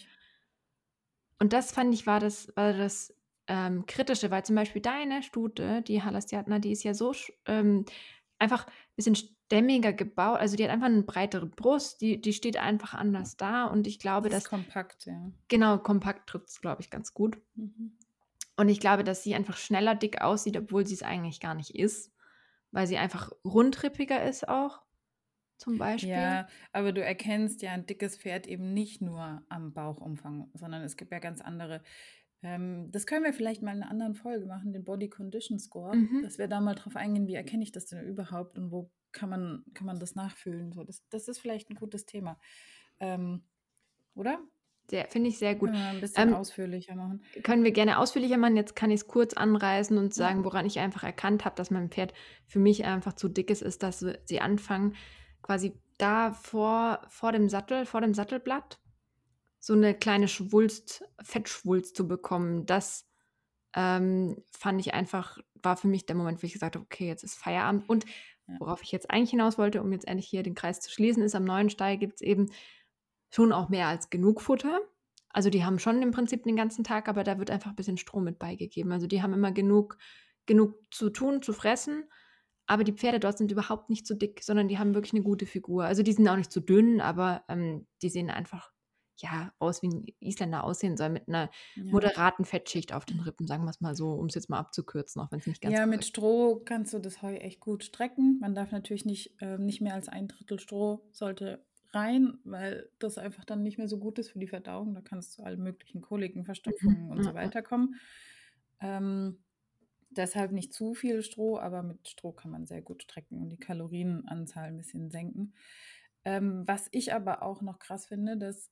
Und 1.41 1.53
das 1.53 1.73
fand 1.73 1.93
ich 1.93 2.07
war 2.07 2.21
das, 2.21 2.55
war 2.55 2.73
das 2.73 3.13
ähm, 3.49 3.87
Kritische, 3.87 4.31
weil 4.31 4.45
zum 4.45 4.55
Beispiel 4.55 4.83
deine 4.83 5.25
Stute, 5.25 5.83
die 5.83 6.03
Halastiatna, 6.03 6.61
die 6.61 6.71
ist 6.71 6.85
ja 6.85 6.95
so 6.95 7.13
ähm, 7.47 7.85
einfach 8.39 8.69
ein 8.69 8.73
bisschen 8.95 9.17
stämmiger 9.49 9.95
gebaut. 9.95 10.39
Also 10.39 10.57
die 10.57 10.65
hat 10.65 10.71
einfach 10.71 10.87
eine 10.87 11.03
breitere 11.03 11.47
Brust, 11.47 12.03
die, 12.03 12.21
die 12.21 12.35
steht 12.35 12.59
einfach 12.59 12.93
anders 12.93 13.39
da. 13.39 13.65
Und 13.65 13.87
ich 13.87 13.99
glaube, 13.99 14.29
das 14.29 14.45
dass. 14.45 14.51
kompakt, 14.51 15.07
ja. 15.07 15.33
Genau, 15.49 15.79
kompakt 15.79 16.29
trifft 16.29 16.51
es, 16.51 16.61
glaube 16.61 16.83
ich, 16.83 16.91
ganz 16.91 17.15
gut. 17.15 17.39
Mhm. 17.55 17.97
Und 18.57 18.69
ich 18.69 18.79
glaube, 18.79 19.05
dass 19.05 19.23
sie 19.23 19.35
einfach 19.35 19.57
schneller 19.57 19.95
dick 19.95 20.21
aussieht, 20.21 20.59
obwohl 20.59 20.87
sie 20.87 20.95
es 20.95 21.03
eigentlich 21.03 21.41
gar 21.41 21.55
nicht 21.55 21.75
ist. 21.75 22.13
Weil 22.73 22.87
sie 22.87 22.99
einfach 22.99 23.33
rundrippiger 23.43 24.23
ist 24.23 24.47
auch 24.47 24.83
zum 25.57 25.79
Beispiel. 25.79 26.11
Ja, 26.11 26.47
aber 26.73 26.93
du 26.93 27.03
erkennst 27.03 27.63
ja 27.63 27.73
ein 27.73 27.87
dickes 27.87 28.19
Pferd 28.19 28.47
eben 28.47 28.75
nicht 28.75 29.01
nur 29.01 29.43
am 29.49 29.73
Bauchumfang, 29.73 30.51
sondern 30.53 30.83
es 30.83 30.99
gibt 30.99 31.11
ja 31.11 31.21
ganz 31.21 31.41
andere. 31.41 31.83
Ähm, 32.43 32.91
das 32.93 33.07
können 33.07 33.25
wir 33.25 33.33
vielleicht 33.33 33.63
mal 33.63 33.75
in 33.75 33.83
einer 33.83 33.91
anderen 33.91 34.15
Folge 34.15 34.45
machen, 34.45 34.75
den 34.75 34.85
Body 34.85 35.09
Condition 35.09 35.59
Score, 35.59 35.97
mhm. 35.97 36.23
dass 36.23 36.37
wir 36.37 36.49
da 36.49 36.61
mal 36.61 36.75
drauf 36.75 36.97
eingehen, 36.97 37.27
wie 37.27 37.35
erkenne 37.35 37.63
ich 37.63 37.73
das 37.73 37.87
denn 37.87 38.05
überhaupt 38.05 38.59
und 38.59 38.71
wo 38.71 38.91
kann 39.13 39.31
man, 39.31 39.65
kann 39.75 39.87
man 39.87 39.99
das 39.99 40.15
nachfühlen. 40.15 40.73
So, 40.73 40.85
das, 40.85 41.03
das 41.09 41.29
ist 41.29 41.39
vielleicht 41.39 41.71
ein 41.71 41.77
gutes 41.77 42.07
Thema. 42.07 42.39
Ähm, 43.01 43.43
oder? 44.15 44.41
Finde 45.11 45.29
ich 45.29 45.39
sehr 45.39 45.55
gut. 45.55 45.71
Können 45.71 45.83
wir 45.83 45.89
ein 45.89 46.01
bisschen 46.01 46.29
ähm, 46.29 46.35
ausführlicher 46.35 46.95
machen. 46.95 47.23
Können 47.43 47.63
wir 47.63 47.73
gerne 47.73 47.99
ausführlicher 47.99 48.39
machen. 48.39 48.57
Jetzt 48.57 48.75
kann 48.75 48.91
ich 48.91 49.03
es 49.03 49.07
kurz 49.07 49.35
anreißen 49.35 49.99
und 49.99 50.15
sagen, 50.15 50.45
woran 50.45 50.65
ich 50.65 50.79
einfach 50.79 51.03
erkannt 51.03 51.45
habe, 51.45 51.57
dass 51.57 51.71
mein 51.71 51.91
Pferd 51.91 52.15
für 52.47 52.59
mich 52.59 52.87
einfach 52.87 53.13
zu 53.13 53.29
dick 53.29 53.51
ist, 53.51 53.61
ist, 53.61 53.83
dass 53.83 54.05
sie 54.25 54.41
anfangen, 54.41 54.97
quasi 55.43 55.79
da 55.99 56.33
vor, 56.33 57.03
vor 57.09 57.33
dem 57.33 57.49
Sattel, 57.51 57.85
vor 57.85 58.01
dem 58.01 58.15
Sattelblatt, 58.15 58.81
so 59.59 59.75
eine 59.75 59.95
kleine 59.95 60.29
Schwulst, 60.29 61.05
Fettschwulst 61.23 61.95
zu 61.95 62.09
bekommen. 62.09 62.65
Das 62.65 63.07
ähm, 63.75 64.43
fand 64.51 64.81
ich 64.81 64.95
einfach, 64.95 65.39
war 65.63 65.77
für 65.77 65.89
mich 65.89 66.07
der 66.07 66.17
Moment, 66.17 66.43
wo 66.43 66.47
ich 66.47 66.55
gesagt 66.55 66.77
habe, 66.77 66.85
okay, 66.85 67.09
jetzt 67.09 67.25
ist 67.25 67.35
Feierabend. 67.35 67.87
Und 67.89 68.07
worauf 68.59 68.83
ich 68.83 68.93
jetzt 68.93 69.11
eigentlich 69.11 69.31
hinaus 69.31 69.59
wollte, 69.59 69.83
um 69.83 69.93
jetzt 69.93 70.07
endlich 70.09 70.29
hier 70.29 70.43
den 70.43 70.55
Kreis 70.55 70.81
zu 70.81 70.91
schließen, 70.91 71.23
ist, 71.23 71.35
am 71.35 71.45
neuen 71.45 71.71
Stall 71.71 71.99
gibt 71.99 72.17
es 72.17 72.21
eben 72.21 72.47
schon 73.31 73.53
auch 73.53 73.69
mehr 73.69 73.89
als 73.89 74.11
genug 74.11 74.41
Futter. 74.41 74.81
Also 75.31 75.51
die 75.51 75.65
haben 75.65 75.79
schon 75.79 76.03
im 76.03 76.11
Prinzip 76.11 76.45
den 76.45 76.57
ganzen 76.57 76.85
Tag, 76.85 77.09
aber 77.09 77.25
da 77.25 77.39
wird 77.39 77.51
einfach 77.51 77.71
ein 77.71 77.77
bisschen 77.77 77.99
Strom 77.99 78.25
mit 78.25 78.39
beigegeben. 78.39 78.93
Also 78.93 79.07
die 79.07 79.23
haben 79.23 79.35
immer 79.35 79.53
genug, 79.53 79.99
genug 80.47 80.77
zu 80.91 81.11
tun, 81.11 81.43
zu 81.43 81.53
fressen 81.53 82.05
aber 82.69 82.85
die 82.85 82.93
Pferde 82.93 83.19
dort 83.19 83.39
sind 83.39 83.51
überhaupt 83.51 83.89
nicht 83.89 84.07
zu 84.07 84.15
dick, 84.15 84.43
sondern 84.43 84.69
die 84.69 84.79
haben 84.79 84.95
wirklich 84.95 85.15
eine 85.15 85.23
gute 85.23 85.47
Figur. 85.47 85.85
Also 85.85 86.03
die 86.03 86.13
sind 86.13 86.29
auch 86.29 86.37
nicht 86.37 86.53
zu 86.53 86.61
dünn, 86.61 87.01
aber 87.01 87.43
ähm, 87.49 87.87
die 88.03 88.11
sehen 88.11 88.31
einfach 88.31 88.71
ja 89.23 89.53
aus, 89.59 89.83
wie 89.83 89.89
ein 89.89 90.07
Isländer 90.21 90.65
aussehen 90.65 90.97
soll, 90.97 91.11
mit 91.11 91.29
einer 91.29 91.51
Ja. 91.77 91.91
moderaten 91.91 92.45
Fettschicht 92.45 92.93
auf 92.93 93.05
den 93.07 93.21
Rippen, 93.21 93.47
sagen 93.47 93.65
wir 93.65 93.71
es 93.71 93.81
mal 93.81 93.95
so, 93.97 94.13
um 94.15 94.27
es 94.27 94.35
jetzt 94.35 94.51
mal 94.51 94.59
abzukürzen, 94.59 95.21
auch 95.23 95.31
wenn 95.33 95.41
es 95.41 95.47
nicht 95.47 95.63
ganz 95.63 95.81
Ja, 95.81 95.87
mit 95.87 96.05
korrekt 96.05 96.05
Stroh 96.05 96.61
kannst 96.65 96.93
du 96.95 96.99
das 96.99 97.23
Heu 97.23 97.35
echt 97.35 97.61
gut 97.61 97.85
strecken. 97.85 98.39
Man 98.41 98.55
darf 98.55 98.71
natürlich 98.73 99.05
nicht, 99.05 99.37
ähm, 99.41 99.65
nicht 99.67 99.81
mehr 99.81 99.95
als 99.95 100.09
ein 100.09 100.29
Drittel 100.29 100.59
Stroh 100.61 101.09
sollte 101.13 101.65
rein, 101.91 102.39
weil 102.45 102.91
das 102.99 103.19
einfach 103.19 103.45
dann 103.45 103.63
nicht 103.63 103.79
mehr 103.79 103.89
so 103.89 103.99
gut 103.99 104.19
ist 104.19 104.31
für 104.31 104.39
die 104.39 104.47
Verdauung. 104.49 104.95
Da 104.95 105.01
kannst 105.01 105.39
du 105.39 105.43
alle 105.43 105.57
möglichen 105.57 106.01
Koliken, 106.03 106.45
Verstopfungen 106.45 107.11
und 107.11 107.23
Mhm, 107.23 107.25
so 107.25 107.35
ja, 107.41 107.47
ja. 107.47 107.53
weiter 107.53 107.63
kommen. 107.63 107.95
Ähm, 108.81 109.45
deshalb 110.11 110.53
nicht 110.53 110.73
zu 110.75 110.95
viel 110.95 111.23
Stroh, 111.23 111.59
aber 111.59 111.83
mit 111.83 112.09
Stroh 112.09 112.33
kann 112.33 112.51
man 112.51 112.67
sehr 112.67 112.83
gut 112.83 113.03
strecken 113.05 113.41
und 113.43 113.51
die 113.51 113.59
Kalorienanzahl 113.59 114.69
ein 114.69 114.77
bisschen 114.79 115.11
senken. 115.11 115.55
Ähm, 116.25 116.65
was 116.67 116.89
ich 116.93 117.13
aber 117.15 117.43
auch 117.43 117.63
noch 117.63 117.79
krass 117.79 118.07
finde, 118.07 118.37
dass 118.37 118.71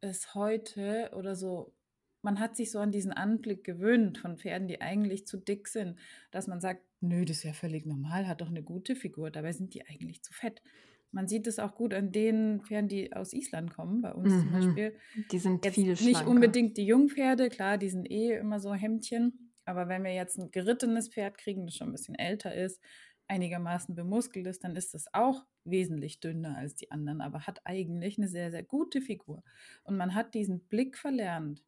es 0.00 0.34
heute 0.34 1.10
oder 1.16 1.34
so, 1.36 1.74
man 2.22 2.40
hat 2.40 2.56
sich 2.56 2.70
so 2.70 2.78
an 2.80 2.90
diesen 2.92 3.12
Anblick 3.12 3.64
gewöhnt 3.64 4.18
von 4.18 4.38
Pferden, 4.38 4.68
die 4.68 4.80
eigentlich 4.80 5.26
zu 5.26 5.36
dick 5.38 5.68
sind, 5.68 5.98
dass 6.30 6.46
man 6.46 6.60
sagt, 6.60 6.82
nö, 7.00 7.24
das 7.24 7.38
ist 7.38 7.42
ja 7.44 7.52
völlig 7.52 7.86
normal, 7.86 8.26
hat 8.26 8.40
doch 8.40 8.48
eine 8.48 8.62
gute 8.62 8.96
Figur, 8.96 9.30
dabei 9.30 9.52
sind 9.52 9.74
die 9.74 9.86
eigentlich 9.86 10.22
zu 10.22 10.32
fett. 10.32 10.62
Man 11.10 11.26
sieht 11.26 11.46
es 11.46 11.58
auch 11.58 11.74
gut 11.74 11.94
an 11.94 12.12
den 12.12 12.60
Pferden, 12.60 12.88
die 12.88 13.12
aus 13.14 13.32
Island 13.32 13.72
kommen, 13.72 14.02
bei 14.02 14.12
uns 14.12 14.40
zum 14.40 14.50
Mhm. 14.50 14.52
Beispiel. 14.52 14.96
Die 15.14 15.38
sind 15.38 15.64
Jetzt 15.64 15.74
viel 15.74 15.86
nicht 15.86 16.00
schlanker. 16.00 16.28
unbedingt 16.30 16.76
die 16.76 16.86
Jungpferde, 16.86 17.48
klar, 17.48 17.78
die 17.78 17.88
sind 17.88 18.10
eh 18.10 18.36
immer 18.36 18.60
so 18.60 18.74
Hemdchen, 18.74 19.52
aber 19.64 19.88
wenn 19.88 20.04
wir 20.04 20.12
jetzt 20.12 20.38
ein 20.38 20.50
gerittenes 20.50 21.08
Pferd 21.08 21.38
kriegen, 21.38 21.66
das 21.66 21.76
schon 21.76 21.88
ein 21.88 21.92
bisschen 21.92 22.14
älter 22.14 22.54
ist, 22.54 22.80
einigermaßen 23.28 23.94
bemuskelt 23.94 24.46
ist, 24.46 24.64
dann 24.64 24.76
ist 24.76 24.94
das 24.94 25.12
auch 25.14 25.44
wesentlich 25.64 26.20
dünner 26.20 26.56
als 26.56 26.74
die 26.74 26.90
anderen, 26.90 27.20
aber 27.20 27.46
hat 27.46 27.60
eigentlich 27.64 28.18
eine 28.18 28.28
sehr, 28.28 28.50
sehr 28.50 28.62
gute 28.62 29.00
Figur. 29.00 29.42
Und 29.84 29.96
man 29.96 30.14
hat 30.14 30.34
diesen 30.34 30.60
Blick 30.68 30.96
verlernt, 30.98 31.64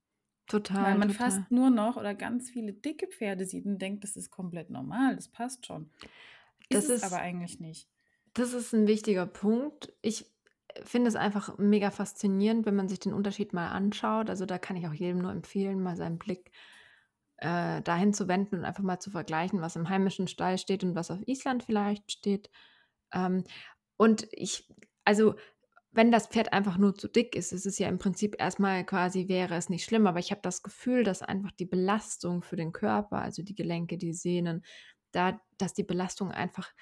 weil 0.79 0.95
Total, 0.95 0.95
man 0.97 1.09
total. 1.09 1.31
fast 1.31 1.51
nur 1.51 1.71
noch 1.71 1.97
oder 1.97 2.15
ganz 2.15 2.51
viele 2.51 2.73
dicke 2.73 3.07
Pferde 3.07 3.47
sieht 3.47 3.67
und 3.67 3.79
denkt, 3.81 4.05
das 4.05 4.17
ist 4.17 4.31
komplett 4.31 4.71
normal, 4.71 5.17
das 5.17 5.29
passt 5.29 5.67
schon. 5.67 5.91
Das 6.71 6.89
Ist 6.89 6.91
ist 6.91 7.05
aber 7.05 7.19
eigentlich 7.19 7.61
nicht. 7.61 7.89
Das 8.35 8.53
ist 8.53 8.73
ein 8.73 8.87
wichtiger 8.87 9.27
Punkt. 9.27 9.93
Ich 10.03 10.27
finde 10.85 11.09
es 11.09 11.17
einfach 11.17 11.59
mega 11.59 11.91
faszinierend, 11.91 12.65
wenn 12.67 12.77
man 12.77 12.89
sich 12.89 13.01
den 13.01 13.13
Unterschied 13.13 13.53
mal 13.53 13.69
anschaut. 13.71 14.31
Also, 14.31 14.47
da 14.47 14.59
kann 14.59 14.77
ich 14.77 14.87
auch 14.87 14.93
jedem 14.95 15.19
nur 15.19 15.33
empfehlen, 15.33 15.83
mal 15.83 15.97
seinen 15.97 16.19
Blick, 16.19 16.49
äh, 16.49 16.51
dahin 17.41 18.13
zu 18.13 18.29
wenden 18.29 18.57
und 18.57 18.65
einfach 18.65 18.83
mal 18.83 19.01
zu 19.01 19.11
vergleichen, 19.11 19.61
was 19.61 19.77
im 19.77 19.89
heimischen 19.89 20.29
Stall 20.29 20.59
steht 20.59 20.85
und 20.85 20.95
was 20.95 21.11
auf 21.11 21.21
Island 21.27 21.63
vielleicht 21.63 22.13
steht. 22.13 22.51
Ähm, 23.13 23.45
und 23.97 24.29
ich 24.33 24.69
also, 25.05 25.35
wenn 25.93 26.13
das 26.13 26.29
Pferd 26.29 26.53
einfach 26.53 26.79
nur 26.79 26.95
zu 26.95 27.09
dick 27.09 27.35
ist, 27.35 27.53
ist 27.53 27.67
es 27.67 27.79
ja 27.79 27.89
im 27.89 27.99
Prinzip 27.99 28.37
erstmal 28.39 28.85
quasi 28.85 29.29
wäre 29.29 29.57
es 29.57 29.69
nicht 29.71 29.85
schlimm, 29.85 30.07
aber 30.07 30.21
ich 30.21 30.31
habe 30.31 30.41
das 30.43 30.63
Gefühl, 30.63 31.03
dass 31.05 31.23
einfach 31.23 31.51
die 31.53 31.67
Belastung 31.67 32.43
für 32.43 32.57
den 32.57 32.73
Körper, 32.73 33.19
also 33.21 33.43
die 33.43 33.55
Gelenke, 33.57 33.99
die 33.99 34.13
Sehnen, 34.13 34.65
da 35.13 35.41
dass 35.59 35.75
die 35.75 35.83
Belastung 35.85 36.31
einfach 36.31 36.73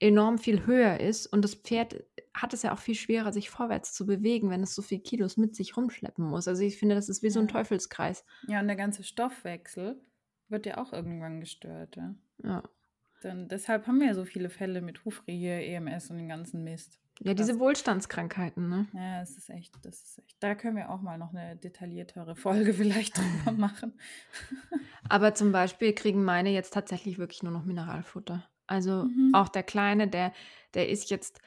enorm 0.00 0.38
viel 0.38 0.66
höher 0.66 0.98
ist 1.00 1.26
und 1.26 1.42
das 1.42 1.54
Pferd 1.54 2.02
hat 2.34 2.54
es 2.54 2.62
ja 2.62 2.72
auch 2.72 2.78
viel 2.78 2.94
schwerer, 2.94 3.32
sich 3.32 3.50
vorwärts 3.50 3.92
zu 3.92 4.06
bewegen, 4.06 4.50
wenn 4.50 4.62
es 4.62 4.74
so 4.74 4.82
viel 4.82 5.00
Kilos 5.00 5.36
mit 5.36 5.54
sich 5.54 5.76
rumschleppen 5.76 6.24
muss. 6.24 6.48
Also, 6.48 6.62
ich 6.62 6.78
finde, 6.78 6.94
das 6.94 7.08
ist 7.08 7.22
wie 7.22 7.30
so 7.30 7.40
ein 7.40 7.46
Ja. 7.46 7.52
Teufelskreis. 7.52 8.24
Ja, 8.48 8.60
und 8.60 8.66
der 8.66 8.76
ganze 8.76 9.02
Stoffwechsel 9.04 10.00
wird 10.48 10.66
ja 10.66 10.78
auch 10.78 10.92
irgendwann 10.92 11.40
gestört, 11.40 11.96
ja. 11.96 12.14
Ja. 12.42 12.62
Dann, 13.22 13.48
deshalb 13.48 13.86
haben 13.86 14.00
wir 14.00 14.06
ja 14.06 14.14
so 14.14 14.24
viele 14.24 14.48
Fälle 14.48 14.80
mit 14.80 15.04
Hufrehe, 15.04 15.62
EMS 15.62 16.10
und 16.10 16.16
den 16.16 16.28
ganzen 16.28 16.64
Mist. 16.64 16.98
Ja, 17.22 17.34
diese 17.34 17.58
Wohlstandskrankheiten, 17.58 18.66
ne? 18.70 18.86
Ja, 18.94 19.20
es 19.20 19.36
ist 19.36 19.50
echt, 19.50 19.74
das 19.82 20.00
ist 20.02 20.18
echt. 20.20 20.36
Da 20.40 20.54
können 20.54 20.76
wir 20.76 20.88
auch 20.88 21.02
mal 21.02 21.18
noch 21.18 21.34
eine 21.34 21.54
detailliertere 21.56 22.34
Folge 22.34 22.72
vielleicht 22.74 23.18
drüber 23.18 23.52
machen. 23.58 23.92
Aber 25.08 25.34
zum 25.34 25.52
Beispiel 25.52 25.92
kriegen 25.92 26.24
meine 26.24 26.48
jetzt 26.50 26.72
tatsächlich 26.72 27.18
wirklich 27.18 27.42
nur 27.42 27.52
noch 27.52 27.64
Mineralfutter. 27.66 28.48
Also, 28.70 29.08
Mhm. 29.08 29.32
auch 29.32 29.48
der 29.50 29.64
Kleine, 29.64 30.08
der 30.08 30.32
der 30.74 30.88
ist 30.88 31.10
jetzt 31.10 31.40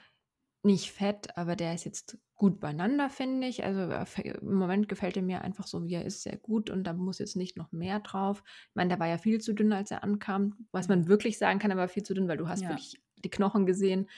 nicht 0.63 0.91
fett, 0.91 1.37
aber 1.37 1.55
der 1.55 1.73
ist 1.75 1.85
jetzt 1.85 2.17
gut 2.35 2.59
beieinander, 2.59 3.09
finde 3.09 3.47
ich. 3.47 3.63
Also, 3.65 3.81
im 4.23 4.55
Moment 4.55 4.89
gefällt 4.89 5.17
er 5.17 5.23
mir 5.23 5.41
einfach 5.43 5.67
so, 5.67 5.83
wie 5.85 5.93
er 5.95 6.05
ist, 6.05 6.23
sehr 6.23 6.37
gut 6.37 6.69
und 6.69 6.85
da 6.85 6.93
muss 6.93 7.19
jetzt 7.19 7.35
nicht 7.37 7.57
noch 7.57 7.71
mehr 7.71 7.99
drauf. 8.01 8.43
Ich 8.69 8.75
meine, 8.75 8.89
der 8.89 8.99
war 8.99 9.07
ja 9.07 9.17
viel 9.17 9.41
zu 9.41 9.53
dünn, 9.53 9.73
als 9.73 9.91
er 9.91 10.03
ankam. 10.03 10.67
Was 10.71 10.87
man 10.89 11.07
wirklich 11.07 11.37
sagen 11.37 11.59
kann, 11.59 11.71
er 11.71 11.77
war 11.77 11.87
viel 11.89 12.03
zu 12.03 12.13
dünn, 12.13 12.27
weil 12.29 12.37
du 12.37 12.47
hast 12.49 12.67
Ja. 12.67 12.69
wirklich 12.69 13.01
die 13.17 13.29
Knochen 13.29 13.65
gesehen, 13.65 14.09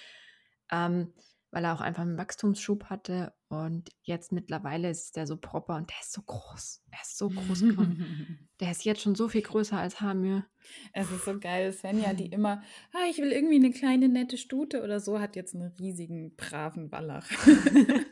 ähm, 0.72 1.14
weil 1.56 1.64
er 1.64 1.74
auch 1.74 1.80
einfach 1.80 2.02
einen 2.02 2.18
Wachstumsschub 2.18 2.90
hatte 2.90 3.34
und 3.48 3.90
jetzt 4.02 4.34
mittlerweile 4.34 4.90
ist 4.90 5.16
der 5.16 5.26
so 5.26 5.38
proper 5.38 5.78
und 5.78 5.90
der 5.90 5.96
ist 6.02 6.12
so 6.12 6.22
groß. 6.22 6.84
Er 6.92 7.00
ist 7.02 7.18
so 7.18 7.30
groß 7.30 7.62
geworden. 7.62 8.50
Der 8.60 8.72
ist 8.72 8.86
jetzt 8.86 9.02
schon 9.02 9.16
so 9.16 9.28
viel 9.28 9.42
größer 9.42 9.78
als 9.78 10.00
Hamir. 10.00 10.46
Es 10.94 11.12
ist 11.12 11.26
so 11.26 11.38
geil, 11.40 11.74
Svenja, 11.74 12.14
die 12.14 12.26
immer, 12.32 12.62
ah, 12.94 13.10
ich 13.10 13.18
will 13.18 13.32
irgendwie 13.34 13.56
eine 13.56 13.72
kleine 13.72 14.08
nette 14.08 14.38
Stute 14.38 14.82
oder 14.82 15.02
so, 15.02 15.20
hat 15.20 15.36
jetzt 15.36 15.56
einen 15.56 15.74
riesigen, 15.80 16.36
braven 16.36 16.92
Wallach. 16.92 17.28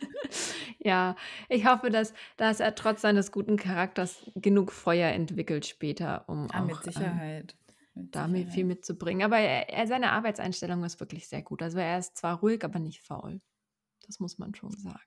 Ja, 0.80 1.16
ich 1.48 1.66
hoffe, 1.66 1.90
dass 1.90 2.14
dass 2.36 2.60
er 2.60 2.76
trotz 2.76 3.02
seines 3.02 3.32
guten 3.32 3.56
Charakters 3.56 4.30
genug 4.36 4.72
Feuer 4.74 5.12
entwickelt 5.12 5.66
später, 5.66 6.26
um 6.28 6.50
Ah, 6.52 6.62
mit 6.62 6.76
auch, 6.76 6.86
ähm, 6.86 6.92
Sicherheit. 6.92 7.56
Mit 7.58 7.63
da 7.96 8.28
viel 8.28 8.66
mitzubringen. 8.66 9.24
Aber 9.24 9.38
er 9.38 9.70
er 9.70 9.88
seine 9.88 10.12
Arbeitseinstellung 10.12 10.84
ist 10.84 11.00
wirklich 11.00 11.28
sehr 11.28 11.42
gut. 11.44 11.62
Also, 11.62 11.78
er 11.80 12.00
ist 12.00 12.18
zwar 12.18 12.40
ruhig, 12.40 12.64
aber 12.64 12.80
nicht 12.80 13.02
faul. 13.02 13.42
Das 14.06 14.20
muss 14.20 14.38
man 14.38 14.54
schon 14.56 14.72
sagen. 14.72 15.00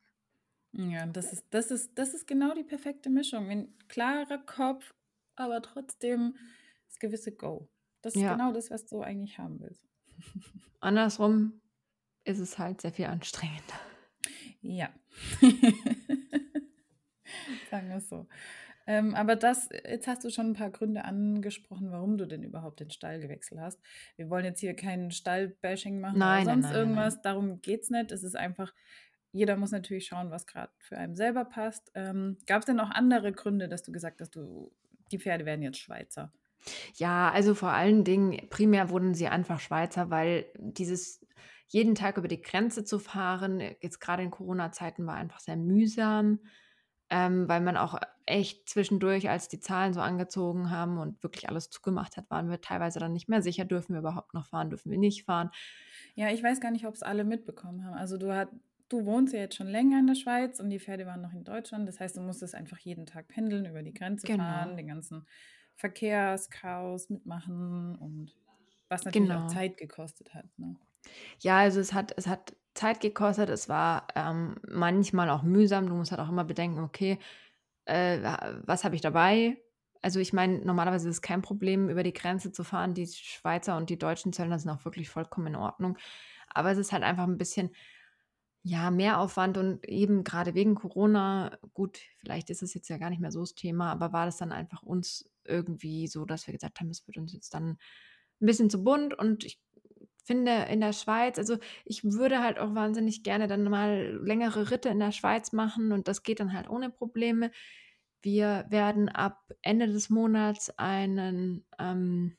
Ja, 0.73 1.07
das 1.07 1.33
ist, 1.33 1.47
das 1.51 1.71
ist, 1.71 1.99
das 1.99 2.15
ist 2.15 2.27
genau 2.27 2.55
die 2.55 2.65
perfekte 2.65 3.09
Mischung. 3.11 3.49
Ein 3.51 3.75
klarer 3.89 4.39
Kopf, 4.39 4.95
aber 5.35 5.63
trotzdem 5.63 6.37
das 6.89 6.99
gewisse 6.99 7.33
Go. 7.33 7.69
Das 8.03 8.15
ist 8.15 8.23
Ja. 8.23 8.33
genau 8.35 8.53
das, 8.53 8.71
was 8.71 8.87
du 8.87 9.01
eigentlich 9.03 9.39
haben 9.39 9.59
willst. 9.61 9.83
Andersrum 10.81 11.61
ist 12.25 12.39
es 12.39 12.59
halt 12.59 12.81
sehr 12.81 12.93
viel 12.93 13.07
anstrengender. 13.07 13.81
Ja. 14.61 14.91
Sagen 17.71 17.89
wir 17.89 17.97
es 17.97 18.09
so. 18.09 18.27
Ähm, 18.87 19.15
aber 19.15 19.37
das, 19.37 19.69
jetzt 19.89 20.07
hast 20.07 20.25
du 20.25 20.31
schon 20.31 20.51
ein 20.51 20.55
paar 20.55 20.71
Gründe 20.71 21.05
angesprochen, 21.05 21.91
warum 21.91 22.19
du 22.19 22.27
denn 22.27 22.43
überhaupt 22.43 22.81
den 22.81 22.91
Stall 22.91 23.21
gewechselt 23.21 23.61
hast. 23.61 23.81
Wir 24.17 24.31
wollen 24.31 24.45
jetzt 24.45 24.61
hier 24.61 24.75
kein 24.75 25.11
Stallbashing 25.11 26.01
machen 26.01 26.19
Nein, 26.19 26.45
oder 26.45 26.53
sonst 26.53 26.65
nein, 26.65 26.73
nein, 26.73 26.81
irgendwas. 26.81 27.23
Darum 27.23 27.61
geht 27.61 27.83
es 27.83 27.91
nicht. 27.91 28.13
Es 28.13 28.23
ist 28.23 28.37
einfach, 28.37 28.73
jeder 29.33 29.57
muss 29.57 29.73
natürlich 29.73 30.07
schauen, 30.07 30.31
was 30.31 30.47
gerade 30.47 30.73
für 30.79 30.97
einen 30.97 31.17
selber 31.17 31.45
passt. 31.45 31.91
Ähm, 31.95 32.39
Gab 32.47 32.61
es 32.61 32.67
denn 32.67 32.77
noch 32.77 32.91
andere 32.91 33.33
Gründe, 33.33 33.69
dass 33.69 33.83
du 33.83 33.93
gesagt 33.93 34.21
hast, 34.21 34.37
du, 34.37 34.73
die 35.11 35.19
Pferde 35.19 35.45
werden 35.45 35.63
jetzt 35.63 35.79
Schweizer? 35.79 36.33
Ja, 36.95 37.31
also 37.31 37.55
vor 37.55 37.71
allen 37.71 38.05
Dingen, 38.05 38.49
primär 38.51 38.91
wurden 38.91 39.15
sie 39.15 39.29
einfach 39.29 39.61
Schweizer, 39.61 40.11
weil 40.11 40.47
dieses 40.57 41.25
jeden 41.69 41.95
Tag 41.95 42.17
über 42.17 42.29
die 42.29 42.41
Grenze 42.41 42.85
zu 42.85 42.99
fahren, 42.99 43.61
jetzt 43.81 44.01
gerade 44.01 44.23
in 44.23 44.31
Corona-Zeiten, 44.31 45.07
war 45.07 45.17
einfach 45.17 45.41
sehr 45.41 45.57
mühsam, 45.57 46.41
ähm, 47.11 47.49
weil 47.49 47.61
man 47.61 47.77
auch 47.77 47.99
echt 48.27 48.69
zwischendurch, 48.69 49.29
als 49.31 49.49
die 49.49 49.61
Zahlen 49.61 49.93
so 49.95 50.01
angezogen 50.01 50.71
haben 50.71 50.99
und 50.99 51.23
wirklich 51.23 51.49
alles 51.49 51.71
zugemacht 51.71 52.17
hat, 52.17 52.31
waren 52.31 52.51
wir 52.51 52.61
teilweise 52.61 52.99
dann 53.01 53.13
nicht 53.13 53.29
mehr 53.29 53.43
sicher, 53.43 53.65
dürfen 53.65 53.93
wir 53.95 54.01
überhaupt 54.01 54.35
noch 54.35 54.47
fahren, 54.47 54.71
dürfen 54.71 54.91
wir 54.91 54.99
nicht 54.99 55.25
fahren. 55.25 55.51
Ja, 56.15 56.31
ich 56.31 56.43
weiß 56.43 56.61
gar 56.61 56.71
nicht, 56.71 56.87
ob 56.87 56.95
es 56.95 57.03
alle 57.03 57.25
mitbekommen 57.25 57.85
haben. 57.85 57.95
Also 57.95 58.17
du, 58.19 58.35
hat, 58.35 58.49
du 58.89 59.05
wohnst 59.07 59.33
ja 59.35 59.41
jetzt 59.41 59.57
schon 59.57 59.67
länger 59.69 59.99
in 60.01 60.07
der 60.07 60.15
Schweiz 60.15 60.61
und 60.61 60.71
die 60.71 60.81
Pferde 60.81 61.07
waren 61.07 61.21
noch 61.23 61.33
in 61.33 61.45
Deutschland. 61.45 61.89
Das 61.89 62.01
heißt, 62.01 62.17
du 62.17 62.21
musstest 62.23 62.55
einfach 62.55 62.79
jeden 62.79 63.07
Tag 63.07 63.29
pendeln, 63.29 63.67
über 63.67 63.83
die 63.83 63.95
Grenze 63.95 64.27
Genau. 64.27 64.45
fahren, 64.45 64.77
den 64.77 64.89
ganzen 64.89 65.27
Verkehrschaos 65.75 67.11
mitmachen 67.11 67.97
und 67.97 68.37
was 68.89 69.05
natürlich 69.05 69.35
auch 69.35 69.45
Genau. 69.45 69.47
Zeit 69.47 69.77
gekostet 69.77 70.35
hat. 70.35 70.47
Ne? 70.59 70.77
Ja, 71.41 71.59
also 71.59 71.81
es 71.81 71.93
hat, 71.93 72.13
es 72.17 72.27
hat 72.27 72.57
Zeit 72.77 73.01
gekostet, 73.01 73.51
es 73.51 73.69
war 73.69 74.09
ähm, 74.17 74.57
manchmal 74.69 75.31
auch 75.31 75.43
mühsam. 75.43 75.89
Du 75.89 75.95
musst 75.97 76.13
halt 76.13 76.21
auch 76.21 76.29
immer 76.31 76.45
bedenken, 76.45 76.81
okay, 76.81 77.19
äh, 77.87 78.23
wa- 78.23 78.61
was 78.67 78.85
habe 78.85 78.95
ich 78.97 79.03
dabei? 79.03 79.59
Also 80.03 80.21
ich 80.21 80.33
meine, 80.33 80.61
normalerweise 80.61 81.09
ist 81.09 81.17
es 81.17 81.23
kein 81.23 81.43
Problem, 81.43 81.89
über 81.91 82.03
die 82.05 82.13
Grenze 82.15 82.53
zu 82.53 82.65
fahren. 82.65 82.95
Die 82.95 83.07
Schweizer 83.07 83.77
und 83.77 83.91
die 83.91 83.99
deutschen 83.99 84.33
Zöllner 84.33 84.59
sind 84.59 84.71
auch 84.71 84.85
wirklich 84.85 85.11
vollkommen 85.11 85.49
in 85.49 85.57
Ordnung. 85.57 85.99
Aber 86.55 86.71
es 86.73 86.79
ist 86.79 86.93
halt 86.93 87.05
einfach 87.05 87.25
ein 87.25 87.39
bisschen, 87.39 87.71
ja, 88.63 88.91
mehr 88.91 89.21
Aufwand 89.21 89.59
und 89.59 89.85
eben 89.89 90.25
gerade 90.25 90.55
wegen 90.55 90.75
Corona, 90.75 91.57
gut, 91.75 92.01
vielleicht 92.17 92.51
ist 92.51 92.63
es 92.63 92.75
jetzt 92.75 92.89
ja 92.89 92.99
gar 92.99 93.11
nicht 93.11 93.21
mehr 93.21 93.31
so 93.31 93.41
das 93.41 93.55
Thema, 93.55 93.93
aber 93.93 94.13
war 94.13 94.27
das 94.27 94.39
dann 94.39 94.51
einfach 94.53 94.83
uns 94.83 95.31
irgendwie 95.45 96.09
so, 96.09 96.25
dass 96.25 96.47
wir 96.49 96.55
gesagt 96.55 96.81
haben, 96.81 96.91
es 96.91 97.07
wird 97.07 97.17
uns 97.19 97.33
jetzt 97.33 97.55
dann 97.55 97.79
ein 98.41 98.47
bisschen 98.47 98.69
zu 98.71 98.83
bunt 98.83 99.15
und 99.19 99.45
ich 99.45 99.61
finde 100.27 100.65
in 100.71 100.81
der 100.81 100.93
Schweiz, 100.93 101.39
also 101.39 101.59
ich 101.85 102.05
würde 102.05 102.43
halt 102.43 102.59
auch 102.59 102.75
wahnsinnig 102.75 103.23
gerne 103.23 103.47
dann 103.49 103.65
mal 103.65 104.19
längere 104.23 104.71
Ritte 104.71 104.89
in 104.91 104.99
der 105.01 105.13
Schweiz 105.13 105.53
machen 105.53 105.93
und 105.93 106.09
das 106.09 106.23
geht 106.23 106.41
dann 106.41 106.53
halt 106.53 106.69
ohne 106.71 106.91
Probleme. 106.91 107.51
Wir 108.23 108.67
werden 108.71 109.09
ab 109.09 109.53
Ende 109.63 109.87
des 109.89 110.11
Monats 110.11 110.71
einen, 110.79 111.67
ähm, 111.79 112.37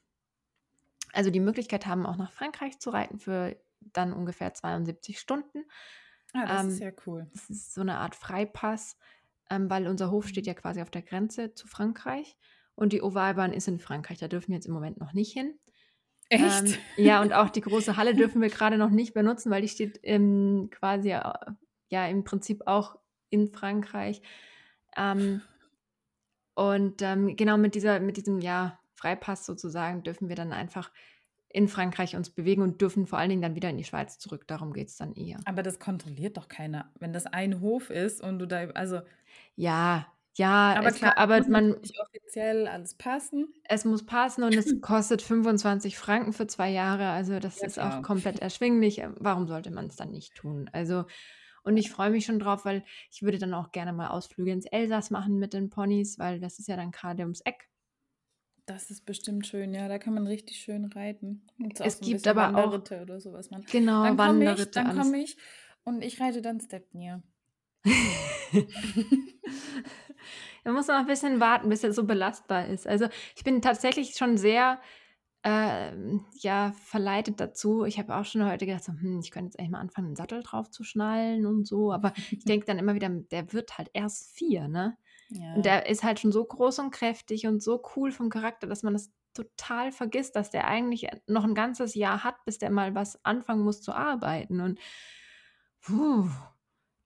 also 1.13 1.29
die 1.31 1.39
Möglichkeit 1.39 1.85
haben, 1.85 2.05
auch 2.05 2.17
nach 2.17 2.31
Frankreich 2.31 2.79
zu 2.79 2.89
reiten 2.89 3.19
für 3.19 3.57
dann 3.79 4.13
ungefähr 4.13 4.53
72 4.53 5.19
Stunden. 5.19 5.65
Ah, 6.33 6.47
das 6.47 6.63
Ähm, 6.63 6.67
ist 6.67 6.79
ja 6.79 6.91
cool. 7.05 7.29
das 7.33 7.49
ist 7.49 7.73
so 7.73 7.81
eine 7.81 7.97
Art 7.97 8.15
Freipass, 8.15 8.97
ähm, 9.49 9.69
weil 9.69 9.87
unser 9.87 10.11
Hof 10.11 10.27
steht 10.27 10.47
Mhm. 10.47 10.47
ja 10.47 10.53
quasi 10.53 10.81
auf 10.81 10.91
der 10.91 11.01
Grenze 11.03 11.53
zu 11.53 11.67
Frankreich 11.67 12.37
und 12.75 12.93
die 12.93 13.01
Ovalbahn 13.01 13.53
ist 13.53 13.67
in 13.67 13.79
Frankreich. 13.79 14.19
Da 14.19 14.27
dürfen 14.27 14.49
wir 14.49 14.55
jetzt 14.55 14.67
im 14.67 14.73
Moment 14.73 14.99
noch 14.99 15.13
nicht 15.13 15.33
hin. 15.33 15.59
Echt? 16.29 16.43
Ähm, 16.43 16.73
ja, 16.97 17.21
und 17.21 17.33
auch 17.33 17.49
die 17.49 17.61
große 17.61 17.95
Halle 17.95 18.13
dürfen 18.13 18.41
wir 18.41 18.49
gerade 18.49 18.77
noch 18.77 18.89
nicht 18.89 19.13
benutzen, 19.13 19.49
weil 19.49 19.61
die 19.61 19.69
steht 19.69 19.99
ähm, 20.03 20.69
quasi 20.71 21.11
äh, 21.11 21.21
ja 21.89 22.07
im 22.07 22.23
Prinzip 22.23 22.63
auch 22.65 22.97
in 23.29 23.47
Frankreich. 23.47 24.21
Ähm, 24.95 25.41
und 26.53 27.01
ähm, 27.01 27.35
genau 27.35 27.57
mit 27.57 27.75
dieser, 27.75 27.99
mit 27.99 28.17
diesem 28.17 28.39
ja, 28.39 28.79
Freipass 28.95 29.45
sozusagen 29.45 30.03
dürfen 30.03 30.27
wir 30.27 30.35
dann 30.35 30.51
einfach 30.51 30.91
in 31.49 31.67
Frankreich 31.67 32.15
uns 32.15 32.29
bewegen 32.29 32.61
und 32.61 32.81
dürfen 32.81 33.07
vor 33.07 33.19
allen 33.19 33.29
Dingen 33.29 33.41
dann 33.41 33.55
wieder 33.55 33.69
in 33.69 33.77
die 33.77 33.83
Schweiz 33.83 34.19
zurück. 34.19 34.47
Darum 34.47 34.73
geht 34.73 34.89
es 34.89 34.97
dann 34.97 35.13
eher. 35.13 35.39
Aber 35.45 35.63
das 35.63 35.79
kontrolliert 35.79 36.35
doch 36.35 36.49
keiner, 36.49 36.91
wenn 36.99 37.13
das 37.13 37.25
ein 37.25 37.61
Hof 37.61 37.89
ist 37.89 38.21
und 38.21 38.39
du 38.39 38.47
da, 38.47 38.67
also, 38.71 39.01
Ja, 39.55 40.07
ja, 40.37 40.79
aber 40.79 40.91
es 40.91 40.93
klar, 40.93 41.13
kann, 41.13 41.17
aber 41.17 41.37
muss 41.37 41.47
man, 41.47 41.75
natürlich 41.75 41.99
offiziell 41.99 42.67
alles 42.67 42.95
passen. 42.95 43.53
es 43.63 43.85
muss 43.85 44.05
passen 44.05 44.43
und 44.43 44.57
es 44.57 44.79
kostet 44.81 45.21
25 45.21 45.97
Franken 45.97 46.33
für 46.33 46.47
zwei 46.47 46.69
Jahre. 46.71 47.09
Also 47.09 47.39
das 47.39 47.61
Ja, 47.61 47.63
ist 47.63 47.79
auch 47.79 48.01
klar. 48.01 48.01
komplett 48.01 48.39
erschwinglich. 48.39 48.99
Ähm, 48.99 49.15
Warum 49.19 49.47
sollte 49.47 49.71
man 49.71 49.87
es 49.87 49.95
dann 49.97 50.11
nicht 50.11 50.35
tun? 50.35 50.69
Also, 50.73 51.05
und 51.63 51.77
ich 51.77 51.91
freue 51.91 52.11
mich 52.11 52.25
schon 52.25 52.39
drauf, 52.39 52.65
weil 52.65 52.85
ich 53.11 53.23
würde 53.23 53.39
dann 53.39 53.53
auch 53.53 53.71
gerne 53.71 53.93
mal 53.93 54.09
Ausflüge 54.09 54.51
ins 54.51 54.65
Elsass 54.67 55.11
machen 55.11 55.37
mit 55.39 55.53
den 55.53 55.69
Ponys, 55.69 56.17
weil 56.19 56.39
das 56.39 56.59
ist 56.59 56.67
ja 56.67 56.77
dann 56.77 56.91
gerade 56.91 57.23
ums 57.23 57.41
Eck. 57.41 57.69
Das 58.67 58.91
ist 58.91 59.05
bestimmt 59.05 59.47
schön, 59.47 59.73
ja, 59.73 59.87
da 59.87 59.97
kann 59.97 60.13
man 60.13 60.27
richtig 60.27 60.59
schön 60.59 60.85
reiten. 60.85 61.47
So 61.75 61.85
auch 61.85 61.87
Es 61.87 62.01
gibt 62.01 62.27
aber 62.27 62.55
auch, 62.55 62.81
Wanderritte 62.83 63.01
oder 63.01 63.19
sowas 63.19 63.49
man. 63.49 63.65
genau, 63.71 64.01
Dann 64.01 64.17
komme 64.17 64.51
ich, 64.51 64.59
Wanderritte, 64.59 64.73
dann 64.73 64.89
komme 64.91 65.21
ich 65.23 65.37
und 65.85 66.03
ich 66.03 66.19
reite 66.19 66.41
dann 66.41 66.59
Stepnir. 66.59 67.23
Da 70.63 70.73
muss 70.73 70.87
man 70.87 70.97
noch 70.97 71.03
ein 71.03 71.07
bisschen 71.07 71.39
warten, 71.39 71.69
bis 71.69 71.83
er 71.83 71.93
so 71.93 72.03
belastbar 72.05 72.67
ist. 72.67 72.87
Also 72.87 73.07
ich 73.35 73.43
bin 73.43 73.61
tatsächlich 73.61 74.15
schon 74.15 74.37
sehr 74.37 74.79
ähm, 75.43 76.25
ja, 76.39 76.73
verleitet 76.73 77.39
dazu. 77.39 77.85
Ich 77.85 77.99
habe 77.99 78.15
auch 78.15 78.25
schon 78.25 78.45
heute 78.45 78.65
gedacht, 78.65 78.83
so, 78.83 78.91
hm, 78.91 79.19
ich 79.21 79.31
könnte 79.31 79.47
jetzt 79.47 79.59
eigentlich 79.59 79.71
mal 79.71 79.79
anfangen, 79.79 80.07
einen 80.07 80.15
Sattel 80.15 80.43
drauf 80.43 80.69
zu 80.69 80.83
schnallen 80.83 81.45
und 81.45 81.65
so. 81.65 81.93
Aber 81.93 82.13
ich 82.37 82.45
denke 82.45 82.65
dann 82.65 82.79
immer 82.79 82.95
wieder, 82.95 83.09
der 83.09 83.53
wird 83.53 83.77
halt 83.77 83.89
erst 83.93 84.35
vier, 84.35 84.67
ne? 84.67 84.97
Und 85.53 85.65
Ja, 85.65 85.65
der 85.65 85.87
ist 85.89 86.03
halt 86.03 86.19
schon 86.19 86.31
so 86.31 86.43
groß 86.45 86.79
und 86.79 86.91
kräftig 86.91 87.47
und 87.47 87.63
so 87.63 87.81
cool 87.95 88.11
vom 88.11 88.29
Charakter, 88.29 88.67
dass 88.67 88.83
man 88.83 88.93
das 88.93 89.11
total 89.33 89.91
vergisst, 89.91 90.35
dass 90.35 90.51
der 90.51 90.67
eigentlich 90.67 91.07
noch 91.27 91.43
ein 91.45 91.55
ganzes 91.55 91.95
Jahr 91.95 92.23
hat, 92.23 92.43
bis 92.45 92.57
der 92.57 92.71
mal 92.71 92.95
was 92.95 93.23
anfangen 93.25 93.63
muss 93.63 93.81
zu 93.81 93.93
arbeiten. 93.93 94.61
Und 94.61 94.79
puh, 95.81 96.29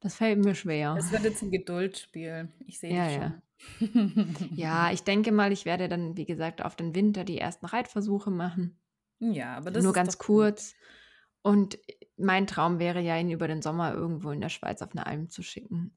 das 0.01 0.15
fällt 0.15 0.43
mir 0.43 0.55
schwer. 0.55 0.95
es 0.99 1.11
wird 1.11 1.23
jetzt 1.23 1.41
ein 1.41 1.51
Geduldsspiel. 1.51 2.49
Ich 2.67 2.79
sehe 2.79 2.93
Ja, 2.93 3.09
ja. 3.09 3.41
schon. 3.79 4.51
Ja, 4.55 4.91
ich 4.91 5.03
denke 5.03 5.31
mal, 5.31 5.51
ich 5.51 5.65
werde 5.65 5.87
dann, 5.87 6.17
wie 6.17 6.25
gesagt, 6.25 6.63
auf 6.63 6.75
den 6.75 6.95
Winter 6.95 7.23
die 7.23 7.37
ersten 7.37 7.67
Reitversuche 7.67 8.31
machen. 8.31 8.79
Ja, 9.19 9.55
aber 9.55 9.69
das 9.69 9.83
Nur 9.83 9.91
ist 9.91 9.95
ganz 9.95 10.17
gut. 10.17 10.25
kurz. 10.25 10.73
Und 11.43 11.77
mein 12.17 12.47
Traum 12.47 12.79
wäre 12.79 13.01
ja, 13.01 13.17
ihn 13.17 13.29
über 13.31 13.47
den 13.47 13.61
Sommer 13.61 13.93
irgendwo 13.93 14.31
in 14.31 14.41
der 14.41 14.49
Schweiz 14.49 14.81
auf 14.81 14.91
eine 14.91 15.05
Alm 15.05 15.29
zu 15.29 15.43
schicken. 15.43 15.95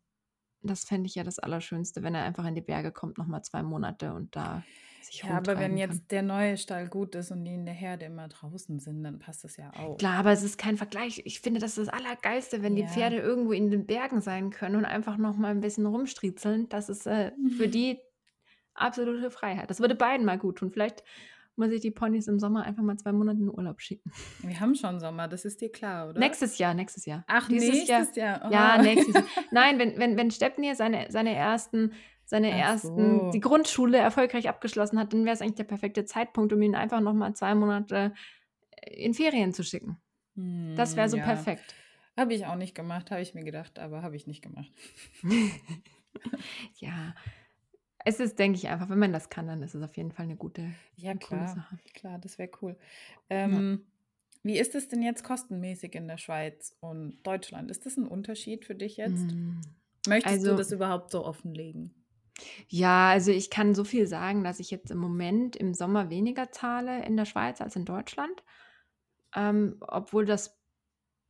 Das 0.63 0.85
fände 0.85 1.07
ich 1.07 1.15
ja 1.15 1.25
das 1.25 1.39
Allerschönste, 1.39 2.03
wenn 2.03 2.15
er 2.15 2.25
einfach 2.25 2.47
in 2.47 2.55
die 2.55 2.61
Berge 2.63 2.93
kommt, 2.93 3.19
nochmal 3.19 3.43
zwei 3.43 3.63
Monate 3.63 4.13
und 4.15 4.35
da 4.37 4.63
sich 5.05 5.23
Ja, 5.23 5.37
aber 5.37 5.59
wenn 5.59 5.77
jetzt 5.77 5.91
kann. 6.01 6.09
der 6.11 6.23
neue 6.23 6.57
Stall 6.57 6.89
gut 6.89 7.15
ist 7.15 7.31
und 7.31 7.45
die 7.45 7.55
in 7.55 7.65
der 7.65 7.75
Herde 7.75 8.07
immer 8.07 8.29
draußen 8.29 8.79
sind, 8.81 9.03
dann 9.05 9.19
passt 9.19 9.45
das 9.45 9.57
ja 9.57 9.71
auch. 9.79 9.97
Klar, 9.99 10.19
aber 10.19 10.33
es 10.33 10.43
ist 10.43 10.59
kein 10.59 10.77
Vergleich. 10.77 11.23
Ich 11.25 11.41
finde, 11.41 11.61
das 11.61 11.79
ist 11.79 11.89
das 11.89 11.95
Allergeilste, 11.95 12.63
wenn 12.63 12.75
die 12.77 12.83
Ja. 12.83 12.89
Pferde 12.89 13.17
irgendwo 13.19 13.53
in 13.53 13.71
den 13.71 13.87
Bergen 13.87 14.21
sein 14.21 14.51
können 14.51 14.77
und 14.77 14.85
einfach 14.85 15.17
noch 15.17 15.37
mal 15.37 15.51
ein 15.51 15.61
bisschen 15.61 15.87
rumstriezeln. 15.87 16.69
Das 16.69 16.89
ist 16.89 17.07
äh, 17.07 17.33
für 17.57 17.69
die 17.69 17.99
absolute 18.75 19.31
Freiheit. 19.31 19.71
Das 19.71 19.81
würde 19.81 19.95
beiden 19.95 20.27
mal 20.27 20.39
gut 20.39 20.59
tun. 20.59 20.71
Vielleicht 20.71 21.05
muss 21.57 21.71
ich 21.71 21.81
die 21.81 21.93
Ponys 21.93 22.27
im 22.27 22.41
Sommer 22.41 22.65
einfach 22.65 22.83
mal 22.83 22.97
zwei 22.97 23.13
Monate 23.13 23.39
in 23.39 23.49
Urlaub 23.49 23.81
schicken. 23.81 24.11
Wir 24.41 24.59
haben 24.59 24.75
schon 24.75 24.99
Sommer, 24.99 25.29
das 25.29 25.45
ist 25.45 25.61
dir 25.61 25.71
klar, 25.71 26.09
oder? 26.09 26.19
Nächstes 26.19 26.59
Jahr, 26.59 26.75
nächstes 26.75 27.07
Jahr. 27.07 27.23
Ach, 27.29 27.47
Dieses 27.49 27.87
Jahr. 27.87 28.01
nächstes 28.01 28.17
Jahr. 28.17 28.53
Ja, 28.53 28.77
Oh. 28.77 28.83
nächstes 28.83 29.15
Jahr. 29.15 29.25
Nein, 29.53 29.79
wenn, 29.79 29.97
wenn, 29.99 30.17
wenn 30.17 30.33
Stepnir 30.33 30.75
seine, 30.75 31.07
seine 31.11 31.33
ersten, 31.33 31.93
seine 32.27 32.51
Ach 32.51 32.69
ersten, 32.69 33.31
so. 33.31 33.31
die 33.31 33.41
Grundschule 33.41 33.99
erfolgreich 33.99 34.49
abgeschlossen 34.49 34.99
hat, 34.99 35.13
dann 35.13 35.25
wäre 35.25 35.35
es 35.35 35.43
eigentlich 35.43 35.57
der 35.57 35.65
perfekte 35.65 36.05
Zeitpunkt, 36.05 36.53
um 36.53 36.63
ihn 36.63 36.75
einfach 36.75 37.01
noch 37.01 37.15
mal 37.15 37.35
zwei 37.35 37.55
Monate 37.55 38.15
in 38.87 39.15
Ferien 39.15 39.53
zu 39.53 39.65
schicken. 39.65 39.99
Das 40.75 40.97
wäre 40.97 41.09
Hm, 41.09 41.11
so 41.11 41.19
ja. 41.19 41.25
perfekt. 41.25 41.75
Habe 42.17 42.35
ich 42.35 42.47
auch 42.47 42.57
nicht 42.57 42.75
gemacht, 42.75 43.11
habe 43.11 43.23
ich 43.23 43.35
mir 43.35 43.45
gedacht, 43.45 43.79
aber 43.79 44.03
habe 44.03 44.17
ich 44.17 44.27
nicht 44.27 44.43
gemacht. 44.43 44.73
ja, 46.81 47.15
es 48.05 48.21
ist, 48.21 48.39
denke 48.39 48.59
ich, 48.59 48.69
einfach, 48.69 48.91
wenn 48.91 48.99
man 48.99 49.13
das 49.13 49.31
kann, 49.31 49.47
dann 49.49 49.63
ist 49.63 49.75
es 49.75 49.83
auf 49.83 49.97
jeden 49.97 50.13
Fall 50.13 50.25
eine 50.27 50.37
gute, 50.37 50.75
Ja, 50.97 51.15
klar, 51.15 51.47
Sache. 51.49 51.79
klar, 51.93 52.19
das 52.19 52.39
wäre 52.39 52.51
cool. 52.63 52.77
Ja. 53.45 53.65
Ähm, 53.69 53.87
wie 54.43 54.59
ist 54.59 54.75
es 54.75 54.89
denn 54.89 55.03
jetzt 55.03 55.25
kostenmäßig 55.25 55.95
in 55.95 56.07
der 56.09 56.19
Schweiz 56.19 56.77
und 56.81 57.23
Deutschland? 57.25 57.71
Ist 57.71 57.87
das 57.87 57.97
ein 57.97 58.07
Unterschied 58.07 58.65
für 58.65 58.75
dich 58.75 58.97
jetzt? 58.97 59.37
Mm, 59.37 59.61
Möchtest 60.07 60.47
du 60.47 60.53
Also, 60.53 60.55
das 60.55 60.73
überhaupt 60.73 61.11
so 61.13 61.25
offenlegen? 61.25 62.04
Ja, 62.69 63.11
also 63.11 63.31
ich 63.31 63.51
kann 63.51 63.75
so 63.75 63.85
viel 63.85 64.07
sagen, 64.07 64.45
dass 64.45 64.61
ich 64.61 64.71
jetzt 64.71 64.91
im 64.91 64.99
Moment 64.99 65.57
im 65.57 65.75
Sommer 65.75 66.11
weniger 66.11 66.51
zahle 66.53 67.05
in 67.05 67.17
der 67.17 67.25
Schweiz 67.27 67.61
als 67.61 67.77
in 67.77 67.85
Deutschland, 67.85 68.43
ähm, 69.35 69.77
obwohl 69.81 70.25
das 70.27 70.59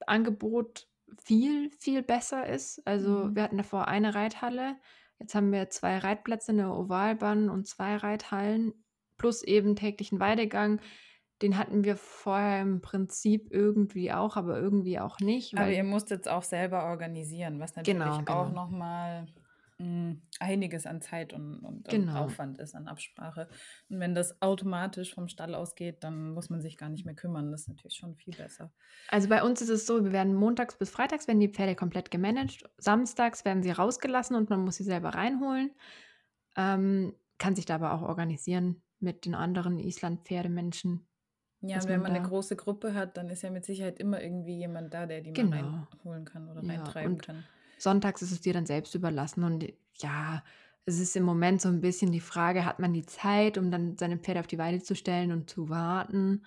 Angebot 0.06 0.88
viel, 1.22 1.70
viel 1.70 2.02
besser 2.02 2.46
ist. 2.46 2.86
Also 2.86 3.30
Mhm. 3.30 3.36
wir 3.36 3.42
hatten 3.42 3.58
davor 3.58 3.88
eine 3.88 4.14
Reithalle, 4.14 4.76
jetzt 5.18 5.34
haben 5.34 5.52
wir 5.52 5.70
zwei 5.70 5.98
Reitplätze, 5.98 6.52
eine 6.52 6.74
Ovalbahn 6.74 7.50
und 7.50 7.66
zwei 7.66 7.96
Reithallen 7.96 8.74
plus 9.18 9.42
eben 9.42 9.76
täglichen 9.76 10.20
Weidegang. 10.20 10.80
Den 11.42 11.58
hatten 11.58 11.84
wir 11.84 11.96
vorher 11.96 12.62
im 12.62 12.80
Prinzip 12.80 13.48
irgendwie 13.50 14.12
auch, 14.12 14.36
aber 14.36 14.58
irgendwie 14.58 15.00
auch 15.00 15.20
nicht, 15.20 15.56
Aber 15.56 15.70
ihr 15.70 15.84
weil 15.84 15.84
musst 15.84 16.10
jetzt 16.10 16.28
auch 16.28 16.42
selber 16.42 16.84
organisieren, 16.86 17.60
was 17.60 17.76
natürlich 17.76 17.92
genau, 17.92 18.20
auch 18.26 18.48
genau, 18.48 18.48
nochmal 18.50 19.26
einiges 20.40 20.86
an 20.86 21.00
Zeit 21.02 21.32
und, 21.32 21.58
und, 21.60 21.88
und 21.88 21.90
genau. 21.90 22.24
Aufwand 22.24 22.58
ist 22.58 22.74
an 22.74 22.88
Absprache. 22.88 23.48
Und 23.88 24.00
wenn 24.00 24.14
das 24.14 24.40
automatisch 24.42 25.14
vom 25.14 25.28
Stall 25.28 25.54
ausgeht, 25.54 26.02
dann 26.04 26.32
muss 26.32 26.50
man 26.50 26.60
sich 26.60 26.76
gar 26.76 26.88
nicht 26.88 27.04
mehr 27.04 27.14
kümmern. 27.14 27.50
Das 27.50 27.62
ist 27.62 27.68
natürlich 27.68 27.96
schon 27.96 28.16
viel 28.16 28.34
besser. 28.34 28.72
Also 29.08 29.28
bei 29.28 29.42
uns 29.42 29.60
ist 29.62 29.68
es 29.68 29.86
so, 29.86 30.04
wir 30.04 30.12
werden 30.12 30.34
montags 30.34 30.76
bis 30.78 30.90
freitags 30.90 31.28
werden 31.28 31.40
die 31.40 31.48
Pferde 31.48 31.74
komplett 31.74 32.10
gemanagt. 32.10 32.64
Samstags 32.78 33.44
werden 33.44 33.62
sie 33.62 33.70
rausgelassen 33.70 34.36
und 34.36 34.50
man 34.50 34.60
muss 34.64 34.76
sie 34.76 34.84
selber 34.84 35.10
reinholen. 35.10 35.70
Ähm, 36.56 37.14
kann 37.38 37.54
sich 37.56 37.66
da 37.66 37.76
aber 37.76 37.92
auch 37.94 38.02
organisieren 38.02 38.82
mit 39.00 39.24
den 39.26 39.34
anderen 39.34 39.78
Island-Pferdemenschen, 39.78 41.06
Ja, 41.60 41.80
und 41.80 41.88
wenn 41.88 42.00
man 42.02 42.12
man 42.12 42.12
eine 42.12 42.28
große 42.28 42.56
Gruppe 42.56 42.94
hat, 42.94 43.16
dann 43.16 43.28
ist 43.30 43.42
ja 43.42 43.50
mit 43.50 43.64
Sicherheit 43.64 43.98
immer 43.98 44.22
irgendwie 44.22 44.56
jemand 44.56 44.92
da, 44.94 45.06
der 45.06 45.20
die 45.22 45.32
mal 45.32 45.46
Genau. 45.50 45.86
reinholen 45.92 46.24
kann 46.24 46.48
oder 46.48 46.62
Ja, 46.62 46.70
reintreiben 46.74 47.14
und 47.14 47.22
kann. 47.22 47.44
Sonntags 47.84 48.22
ist 48.22 48.32
es 48.32 48.40
dir 48.42 48.52
dann 48.54 48.66
selbst 48.66 48.94
überlassen. 48.96 49.44
Und 49.44 49.72
ja, 49.98 50.44
es 50.86 50.98
ist 51.00 51.16
im 51.16 51.24
Moment 51.24 51.62
so 51.62 51.68
ein 51.68 51.80
bisschen 51.82 52.12
die 52.12 52.20
Frage, 52.20 52.64
hat 52.66 52.80
man 52.80 52.92
die 52.94 53.06
Zeit, 53.06 53.58
um 53.58 53.70
dann 53.70 53.96
seine 53.98 54.18
Pferde 54.18 54.40
auf 54.40 54.48
die 54.48 54.58
Weide 54.58 54.82
zu 54.82 54.96
stellen 54.96 55.32
und 55.32 55.50
zu 55.50 55.68
warten 55.70 56.44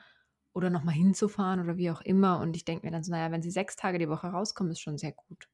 oder 0.54 0.70
nochmal 0.70 0.96
hinzufahren 0.96 1.62
oder 1.62 1.78
wie 1.78 1.92
auch 1.92 2.02
immer. 2.02 2.40
Und 2.42 2.56
ich 2.58 2.66
denke 2.66 2.86
mir 2.88 2.92
dann 2.92 3.04
so, 3.04 3.12
naja, 3.12 3.32
wenn 3.32 3.44
sie 3.44 3.52
sechs 3.52 3.76
Tage 3.78 4.00
die 4.00 4.10
Woche 4.10 4.28
rauskommen, 4.28 4.72
ist 4.74 4.82
schon 4.82 4.98
sehr 4.98 5.14
gut. 5.14 5.48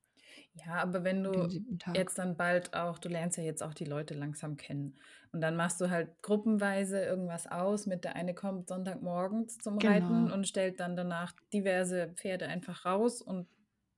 Ja, 0.53 0.75
aber 0.75 1.03
wenn 1.03 1.23
du 1.23 1.49
jetzt 1.93 2.17
dann 2.17 2.37
bald 2.37 2.73
auch, 2.73 2.99
du 2.99 3.09
lernst 3.09 3.37
ja 3.37 3.43
jetzt 3.43 3.61
auch 3.63 3.73
die 3.73 3.85
Leute 3.85 4.13
langsam 4.13 4.57
kennen. 4.57 4.95
Und 5.31 5.41
dann 5.41 5.55
machst 5.55 5.81
du 5.81 5.89
halt 5.89 6.21
gruppenweise 6.21 7.03
irgendwas 7.03 7.47
aus. 7.47 7.85
Mit 7.85 8.03
der 8.03 8.15
eine 8.15 8.33
kommt 8.33 8.67
Sonntagmorgens 8.69 9.57
zum 9.59 9.77
Reiten 9.79 10.27
Genau. 10.27 10.31
und 10.31 10.47
stellt 10.47 10.79
dann 10.79 10.95
danach 10.95 11.33
diverse 11.51 12.09
Pferde 12.15 12.47
einfach 12.47 12.85
raus 12.85 13.21
und 13.21 13.47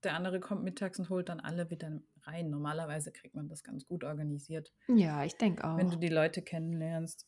der 0.05 0.15
andere 0.15 0.39
kommt 0.39 0.63
mittags 0.63 0.99
und 0.99 1.09
holt 1.09 1.29
dann 1.29 1.39
alle 1.41 1.69
wieder 1.69 1.99
rein. 2.23 2.49
Normalerweise 2.49 3.11
kriegt 3.11 3.35
man 3.35 3.47
das 3.49 3.63
ganz 3.63 3.85
gut 3.85 4.03
organisiert, 4.03 4.71
Ja, 4.87 5.23
ich 5.25 5.35
denke 5.37 5.63
wenn 5.75 5.89
du 5.89 5.95
auch. 5.95 5.99
die 5.99 6.09
Leute 6.09 6.41
kennenlernst. 6.41 7.27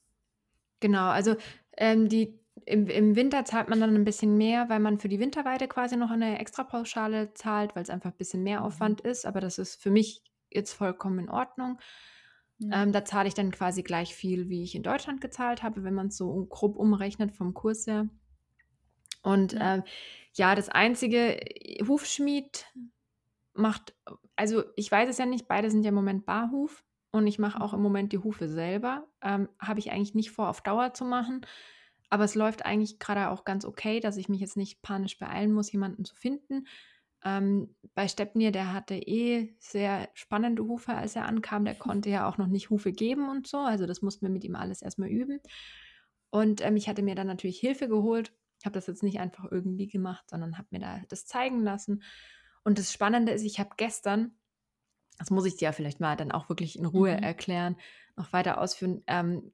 Genau, 0.79 1.09
also 1.09 1.35
ähm, 1.75 2.07
die, 2.07 2.39
im, 2.65 2.87
im 2.87 3.15
Winter 3.15 3.45
zahlt 3.45 3.67
man 3.69 3.79
dann 3.79 3.95
ein 3.95 4.05
bisschen 4.05 4.37
mehr, 4.37 4.69
weil 4.69 4.79
man 4.79 4.99
für 4.99 5.09
die 5.09 5.19
Winterweide 5.19 5.67
quasi 5.67 5.97
noch 5.97 6.11
eine 6.11 6.39
Extrapauschale 6.39 7.33
zahlt, 7.33 7.75
weil 7.75 7.83
es 7.83 7.89
einfach 7.89 8.11
ein 8.11 8.17
bisschen 8.17 8.43
mehr 8.43 8.59
Mhm. 8.59 8.65
Aufwand 8.67 9.01
ist. 9.01 9.25
Aber 9.25 9.41
das 9.41 9.57
ist 9.57 9.81
für 9.81 9.89
mich 9.91 10.21
jetzt 10.51 10.73
vollkommen 10.73 11.19
in 11.19 11.29
Ordnung. 11.29 11.79
Ja. 12.59 12.83
Ähm, 12.83 12.91
da 12.91 13.05
zahle 13.05 13.27
ich 13.27 13.33
dann 13.33 13.51
quasi 13.51 13.83
gleich 13.83 14.15
viel, 14.15 14.49
wie 14.49 14.63
ich 14.63 14.75
in 14.75 14.83
Deutschland 14.83 15.21
gezahlt 15.21 15.63
habe, 15.63 15.83
wenn 15.83 15.93
man 15.93 16.07
es 16.07 16.17
so 16.17 16.45
grob 16.45 16.75
umrechnet 16.75 17.31
vom 17.35 17.53
Kurs 17.53 17.85
her. 17.87 18.07
Und 19.27 19.55
Ja. 19.55 19.59
ähm, 19.59 19.83
ja, 20.33 20.55
das 20.55 20.69
einzige, 20.69 21.39
äh, 21.41 21.83
Hufschmied 21.85 22.65
macht, 23.53 23.95
also 24.35 24.63
ich 24.75 24.91
weiß 24.91 25.09
es 25.09 25.17
ja 25.17 25.25
nicht, 25.25 25.47
beide 25.47 25.71
sind 25.71 25.83
ja 25.83 25.89
im 25.89 25.95
Moment 25.95 26.25
Barhuf 26.25 26.85
und 27.11 27.27
ich 27.27 27.39
mache 27.39 27.61
auch 27.61 27.73
im 27.73 27.81
Mhm. 27.81 27.83
Moment 27.83 28.13
die 28.13 28.19
Hufe 28.19 28.47
selber. 28.49 29.07
Ähm, 29.21 29.49
habe 29.59 29.79
ich 29.79 29.91
eigentlich 29.91 30.15
nicht 30.15 30.31
vor, 30.31 30.49
auf 30.49 30.61
Dauer 30.61 30.93
zu 30.93 31.05
machen. 31.05 31.45
aber 32.09 32.23
es 32.25 32.35
läuft 32.35 32.65
eigentlich 32.65 32.99
gerade 32.99 33.29
auch 33.31 33.45
ganz 33.45 33.65
okay, 33.65 33.99
dass 33.99 34.17
ich 34.17 34.29
mich 34.29 34.39
jetzt 34.41 34.57
nicht 34.57 34.81
panisch 34.81 35.19
beeilen 35.19 35.51
muss, 35.53 35.71
jemanden 35.73 36.05
zu 36.05 36.15
finden. 36.15 36.65
Ähm, 37.25 37.75
bei 37.95 38.07
Stepnir, 38.07 38.51
der 38.51 38.73
hatte 38.73 38.95
eh 38.95 39.55
sehr 39.59 40.09
spannende 40.13 40.63
Hufe, 40.65 40.93
als 40.95 41.15
er 41.17 41.25
ankam. 41.25 41.65
Der 41.65 41.75
konnte 41.77 42.09
ja 42.09 42.29
auch 42.29 42.37
noch 42.37 42.47
nicht 42.47 42.69
Hufe 42.69 42.93
geben 42.93 43.29
und 43.29 43.47
so. 43.47 43.57
Also 43.59 43.87
das 43.87 44.01
mussten 44.01 44.25
wir 44.25 44.31
mit 44.31 44.43
ihm 44.45 44.55
alles 44.55 44.81
erstmal 44.81 45.09
üben. 45.09 45.41
Und 46.29 46.61
ähm, 46.65 46.75
ich 46.77 46.87
hatte 46.89 47.03
mir 47.03 47.15
dann 47.15 47.27
natürlich 47.27 47.59
Hilfe 47.59 47.87
geholt. 47.87 48.33
Ich 48.59 48.65
habe 48.65 48.73
das 48.73 48.87
jetzt 48.87 49.03
nicht 49.03 49.19
einfach 49.19 49.45
irgendwie 49.51 49.87
gemacht, 49.87 50.29
sondern 50.29 50.57
habe 50.57 50.67
mir 50.71 50.79
da 50.79 51.01
das 51.09 51.25
zeigen 51.25 51.63
lassen. 51.63 52.03
Und 52.63 52.79
das 52.79 52.91
Spannende 52.91 53.31
ist, 53.31 53.43
ich 53.43 53.59
habe 53.59 53.71
gestern, 53.77 54.31
das 55.17 55.29
muss 55.29 55.45
ich 55.45 55.57
dir 55.57 55.65
ja 55.65 55.71
vielleicht 55.71 55.99
mal 55.99 56.15
dann 56.15 56.31
auch 56.31 56.49
wirklich 56.49 56.77
in 56.77 56.85
Ruhe 56.85 57.15
mhm. 57.15 57.23
erklären, 57.23 57.77
noch 58.15 58.33
weiter 58.33 58.59
ausführen, 58.59 59.03
ähm, 59.07 59.53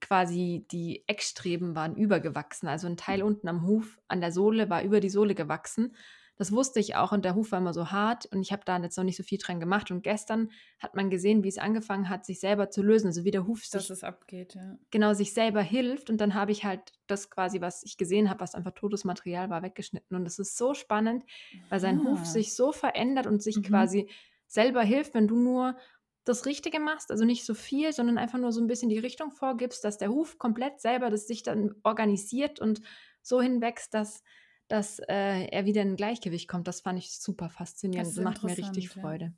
quasi 0.00 0.66
die 0.70 1.04
Eckstreben 1.06 1.74
waren 1.74 1.96
übergewachsen. 1.96 2.68
Also 2.68 2.86
ein 2.86 2.96
Teil 2.96 3.22
unten 3.22 3.48
am 3.48 3.66
Huf 3.66 3.98
an 4.08 4.20
der 4.20 4.32
Sohle 4.32 4.68
war 4.68 4.82
über 4.82 5.00
die 5.00 5.08
Sohle 5.08 5.34
gewachsen. 5.34 5.94
Das 6.38 6.52
wusste 6.52 6.78
ich 6.78 6.94
auch 6.94 7.10
und 7.10 7.24
der 7.24 7.34
Huf 7.34 7.50
war 7.50 7.58
immer 7.58 7.74
so 7.74 7.90
hart 7.90 8.26
und 8.26 8.40
ich 8.40 8.52
habe 8.52 8.62
da 8.64 8.78
jetzt 8.78 8.96
noch 8.96 9.04
nicht 9.04 9.16
so 9.16 9.24
viel 9.24 9.38
dran 9.38 9.58
gemacht. 9.58 9.90
Und 9.90 10.02
gestern 10.02 10.50
hat 10.78 10.94
man 10.94 11.10
gesehen, 11.10 11.42
wie 11.42 11.48
es 11.48 11.58
angefangen 11.58 12.08
hat, 12.08 12.24
sich 12.24 12.38
selber 12.38 12.70
zu 12.70 12.80
lösen. 12.80 13.08
Also 13.08 13.24
wie 13.24 13.32
der 13.32 13.46
Huf 13.46 13.62
Dass 13.70 13.82
sich, 13.82 13.90
es 13.90 14.04
abgeht, 14.04 14.54
ja. 14.54 14.78
genau 14.92 15.14
sich 15.14 15.34
selber 15.34 15.62
hilft. 15.62 16.10
Und 16.10 16.20
dann 16.20 16.34
habe 16.34 16.52
ich 16.52 16.64
halt 16.64 16.92
das 17.08 17.28
quasi, 17.28 17.60
was 17.60 17.82
ich 17.82 17.98
gesehen 17.98 18.30
habe, 18.30 18.40
was 18.40 18.54
einfach 18.54 18.72
totes 18.72 19.04
Material 19.04 19.50
war, 19.50 19.62
weggeschnitten. 19.62 20.16
Und 20.16 20.24
das 20.24 20.38
ist 20.38 20.56
so 20.56 20.74
spannend, 20.74 21.24
weil 21.70 21.80
sein 21.80 22.00
ah. 22.00 22.10
Huf 22.10 22.24
sich 22.24 22.54
so 22.54 22.70
verändert 22.70 23.26
und 23.26 23.42
sich 23.42 23.56
mhm. 23.56 23.62
quasi 23.62 24.08
selber 24.46 24.82
hilft, 24.82 25.14
wenn 25.14 25.26
du 25.26 25.36
nur 25.36 25.76
das 26.24 26.46
Richtige 26.46 26.78
machst, 26.78 27.10
also 27.10 27.24
nicht 27.24 27.44
so 27.44 27.54
viel, 27.54 27.92
sondern 27.92 28.18
einfach 28.18 28.38
nur 28.38 28.52
so 28.52 28.60
ein 28.60 28.66
bisschen 28.66 28.90
die 28.90 28.98
Richtung 28.98 29.32
vorgibst, 29.32 29.82
dass 29.82 29.98
der 29.98 30.10
Huf 30.10 30.38
komplett 30.38 30.80
selber 30.80 31.10
das 31.10 31.26
sich 31.26 31.42
dann 31.42 31.74
organisiert 31.82 32.60
und 32.60 32.82
so 33.22 33.40
hinwächst, 33.40 33.94
dass 33.94 34.22
dass 34.68 34.98
äh, 35.00 35.46
er 35.46 35.64
wieder 35.64 35.82
in 35.82 35.96
Gleichgewicht 35.96 36.48
kommt. 36.48 36.68
Das 36.68 36.82
fand 36.82 36.98
ich 36.98 37.12
super 37.12 37.48
faszinierend. 37.48 38.08
Das 38.08 38.22
macht 38.22 38.44
mir 38.44 38.56
richtig 38.56 38.94
ja. 38.94 39.00
Freude. 39.00 39.32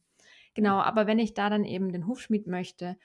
Genau, 0.54 0.80
aber 0.80 1.06
wenn 1.06 1.18
ich 1.18 1.34
da 1.34 1.48
dann 1.48 1.64
eben 1.64 1.92
den 1.92 2.06
Hufschmied 2.06 2.46
möchte, 2.46 2.96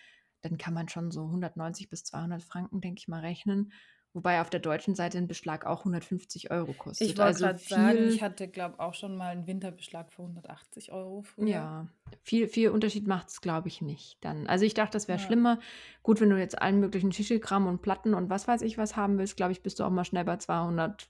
dann 0.42 0.58
kann 0.58 0.74
man 0.74 0.90
schon 0.90 1.12
so 1.12 1.26
190 1.26 1.90
bis 1.90 2.04
200 2.04 2.42
Franken, 2.42 2.82
denke 2.82 3.00
ich 3.00 3.08
mal, 3.08 3.22
rechnen. 3.22 3.72
Wobei 4.16 4.40
auf 4.40 4.50
der 4.50 4.62
deutschen 4.62 4.96
Seite 4.96 5.18
ein 5.18 5.28
Beschlag 5.28 5.66
auch 5.66 5.80
150 5.80 6.50
Euro 6.50 6.72
kostet. 6.72 7.06
Ich 7.06 7.18
wollte 7.18 7.24
also 7.24 7.46
gerade 7.46 7.60
sagen, 7.60 8.08
ich 8.08 8.22
hatte, 8.22 8.48
glaube 8.48 8.76
ich, 8.76 8.80
auch 8.80 8.94
schon 8.94 9.18
mal 9.18 9.28
einen 9.28 9.46
Winterbeschlag 9.46 10.14
für 10.14 10.22
180 10.22 10.94
Euro 10.94 11.24
früher. 11.24 11.48
Ja, 11.50 11.88
viel, 12.22 12.48
viel 12.48 12.70
Unterschied 12.70 13.08
macht 13.08 13.28
es, 13.28 13.42
glaube 13.42 13.68
ich, 13.68 13.82
nicht. 13.82 14.18
Dann. 14.22 14.48
Also 14.48 14.64
ich 14.64 14.74
dachte, 14.74 14.94
das 14.94 15.10
wäre 15.10 15.20
ja. 15.20 15.26
schlimmer. 15.26 15.60
Gut, 16.02 16.22
wenn 16.22 16.30
du 16.30 16.40
jetzt 16.40 16.62
allen 16.62 16.80
möglichen 16.80 17.12
Schichelkram 17.12 17.68
und 17.68 17.82
Platten 17.82 18.14
und 18.14 18.30
was 18.30 18.48
weiß 18.48 18.62
ich 18.62 18.78
was 18.78 18.96
haben 18.96 19.18
willst, 19.18 19.36
glaube 19.36 19.52
ich, 19.52 19.62
bist 19.62 19.82
du 19.82 19.84
auch 19.84 19.90
mal 19.90 20.06
schnell 20.06 20.24
bei 20.24 20.38
200 20.38 21.10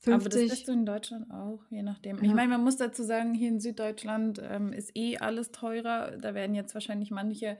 50. 0.00 0.14
Aber 0.14 0.28
das 0.30 0.50
bist 0.50 0.68
du 0.68 0.72
in 0.72 0.86
Deutschland 0.86 1.30
auch, 1.30 1.60
je 1.68 1.82
nachdem. 1.82 2.16
Ja. 2.18 2.24
Ich 2.24 2.34
meine, 2.34 2.48
man 2.48 2.64
muss 2.64 2.78
dazu 2.78 3.02
sagen, 3.02 3.34
hier 3.34 3.48
in 3.48 3.60
Süddeutschland 3.60 4.40
ähm, 4.42 4.72
ist 4.72 4.92
eh 4.94 5.18
alles 5.18 5.52
teurer. 5.52 6.16
Da 6.16 6.34
werden 6.34 6.54
jetzt 6.54 6.72
wahrscheinlich 6.72 7.10
manche 7.10 7.58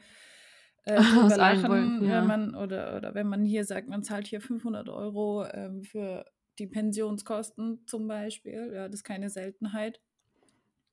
äh, 0.85 0.95
lachen, 1.37 1.69
wollen, 1.69 2.05
ja. 2.05 2.21
wenn 2.21 2.27
man 2.27 2.55
oder, 2.55 2.97
oder 2.97 3.15
wenn 3.15 3.27
man 3.27 3.45
hier 3.45 3.65
sagt, 3.65 3.89
man 3.89 4.03
zahlt 4.03 4.27
hier 4.27 4.41
500 4.41 4.89
Euro 4.89 5.45
ähm, 5.53 5.83
für 5.83 6.25
die 6.59 6.67
Pensionskosten 6.67 7.87
zum 7.87 8.09
Beispiel. 8.09 8.73
Ja, 8.75 8.87
das 8.87 9.01
ist 9.01 9.05
keine 9.05 9.29
Seltenheit. 9.29 10.01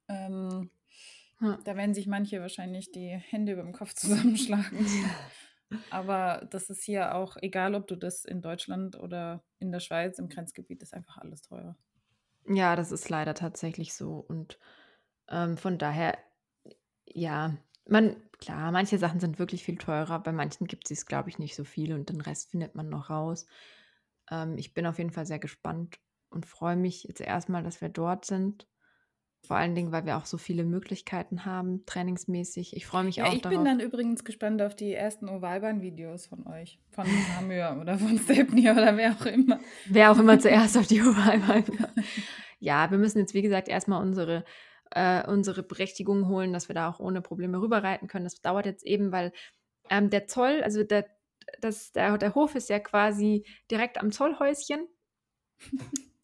Ähm, 0.09 0.69
ja. 1.39 1.59
Da 1.63 1.77
werden 1.77 1.93
sich 1.93 2.07
manche 2.07 2.41
wahrscheinlich 2.41 2.91
die 2.91 3.07
Hände 3.07 3.53
über 3.53 3.63
dem 3.63 3.73
Kopf 3.73 3.93
zusammenschlagen. 3.95 4.85
Aber 5.89 6.47
das 6.49 6.69
ist 6.69 6.83
hier 6.83 7.15
auch, 7.15 7.37
egal 7.41 7.75
ob 7.75 7.87
du 7.87 7.95
das 7.95 8.25
in 8.25 8.41
Deutschland 8.41 8.97
oder 8.97 9.43
in 9.59 9.71
der 9.71 9.79
Schweiz, 9.79 10.19
im 10.19 10.29
Grenzgebiet, 10.29 10.81
ist 10.81 10.93
einfach 10.93 11.17
alles 11.17 11.41
teurer. 11.41 11.75
Ja, 12.45 12.75
das 12.75 12.91
ist 12.91 13.09
leider 13.09 13.33
tatsächlich 13.33 13.93
so. 13.93 14.15
Und 14.15 14.59
ähm, 15.29 15.57
von 15.57 15.77
daher, 15.77 16.17
ja, 17.05 17.57
man, 17.85 18.15
klar, 18.39 18.71
manche 18.71 18.97
Sachen 18.97 19.19
sind 19.19 19.39
wirklich 19.39 19.63
viel 19.63 19.77
teurer. 19.77 20.19
Bei 20.19 20.31
manchen 20.31 20.67
gibt 20.67 20.89
es, 20.89 21.05
glaube 21.05 21.29
ich, 21.29 21.39
nicht 21.39 21.55
so 21.55 21.63
viel 21.63 21.93
und 21.93 22.09
den 22.09 22.21
Rest 22.21 22.51
findet 22.51 22.75
man 22.75 22.89
noch 22.89 23.09
raus. 23.09 23.45
Ähm, 24.31 24.57
ich 24.57 24.73
bin 24.73 24.85
auf 24.85 24.97
jeden 24.97 25.11
Fall 25.11 25.25
sehr 25.25 25.39
gespannt 25.39 25.99
und 26.29 26.45
freue 26.45 26.75
mich 26.75 27.03
jetzt 27.03 27.21
erstmal, 27.21 27.63
dass 27.63 27.81
wir 27.81 27.89
dort 27.89 28.25
sind. 28.25 28.67
Vor 29.47 29.55
allen 29.55 29.75
Dingen, 29.75 29.93
weil 29.93 30.05
wir 30.05 30.17
auch 30.17 30.25
so 30.25 30.37
viele 30.37 30.65
Möglichkeiten 30.65 31.45
haben, 31.45 31.85
trainingsmäßig. 31.85 32.75
Ich 32.75 32.85
freue 32.85 33.05
mich 33.05 33.15
ja, 33.15 33.23
auch 33.23 33.33
ich 33.33 33.41
darauf. 33.41 33.53
Ich 33.53 33.63
bin 33.63 33.65
dann 33.65 33.79
übrigens 33.79 34.25
gespannt 34.25 34.61
auf 34.61 34.75
die 34.75 34.93
ersten 34.93 35.29
Ovalbahn-Videos 35.29 36.27
von 36.27 36.45
euch. 36.47 36.81
Von 36.89 37.05
Hamir 37.37 37.77
oder 37.79 37.97
von 37.97 38.19
Stepney 38.19 38.69
oder 38.69 38.97
wer 38.97 39.13
auch 39.13 39.25
immer. 39.25 39.61
Wer 39.85 40.11
auch 40.11 40.19
immer 40.19 40.37
zuerst 40.37 40.77
auf 40.77 40.85
die 40.87 41.01
Ovalbahn. 41.01 41.63
ja, 42.59 42.91
wir 42.91 42.97
müssen 42.97 43.19
jetzt, 43.19 43.33
wie 43.33 43.41
gesagt, 43.41 43.69
erstmal 43.69 44.01
unsere, 44.01 44.43
äh, 44.91 45.25
unsere 45.25 45.63
Berechtigung 45.63 46.27
holen, 46.27 46.51
dass 46.51 46.67
wir 46.67 46.75
da 46.75 46.89
auch 46.89 46.99
ohne 46.99 47.21
Probleme 47.21 47.61
rüberreiten 47.61 48.09
können. 48.09 48.25
Das 48.25 48.41
dauert 48.41 48.65
jetzt 48.65 48.85
eben, 48.85 49.13
weil 49.13 49.31
ähm, 49.89 50.09
der 50.09 50.27
Zoll, 50.27 50.61
also 50.61 50.83
der, 50.83 51.05
das, 51.61 51.93
der, 51.93 52.17
der 52.17 52.35
Hof 52.35 52.55
ist 52.55 52.67
ja 52.67 52.79
quasi 52.79 53.45
direkt 53.71 53.97
am 53.97 54.11
Zollhäuschen. 54.11 54.89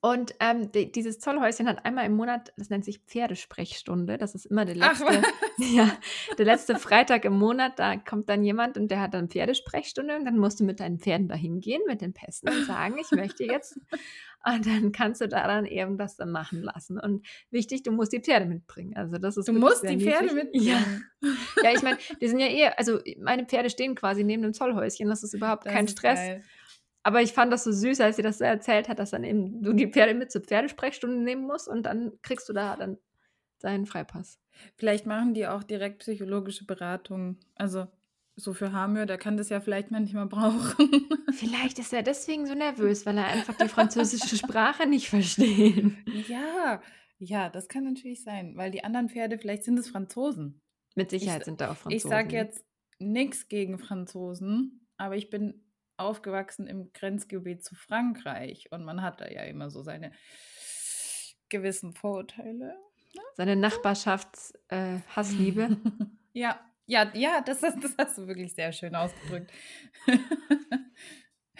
Und 0.03 0.35
ähm, 0.41 0.69
die, 0.73 0.91
dieses 0.91 1.19
Zollhäuschen 1.19 1.65
hat 1.65 1.85
einmal 1.85 2.05
im 2.05 2.17
Monat, 2.17 2.51
das 2.57 2.69
nennt 2.69 2.83
sich 2.83 2.99
Pferdesprechstunde. 3.07 4.17
Das 4.17 4.35
ist 4.35 4.45
immer 4.45 4.65
der 4.65 4.75
letzte, 4.75 5.05
Ach, 5.07 5.23
ja, 5.57 5.97
der 6.37 6.43
letzte 6.43 6.75
Freitag 6.75 7.23
im 7.23 7.39
Monat. 7.39 7.79
Da 7.79 7.95
kommt 7.95 8.27
dann 8.27 8.43
jemand 8.43 8.77
und 8.77 8.91
der 8.91 8.99
hat 8.99 9.13
dann 9.13 9.29
Pferdesprechstunde 9.29 10.17
und 10.17 10.25
dann 10.25 10.37
musst 10.37 10.59
du 10.59 10.65
mit 10.65 10.81
deinen 10.81 10.99
Pferden 10.99 11.29
dahin 11.29 11.61
gehen, 11.61 11.81
mit 11.87 12.01
den 12.01 12.11
Pässen 12.11 12.49
und 12.49 12.65
sagen, 12.65 12.97
ich 12.99 13.11
möchte 13.11 13.45
jetzt. 13.45 13.79
Und 14.45 14.65
dann 14.65 14.91
kannst 14.91 15.21
du 15.21 15.29
da 15.29 15.47
dann 15.47 15.65
eben 15.65 15.97
das 15.97 16.17
dann 16.17 16.29
machen 16.29 16.63
lassen. 16.63 16.99
Und 16.99 17.25
wichtig, 17.49 17.83
du 17.83 17.93
musst 17.93 18.11
die 18.11 18.19
Pferde 18.19 18.45
mitbringen. 18.45 18.93
Also 18.93 19.17
das 19.17 19.37
ist 19.37 19.47
du 19.47 19.53
musst 19.53 19.87
die 19.87 19.97
Pferde 19.97 20.33
mitbringen. 20.33 20.65
Ja, 20.65 20.83
ja 21.63 21.71
ich 21.73 21.81
meine, 21.81 21.97
die 22.19 22.27
sind 22.27 22.39
ja 22.39 22.47
eher, 22.47 22.77
also 22.77 22.99
meine 23.21 23.45
Pferde 23.45 23.69
stehen 23.69 23.95
quasi 23.95 24.25
neben 24.25 24.43
dem 24.43 24.53
Zollhäuschen. 24.53 25.07
Das 25.07 25.23
ist 25.23 25.33
überhaupt 25.33 25.65
das 25.65 25.71
kein 25.71 25.85
ist 25.85 25.91
Stress. 25.91 26.19
Geil. 26.19 26.43
Aber 27.03 27.21
ich 27.21 27.33
fand 27.33 27.51
das 27.51 27.65
so 27.65 27.71
süß, 27.71 27.99
als 27.99 28.15
sie 28.15 28.21
das 28.21 28.37
so 28.37 28.45
erzählt 28.45 28.87
hat, 28.87 28.99
dass 28.99 29.11
dann 29.11 29.23
eben 29.23 29.61
du 29.61 29.73
die 29.73 29.87
Pferde 29.87 30.13
mit 30.13 30.31
zur 30.31 30.41
Pferdesprechstunde 30.41 31.17
nehmen 31.17 31.45
musst 31.45 31.67
und 31.67 31.83
dann 31.85 32.13
kriegst 32.21 32.47
du 32.47 32.53
da 32.53 32.77
dann 32.77 32.97
deinen 33.59 33.85
Freipass. 33.85 34.39
Vielleicht 34.75 35.05
machen 35.05 35.33
die 35.33 35.47
auch 35.47 35.63
direkt 35.63 35.99
psychologische 35.99 36.65
Beratungen. 36.65 37.39
Also 37.55 37.87
so 38.35 38.53
für 38.53 38.71
Hamir, 38.71 39.05
der 39.05 39.17
kann 39.17 39.37
das 39.37 39.49
ja 39.49 39.59
vielleicht 39.59 39.91
manchmal 39.91 40.25
brauchen. 40.25 40.89
Vielleicht 41.33 41.77
ist 41.77 41.93
er 41.93 42.01
deswegen 42.01 42.47
so 42.47 42.55
nervös, 42.55 43.05
weil 43.05 43.17
er 43.17 43.27
einfach 43.27 43.55
die 43.55 43.67
französische 43.67 44.37
Sprache 44.37 44.87
nicht 44.87 45.09
versteht. 45.09 45.91
Ja, 46.27 46.81
ja, 47.19 47.49
das 47.49 47.67
kann 47.67 47.83
natürlich 47.83 48.23
sein, 48.23 48.57
weil 48.57 48.71
die 48.71 48.83
anderen 48.83 49.09
Pferde, 49.09 49.37
vielleicht 49.37 49.63
sind 49.63 49.77
es 49.77 49.89
Franzosen. 49.89 50.61
Mit 50.95 51.11
Sicherheit 51.11 51.41
ich, 51.41 51.45
sind 51.45 51.61
da 51.61 51.71
auch 51.71 51.77
Franzosen. 51.77 51.95
Ich 51.95 52.03
sage 52.03 52.35
jetzt 52.35 52.65
nichts 52.99 53.47
gegen 53.47 53.77
Franzosen, 53.77 54.87
aber 54.97 55.15
ich 55.15 55.29
bin 55.29 55.63
aufgewachsen 55.97 56.67
im 56.67 56.91
Grenzgebiet 56.93 57.63
zu 57.63 57.75
Frankreich 57.75 58.71
und 58.71 58.83
man 58.83 59.01
hat 59.01 59.21
da 59.21 59.29
ja 59.29 59.43
immer 59.43 59.69
so 59.69 59.83
seine 59.83 60.11
gewissen 61.49 61.93
Vorurteile. 61.93 62.75
Ne? 63.13 63.21
Seine 63.35 63.55
Nachbarschaftshassliebe. 63.55 65.61
Äh, 65.61 65.75
ja, 66.33 66.59
ja, 66.85 67.11
ja, 67.13 67.41
das, 67.41 67.61
das 67.61 67.95
hast 67.97 68.17
du 68.17 68.27
wirklich 68.27 68.53
sehr 68.53 68.71
schön 68.71 68.95
ausgedrückt. 68.95 69.51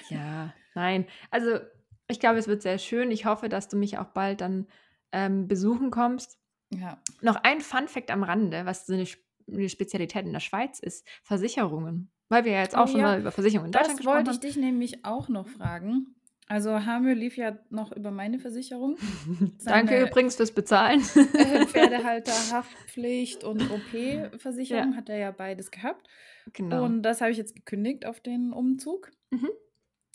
ja, 0.09 0.53
nein. 0.73 1.07
Also 1.31 1.59
ich 2.07 2.19
glaube, 2.19 2.39
es 2.39 2.47
wird 2.47 2.61
sehr 2.61 2.77
schön. 2.77 3.11
Ich 3.11 3.25
hoffe, 3.25 3.49
dass 3.49 3.69
du 3.69 3.77
mich 3.77 3.97
auch 3.97 4.07
bald 4.07 4.41
dann 4.41 4.67
ähm, 5.11 5.47
besuchen 5.47 5.91
kommst. 5.91 6.39
Ja. 6.69 7.01
Noch 7.21 7.37
ein 7.37 7.61
Fun 7.61 7.87
Fact 7.87 8.11
am 8.11 8.23
Rande, 8.23 8.65
was 8.65 8.85
so 8.85 8.93
eine, 8.93 9.07
eine 9.47 9.69
Spezialität 9.69 10.25
in 10.25 10.33
der 10.33 10.39
Schweiz 10.39 10.79
ist: 10.79 11.07
Versicherungen. 11.21 12.11
Weil 12.33 12.45
wir 12.45 12.53
ja 12.53 12.61
jetzt 12.61 12.75
auch 12.75 12.85
oh, 12.85 12.87
schon 12.87 12.99
ja. 12.99 13.05
mal 13.05 13.19
über 13.19 13.31
Versicherungen 13.31 13.67
in 13.67 13.71
Deutschland 13.73 13.99
Das 13.99 14.05
wollte 14.07 14.31
ich 14.31 14.39
dich 14.39 14.57
nämlich 14.57 15.05
auch 15.05 15.29
noch 15.29 15.47
fragen. 15.47 16.15
Also 16.47 16.83
Hamir 16.83 17.13
lief 17.13 17.37
ja 17.37 17.59
noch 17.69 17.91
über 17.91 18.09
meine 18.09 18.39
Versicherung. 18.39 18.97
Danke 19.65 20.01
übrigens 20.01 20.35
fürs 20.35 20.51
Bezahlen. 20.51 21.01
Pferdehalter, 21.67 22.31
Haftpflicht 22.51 23.43
und 23.43 23.61
OP-Versicherung 23.69 24.93
ja. 24.93 24.97
hat 24.97 25.09
er 25.09 25.17
ja 25.17 25.29
beides 25.29 25.69
gehabt. 25.69 26.07
Genau. 26.53 26.83
Und 26.83 27.03
das 27.03 27.21
habe 27.21 27.29
ich 27.29 27.37
jetzt 27.37 27.55
gekündigt 27.55 28.07
auf 28.07 28.19
den 28.19 28.51
Umzug. 28.51 29.11
Mhm. 29.29 29.51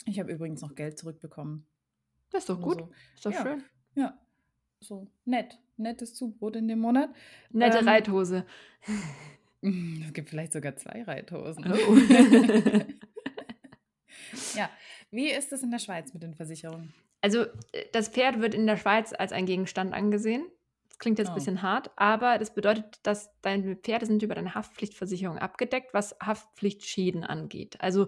Ich 0.05 0.19
habe 0.19 0.29
übrigens 0.29 0.61
noch 0.61 0.75
Geld 0.75 0.99
zurückbekommen. 0.99 1.65
Das 2.31 2.43
ist 2.43 2.49
doch 2.49 2.59
gut. 2.59 2.79
So. 2.79 2.91
Ist 3.15 3.25
doch 3.27 3.31
ja. 3.31 3.41
schön. 3.43 3.63
Ja. 3.95 4.19
So 4.81 5.07
nett. 5.23 5.57
Nettes 5.77 6.15
Zubrot 6.15 6.57
in 6.57 6.67
dem 6.67 6.79
Monat. 6.79 7.11
Nette 7.49 7.77
ähm, 7.77 7.87
Reithose. 7.87 8.45
Es 10.05 10.13
gibt 10.13 10.29
vielleicht 10.29 10.53
sogar 10.53 10.75
zwei 10.75 11.03
Reithosen. 11.03 11.71
Oh. 11.71 11.97
ja, 14.55 14.69
wie 15.11 15.31
ist 15.31 15.51
es 15.51 15.63
in 15.63 15.71
der 15.71 15.79
Schweiz 15.79 16.13
mit 16.13 16.23
den 16.23 16.35
Versicherungen? 16.35 16.93
Also, 17.21 17.43
äh, 17.71 17.85
das 17.91 18.09
Pferd 18.09 18.41
wird 18.41 18.53
in 18.53 18.67
der 18.67 18.77
Schweiz 18.77 19.13
als 19.13 19.31
ein 19.31 19.45
Gegenstand 19.45 19.93
angesehen. 19.93 20.47
Das 20.87 20.99
klingt 20.99 21.19
jetzt 21.19 21.29
oh. 21.29 21.31
ein 21.31 21.35
bisschen 21.35 21.61
hart, 21.61 21.91
aber 21.97 22.37
das 22.37 22.53
bedeutet, 22.53 22.99
dass 23.03 23.29
deine 23.41 23.75
Pferde 23.75 24.05
sind 24.05 24.23
über 24.23 24.35
deine 24.35 24.55
Haftpflichtversicherung 24.55 25.37
abgedeckt, 25.37 25.93
was 25.93 26.15
Haftpflichtschäden 26.21 27.23
angeht. 27.23 27.77
Also, 27.79 28.07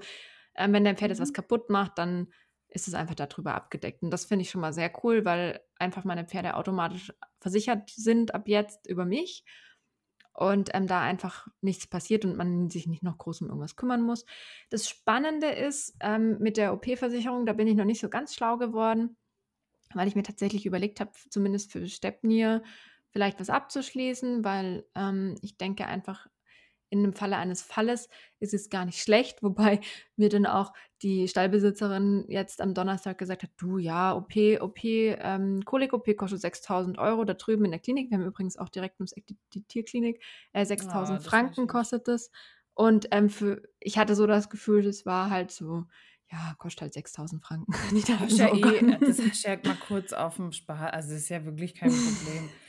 äh, 0.53 0.71
wenn 0.71 0.83
dein 0.83 0.97
Pferd 0.97 1.09
mhm. 1.09 1.13
jetzt 1.13 1.21
was 1.21 1.29
mhm. 1.29 1.35
kaputt 1.35 1.69
macht, 1.69 1.97
dann 1.97 2.27
ist 2.69 2.87
es 2.87 2.93
einfach 2.93 3.15
darüber 3.15 3.53
abgedeckt. 3.53 4.01
Und 4.01 4.11
das 4.11 4.25
finde 4.25 4.43
ich 4.43 4.49
schon 4.49 4.61
mal 4.61 4.71
sehr 4.71 4.91
cool, 5.03 5.25
weil 5.25 5.59
einfach 5.77 6.05
meine 6.05 6.25
Pferde 6.25 6.55
automatisch 6.55 7.11
versichert 7.39 7.89
sind 7.89 8.33
ab 8.33 8.47
jetzt 8.47 8.87
über 8.87 9.03
mich 9.03 9.43
und 10.33 10.69
ähm, 10.73 10.87
da 10.87 11.01
einfach 11.01 11.47
nichts 11.61 11.87
passiert 11.87 12.25
und 12.25 12.37
man 12.37 12.69
sich 12.69 12.87
nicht 12.87 13.03
noch 13.03 13.17
groß 13.17 13.41
um 13.41 13.47
irgendwas 13.47 13.75
kümmern 13.75 14.01
muss. 14.01 14.25
Das 14.69 14.87
Spannende 14.87 15.47
ist 15.47 15.95
ähm, 15.99 16.37
mit 16.39 16.57
der 16.57 16.73
OP-Versicherung, 16.73 17.45
da 17.45 17.53
bin 17.53 17.67
ich 17.67 17.75
noch 17.75 17.85
nicht 17.85 18.01
so 18.01 18.09
ganz 18.09 18.33
schlau 18.33 18.57
geworden, 18.57 19.17
weil 19.93 20.07
ich 20.07 20.15
mir 20.15 20.23
tatsächlich 20.23 20.65
überlegt 20.65 20.99
habe, 20.99 21.11
zumindest 21.29 21.71
für 21.71 21.87
Stepnir 21.87 22.63
vielleicht 23.11 23.39
was 23.39 23.49
abzuschließen, 23.49 24.43
weil 24.43 24.85
ähm, 24.95 25.35
ich 25.41 25.57
denke 25.57 25.85
einfach, 25.85 26.27
in 26.91 27.01
dem 27.03 27.13
Falle 27.13 27.37
eines 27.37 27.61
Falles 27.61 28.09
ist 28.39 28.53
es 28.53 28.69
gar 28.69 28.85
nicht 28.85 29.01
schlecht, 29.01 29.41
wobei 29.43 29.79
mir 30.15 30.29
dann 30.29 30.45
auch 30.45 30.73
die 31.01 31.27
Stallbesitzerin 31.27 32.25
jetzt 32.27 32.61
am 32.61 32.75
Donnerstag 32.75 33.17
gesagt 33.17 33.41
hat, 33.41 33.49
du 33.57 33.79
ja, 33.79 34.13
OP, 34.15 34.35
OP, 34.59 34.83
ähm, 34.83 35.65
Kolik-OP 35.65 36.15
kostet 36.15 36.41
6.000 36.41 36.99
Euro 36.99 37.23
da 37.23 37.33
drüben 37.33 37.65
in 37.65 37.71
der 37.71 37.79
Klinik. 37.79 38.11
Wir 38.11 38.19
haben 38.19 38.25
übrigens 38.25 38.57
auch 38.57 38.69
direkt 38.69 38.99
ums 38.99 39.13
Eck 39.13 39.25
die, 39.25 39.37
die 39.53 39.63
Tierklinik. 39.63 40.21
Äh, 40.53 40.63
6.000 40.63 41.17
oh, 41.17 41.21
Franken 41.21 41.65
kostet 41.65 42.07
es. 42.07 42.29
Und 42.73 43.07
ähm, 43.11 43.29
für, 43.29 43.63
ich 43.79 43.97
hatte 43.97 44.15
so 44.15 44.27
das 44.27 44.49
Gefühl, 44.49 44.83
das 44.83 45.05
war 45.05 45.29
halt 45.29 45.51
so, 45.51 45.85
ja, 46.31 46.55
kostet 46.57 46.81
halt 46.81 46.93
6000 46.93 47.43
Franken. 47.43 47.73
Ich 47.95 48.05
dachte, 48.05 48.33
ja, 48.33 48.51
oh 48.51 48.55
eh, 48.55 48.97
das 48.99 49.19
hast 49.19 49.43
ja 49.43 49.57
mal 49.63 49.77
kurz 49.87 50.13
auf 50.13 50.35
dem 50.35 50.51
Spar. 50.51 50.93
Also, 50.93 51.11
das 51.11 51.23
ist 51.23 51.29
ja 51.29 51.43
wirklich 51.45 51.73
kein 51.73 51.89
Problem. 51.89 52.49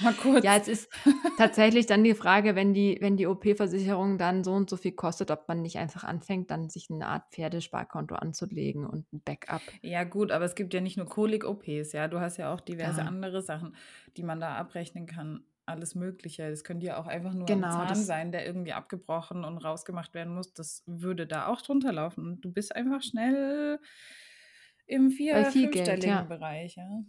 Mal 0.00 0.14
kurz. 0.14 0.44
Ja, 0.44 0.56
es 0.56 0.68
ist 0.68 0.90
tatsächlich 1.36 1.86
dann 1.86 2.02
die 2.02 2.14
Frage, 2.14 2.54
wenn 2.54 2.72
die, 2.72 2.98
wenn 3.00 3.16
die 3.16 3.26
OP-Versicherung 3.26 4.18
dann 4.18 4.42
so 4.44 4.52
und 4.52 4.70
so 4.70 4.76
viel 4.76 4.92
kostet, 4.92 5.30
ob 5.30 5.48
man 5.48 5.62
nicht 5.62 5.78
einfach 5.78 6.04
anfängt, 6.04 6.50
dann 6.50 6.70
sich 6.70 6.90
eine 6.90 7.06
Art 7.06 7.24
Pferdesparkonto 7.32 8.14
anzulegen 8.14 8.86
und 8.86 9.12
ein 9.12 9.20
Backup. 9.24 9.62
Ja, 9.82 10.04
gut, 10.04 10.30
aber 10.32 10.44
es 10.44 10.54
gibt 10.54 10.72
ja 10.72 10.80
nicht 10.80 10.96
nur 10.96 11.06
Kolik-OPs, 11.06 11.92
ja. 11.92 12.08
Du 12.08 12.20
hast 12.20 12.38
ja 12.38 12.52
auch 12.52 12.60
diverse 12.60 13.00
ja. 13.00 13.06
andere 13.06 13.42
Sachen, 13.42 13.76
die 14.16 14.22
man 14.22 14.40
da 14.40 14.56
abrechnen 14.56 15.06
kann. 15.06 15.44
Alles 15.64 15.94
Mögliche. 15.94 16.42
Es 16.44 16.64
könnte 16.64 16.86
ja 16.86 16.98
auch 16.98 17.06
einfach 17.06 17.34
nur 17.34 17.46
genau, 17.46 17.68
ein 17.68 17.88
Zahn 17.88 17.96
sein, 17.96 18.32
der 18.32 18.44
irgendwie 18.44 18.72
abgebrochen 18.72 19.44
und 19.44 19.58
rausgemacht 19.58 20.12
werden 20.12 20.34
muss. 20.34 20.52
Das 20.52 20.82
würde 20.86 21.26
da 21.26 21.46
auch 21.46 21.62
drunter 21.62 21.92
laufen. 21.92 22.26
Und 22.26 22.44
du 22.44 22.52
bist 22.52 22.74
einfach 22.74 23.00
schnell 23.02 23.78
im 24.86 25.10
vier-, 25.10 25.44
fünfstelligen 25.44 26.08
ja. 26.08 26.22
Bereich, 26.22 26.74
ja. 26.76 27.04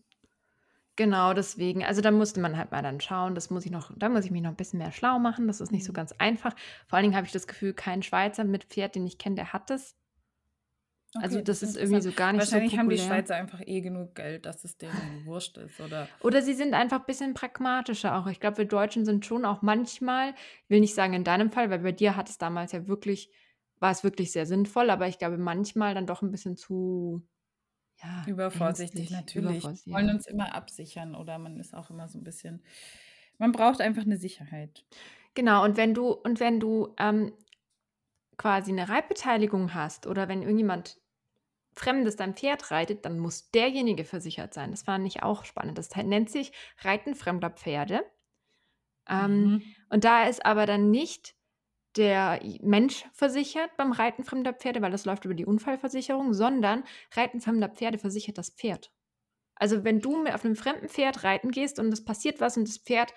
Genau, 0.95 1.33
deswegen. 1.33 1.83
Also 1.83 2.01
da 2.01 2.11
musste 2.11 2.39
man 2.39 2.57
halt 2.57 2.71
mal 2.71 2.83
dann 2.83 3.01
schauen. 3.01 3.33
Das 3.33 3.49
muss 3.49 3.65
ich 3.65 3.71
noch, 3.71 3.91
da 3.95 4.09
muss 4.09 4.25
ich 4.25 4.31
mich 4.31 4.43
noch 4.43 4.51
ein 4.51 4.55
bisschen 4.55 4.79
mehr 4.79 4.91
schlau 4.91 5.17
machen. 5.17 5.47
Das 5.47 5.59
ist 5.59 5.71
nicht 5.71 5.85
so 5.85 5.91
mhm. 5.91 5.95
ganz 5.95 6.11
einfach. 6.13 6.55
Vor 6.87 6.97
allen 6.97 7.03
Dingen 7.03 7.15
habe 7.15 7.25
ich 7.25 7.33
das 7.33 7.47
Gefühl, 7.47 7.73
kein 7.73 8.03
Schweizer 8.03 8.43
mit 8.43 8.65
Pferd, 8.65 8.95
den 8.95 9.07
ich 9.07 9.17
kenne, 9.17 9.35
der 9.35 9.53
hat 9.53 9.69
das. 9.69 9.95
Also 11.15 11.41
das 11.41 11.61
ist 11.61 11.77
irgendwie 11.77 12.01
so 12.01 12.11
gar 12.11 12.33
nicht 12.33 12.45
so 12.45 12.53
Wahrscheinlich 12.53 12.77
haben 12.77 12.89
die 12.89 12.97
Schweizer 12.97 13.35
einfach 13.35 13.61
eh 13.63 13.81
genug 13.81 14.15
Geld, 14.15 14.47
dass 14.47 14.63
es 14.63 14.77
denen 14.77 15.25
wurscht 15.25 15.57
ist, 15.57 15.79
oder? 15.79 16.07
Oder 16.21 16.41
sie 16.41 16.55
sind 16.55 16.73
einfach 16.73 17.01
ein 17.01 17.05
bisschen 17.05 17.35
pragmatischer 17.35 18.17
auch. 18.17 18.25
Ich 18.27 18.39
glaube, 18.39 18.57
wir 18.57 18.65
Deutschen 18.65 19.05
sind 19.05 19.23
schon 19.23 19.45
auch 19.45 19.61
manchmal, 19.61 20.29
ich 20.63 20.69
will 20.69 20.79
nicht 20.79 20.95
sagen 20.95 21.13
in 21.13 21.23
deinem 21.23 21.51
Fall, 21.51 21.69
weil 21.69 21.79
bei 21.79 21.91
dir 21.91 22.15
hat 22.15 22.29
es 22.29 22.39
damals 22.39 22.71
ja 22.71 22.87
wirklich, 22.87 23.29
war 23.79 23.91
es 23.91 24.03
wirklich 24.03 24.31
sehr 24.31 24.47
sinnvoll, 24.47 24.89
aber 24.89 25.07
ich 25.07 25.19
glaube 25.19 25.37
manchmal 25.37 25.93
dann 25.93 26.07
doch 26.07 26.23
ein 26.23 26.31
bisschen 26.31 26.57
zu 26.57 27.21
ja, 28.03 28.25
Übervorsichtig 28.27 29.09
natürlich. 29.11 29.57
Übervorsichtig, 29.57 29.87
Wir 29.87 29.93
wollen 29.93 30.09
uns 30.09 30.27
immer 30.27 30.53
absichern 30.53 31.15
oder 31.15 31.37
man 31.37 31.59
ist 31.59 31.73
auch 31.73 31.89
immer 31.89 32.07
so 32.07 32.17
ein 32.17 32.23
bisschen 32.23 32.61
man 33.39 33.51
braucht 33.51 33.81
einfach 33.81 34.03
eine 34.03 34.17
Sicherheit. 34.17 34.85
Genau, 35.33 35.63
und 35.63 35.75
wenn 35.75 35.93
du 35.93 36.11
und 36.11 36.39
wenn 36.39 36.59
du, 36.59 36.93
ähm, 36.99 37.33
quasi 38.37 38.71
eine 38.71 38.89
Reitbeteiligung 38.89 39.73
hast 39.73 40.07
oder 40.07 40.27
wenn 40.27 40.41
irgendjemand 40.41 40.99
Fremdes 41.75 42.15
dein 42.15 42.35
Pferd 42.35 42.71
reitet, 42.71 43.05
dann 43.05 43.17
muss 43.17 43.49
derjenige 43.51 44.05
versichert 44.05 44.53
sein. 44.53 44.71
Das 44.71 44.83
fand 44.83 45.07
ich 45.07 45.23
auch 45.23 45.43
spannend. 45.43 45.77
Das 45.77 45.95
nennt 45.95 46.29
sich 46.29 46.51
Reiten 46.79 47.15
fremder 47.15 47.49
Pferde. 47.49 48.03
Ähm, 49.09 49.43
mhm. 49.43 49.63
und 49.89 50.05
da 50.05 50.23
ist 50.27 50.45
aber 50.45 50.65
dann 50.65 50.89
nicht 50.89 51.35
der 51.95 52.39
Mensch 52.61 53.05
versichert 53.13 53.75
beim 53.77 53.91
Reiten 53.91 54.23
fremder 54.23 54.53
Pferde, 54.53 54.81
weil 54.81 54.91
das 54.91 55.05
läuft 55.05 55.25
über 55.25 55.33
die 55.33 55.45
Unfallversicherung, 55.45 56.33
sondern 56.33 56.83
Reiten 57.13 57.39
fremder 57.39 57.69
Pferde 57.69 57.97
versichert 57.97 58.37
das 58.37 58.49
Pferd. 58.49 58.91
Also 59.55 59.83
wenn 59.83 59.99
du 59.99 60.25
auf 60.25 60.43
einem 60.43 60.55
fremden 60.55 60.89
Pferd 60.89 61.23
reiten 61.23 61.51
gehst 61.51 61.79
und 61.79 61.93
es 61.93 62.03
passiert 62.03 62.41
was 62.41 62.57
und 62.57 62.67
das 62.67 62.77
Pferd, 62.77 63.13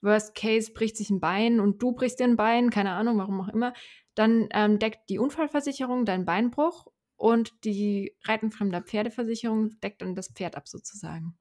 worst 0.00 0.34
case, 0.34 0.72
bricht 0.72 0.96
sich 0.96 1.10
ein 1.10 1.20
Bein 1.20 1.60
und 1.60 1.82
du 1.82 1.92
brichst 1.92 2.20
dir 2.20 2.24
ein 2.24 2.36
Bein, 2.36 2.70
keine 2.70 2.92
Ahnung, 2.92 3.18
warum 3.18 3.40
auch 3.40 3.48
immer, 3.48 3.72
dann 4.14 4.48
ähm, 4.52 4.78
deckt 4.78 5.08
die 5.08 5.18
Unfallversicherung 5.18 6.04
deinen 6.04 6.24
Beinbruch 6.24 6.86
und 7.16 7.64
die 7.64 8.16
Reiten 8.24 8.50
fremder 8.50 8.82
Pferdeversicherung 8.82 9.78
deckt 9.80 10.02
dann 10.02 10.14
das 10.14 10.28
Pferd 10.28 10.56
ab 10.56 10.68
sozusagen. 10.68 11.38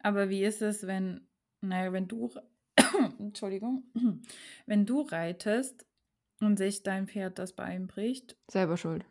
Aber 0.00 0.28
wie 0.28 0.44
ist 0.44 0.62
es, 0.62 0.86
wenn, 0.86 1.28
naja, 1.60 1.92
wenn 1.92 2.08
du, 2.08 2.30
Entschuldigung, 3.18 3.84
wenn 4.66 4.86
du 4.86 5.02
reitest 5.02 5.86
und 6.40 6.58
sich 6.58 6.82
dein 6.82 7.06
Pferd 7.06 7.38
das 7.38 7.52
Bein 7.52 7.86
bricht. 7.86 8.36
Selber 8.50 8.76
schuld. 8.76 9.04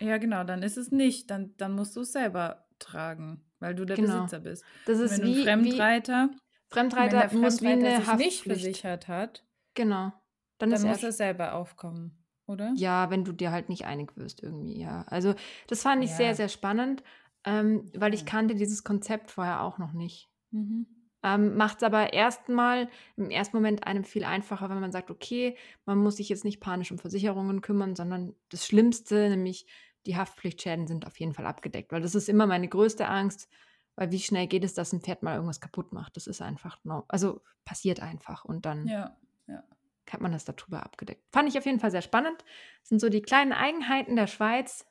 Ja, 0.00 0.18
genau, 0.18 0.44
dann 0.44 0.62
ist 0.62 0.76
es 0.76 0.90
nicht. 0.90 1.30
Dann, 1.30 1.54
dann 1.56 1.72
musst 1.72 1.96
du 1.96 2.00
es 2.00 2.12
selber 2.12 2.66
tragen, 2.78 3.42
weil 3.58 3.74
du 3.74 3.84
der 3.84 3.96
genau. 3.96 4.22
Besitzer 4.22 4.40
bist. 4.40 4.64
Das 4.86 4.98
ist 4.98 5.18
wenn 5.18 5.26
wie, 5.26 5.38
ein 5.38 5.44
Fremdreiter, 5.44 6.30
wie 6.30 6.74
Fremdreiter, 6.74 7.22
wenn 7.22 7.30
der 7.30 7.38
muss 7.38 7.62
wie 7.62 7.68
eine 7.68 8.00
sich 8.00 8.16
nicht 8.16 8.42
versichert 8.42 9.08
hat, 9.08 9.44
genau. 9.74 10.12
dann, 10.58 10.70
dann 10.70 10.82
muss 10.82 11.02
er 11.02 11.12
selber 11.12 11.54
aufkommen, 11.54 12.18
oder? 12.46 12.72
Ja, 12.76 13.10
wenn 13.10 13.24
du 13.24 13.32
dir 13.32 13.50
halt 13.50 13.68
nicht 13.68 13.86
einig 13.86 14.16
wirst 14.16 14.42
irgendwie, 14.42 14.78
ja. 14.78 15.02
Also 15.08 15.34
das 15.68 15.82
fand 15.82 16.04
ich 16.04 16.10
ja. 16.10 16.16
sehr, 16.16 16.34
sehr 16.34 16.48
spannend, 16.48 17.02
ähm, 17.44 17.90
weil 17.94 18.14
ich 18.14 18.26
kannte 18.26 18.54
dieses 18.54 18.84
Konzept 18.84 19.30
vorher 19.30 19.62
auch 19.62 19.78
noch 19.78 19.92
nicht. 19.92 20.28
Mhm. 20.50 20.86
Ähm, 21.24 21.56
Macht 21.56 21.78
es 21.78 21.82
aber 21.82 22.12
erstmal 22.12 22.88
im 23.16 23.30
ersten 23.30 23.56
Moment 23.56 23.86
einem 23.86 24.04
viel 24.04 24.24
einfacher, 24.24 24.68
wenn 24.68 24.80
man 24.80 24.92
sagt, 24.92 25.10
okay, 25.10 25.56
man 25.86 25.96
muss 25.96 26.18
sich 26.18 26.28
jetzt 26.28 26.44
nicht 26.44 26.60
panisch 26.60 26.92
um 26.92 26.98
Versicherungen 26.98 27.62
kümmern, 27.62 27.96
sondern 27.96 28.34
das 28.50 28.66
Schlimmste, 28.66 29.30
nämlich 29.30 29.66
die 30.04 30.16
Haftpflichtschäden 30.16 30.86
sind 30.86 31.06
auf 31.06 31.18
jeden 31.18 31.32
Fall 31.32 31.46
abgedeckt, 31.46 31.92
weil 31.92 32.02
das 32.02 32.14
ist 32.14 32.28
immer 32.28 32.46
meine 32.46 32.68
größte 32.68 33.08
Angst, 33.08 33.48
weil 33.96 34.10
wie 34.10 34.20
schnell 34.20 34.46
geht 34.46 34.64
es, 34.64 34.74
dass 34.74 34.92
ein 34.92 35.00
Pferd 35.00 35.22
mal 35.22 35.34
irgendwas 35.34 35.62
kaputt 35.62 35.94
macht? 35.94 36.16
Das 36.16 36.26
ist 36.26 36.42
einfach, 36.42 36.78
no, 36.84 37.04
also 37.08 37.40
passiert 37.64 38.00
einfach 38.00 38.44
und 38.44 38.66
dann 38.66 38.86
ja, 38.86 39.16
ja. 39.46 39.62
hat 40.10 40.20
man 40.20 40.32
das 40.32 40.44
darüber 40.44 40.82
abgedeckt. 40.82 41.24
Fand 41.32 41.48
ich 41.48 41.56
auf 41.56 41.64
jeden 41.64 41.80
Fall 41.80 41.90
sehr 41.90 42.02
spannend. 42.02 42.44
Das 42.80 42.90
sind 42.90 43.00
so 43.00 43.08
die 43.08 43.22
kleinen 43.22 43.54
Eigenheiten 43.54 44.16
der 44.16 44.26
Schweiz, 44.26 44.84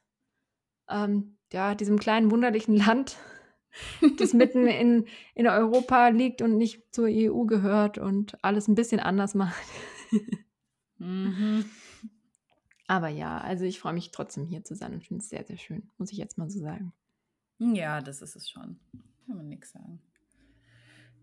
ähm, 0.90 1.38
ja, 1.52 1.76
diesem 1.76 2.00
kleinen 2.00 2.32
wunderlichen 2.32 2.76
Land, 2.76 3.18
das 4.18 4.34
mitten 4.34 4.68
in, 4.68 5.06
in 5.36 5.48
Europa 5.48 6.10
liegt 6.10 6.42
und 6.42 6.58
nicht 6.58 6.94
zur 6.94 7.08
EU 7.10 7.46
gehört 7.46 7.98
und 7.98 8.38
alles 8.44 8.68
ein 8.68 8.76
bisschen 8.76 9.00
anders 9.00 9.36
macht. 9.36 9.64
mhm. 10.98 11.66
Aber 12.88 13.08
ja, 13.08 13.38
also 13.38 13.66
ich 13.66 13.80
freue 13.80 13.94
mich 13.94 14.12
trotzdem 14.12 14.46
hier 14.46 14.64
zu 14.64 14.76
sein 14.76 14.94
und 14.94 15.04
finde 15.04 15.22
es 15.22 15.30
sehr, 15.30 15.44
sehr 15.46 15.58
schön, 15.58 15.90
muss 15.98 16.12
ich 16.12 16.18
jetzt 16.18 16.38
mal 16.38 16.50
so 16.50 16.60
sagen. 16.60 16.94
Ja, 17.60 18.02
das 18.02 18.22
ist 18.22 18.36
es 18.36 18.50
schon. 18.50 18.80
Kann 19.26 19.38
man 19.38 19.48
nichts 19.48 19.72
sagen. 19.72 20.02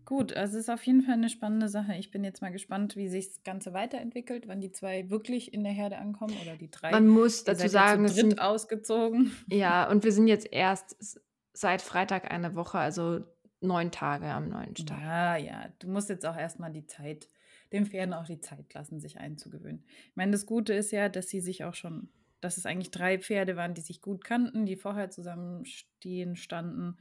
Gut, 0.05 0.33
also 0.33 0.57
es 0.57 0.63
ist 0.63 0.69
auf 0.69 0.83
jeden 0.83 1.03
Fall 1.03 1.13
eine 1.13 1.29
spannende 1.29 1.69
Sache. 1.69 1.95
Ich 1.95 2.11
bin 2.11 2.23
jetzt 2.23 2.41
mal 2.41 2.51
gespannt, 2.51 2.95
wie 2.95 3.07
sich 3.07 3.29
das 3.29 3.43
Ganze 3.43 3.73
weiterentwickelt, 3.73 4.47
wann 4.47 4.59
die 4.59 4.71
zwei 4.71 5.09
wirklich 5.09 5.53
in 5.53 5.63
der 5.63 5.71
Herde 5.71 5.99
ankommen 5.99 6.35
oder 6.41 6.57
die 6.57 6.69
drei. 6.69 6.91
Man 6.91 7.07
muss 7.07 7.43
dazu 7.43 7.67
sagen, 7.67 8.05
es 8.05 8.15
sind 8.15 8.41
ausgezogen. 8.41 9.31
Ja, 9.47 9.89
und 9.89 10.03
wir 10.03 10.11
sind 10.11 10.27
jetzt 10.27 10.51
erst 10.51 11.21
seit 11.53 11.81
Freitag 11.81 12.31
eine 12.31 12.55
Woche, 12.55 12.79
also 12.79 13.23
neun 13.61 13.91
Tage 13.91 14.25
am 14.25 14.49
neuen 14.49 14.75
Stall. 14.75 15.01
Ja, 15.01 15.35
ja. 15.37 15.69
Du 15.79 15.87
musst 15.87 16.09
jetzt 16.09 16.25
auch 16.25 16.35
erstmal 16.35 16.71
die 16.71 16.87
Zeit, 16.87 17.27
den 17.71 17.85
Pferden 17.85 18.13
auch 18.13 18.25
die 18.25 18.41
Zeit 18.41 18.73
lassen, 18.73 18.99
sich 18.99 19.19
einzugewöhnen. 19.19 19.85
Ich 20.09 20.15
meine, 20.15 20.31
das 20.31 20.45
Gute 20.45 20.73
ist 20.73 20.91
ja, 20.91 21.09
dass 21.09 21.29
sie 21.29 21.41
sich 21.41 21.63
auch 21.63 21.75
schon, 21.75 22.09
dass 22.41 22.57
es 22.57 22.65
eigentlich 22.65 22.91
drei 22.91 23.19
Pferde 23.19 23.55
waren, 23.55 23.73
die 23.73 23.81
sich 23.81 24.01
gut 24.01 24.23
kannten, 24.23 24.65
die 24.65 24.75
vorher 24.75 25.09
zusammenstehen, 25.09 26.35
standen. 26.35 26.97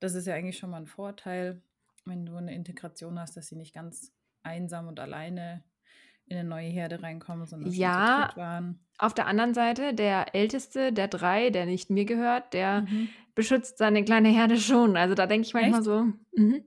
Das 0.00 0.14
ist 0.14 0.26
ja 0.26 0.34
eigentlich 0.34 0.58
schon 0.58 0.70
mal 0.70 0.82
ein 0.82 0.86
Vorteil, 0.86 1.62
wenn 2.04 2.26
du 2.26 2.36
eine 2.36 2.54
Integration 2.54 3.18
hast, 3.18 3.36
dass 3.36 3.48
sie 3.48 3.56
nicht 3.56 3.74
ganz 3.74 4.12
einsam 4.42 4.88
und 4.88 5.00
alleine 5.00 5.64
in 6.26 6.38
eine 6.38 6.48
neue 6.48 6.68
Herde 6.68 7.02
reinkommen, 7.02 7.46
sondern 7.46 7.70
ja, 7.72 8.30
waren. 8.36 8.80
Auf 8.98 9.14
der 9.14 9.26
anderen 9.26 9.54
Seite, 9.54 9.94
der 9.94 10.34
älteste 10.34 10.92
der 10.92 11.08
drei, 11.08 11.50
der 11.50 11.66
nicht 11.66 11.90
mir 11.90 12.04
gehört, 12.04 12.54
der 12.54 12.82
mhm. 12.82 13.08
beschützt 13.34 13.78
seine 13.78 14.04
kleine 14.04 14.28
Herde 14.28 14.56
schon. 14.56 14.96
Also 14.96 15.14
da 15.14 15.26
denke 15.26 15.46
ich 15.46 15.54
manchmal 15.54 15.80
Echt? 15.80 15.84
so. 15.84 16.06
Mhm. 16.36 16.64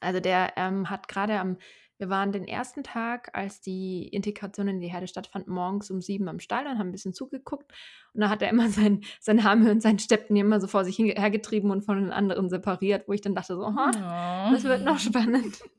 Also 0.00 0.20
der 0.20 0.54
ähm, 0.56 0.88
hat 0.88 1.08
gerade 1.08 1.38
am, 1.38 1.58
wir 1.98 2.08
waren 2.08 2.32
den 2.32 2.48
ersten 2.48 2.82
Tag, 2.82 3.30
als 3.34 3.60
die 3.60 4.08
Integration 4.08 4.68
in 4.68 4.80
die 4.80 4.90
Herde 4.90 5.06
stattfand, 5.06 5.48
morgens 5.48 5.90
um 5.90 6.00
sieben 6.00 6.28
am 6.28 6.40
Stall 6.40 6.66
und 6.66 6.78
haben 6.78 6.88
ein 6.88 6.92
bisschen 6.92 7.12
zugeguckt. 7.12 7.70
Und 8.14 8.22
da 8.22 8.30
hat 8.30 8.40
er 8.40 8.48
immer 8.48 8.68
sein, 8.70 9.02
sein 9.20 9.44
Hamel 9.44 9.70
und 9.70 9.82
sein 9.82 9.98
Steppen 9.98 10.36
immer 10.36 10.60
so 10.60 10.66
vor 10.66 10.84
sich 10.84 10.98
hergetrieben 10.98 11.70
und 11.70 11.82
von 11.82 12.00
den 12.00 12.12
anderen 12.12 12.48
separiert, 12.48 13.06
wo 13.08 13.12
ich 13.12 13.20
dann 13.20 13.34
dachte 13.34 13.56
so, 13.56 13.66
oh. 13.66 13.90
das 14.50 14.64
wird 14.64 14.84
noch 14.84 14.98
spannend. 14.98 15.58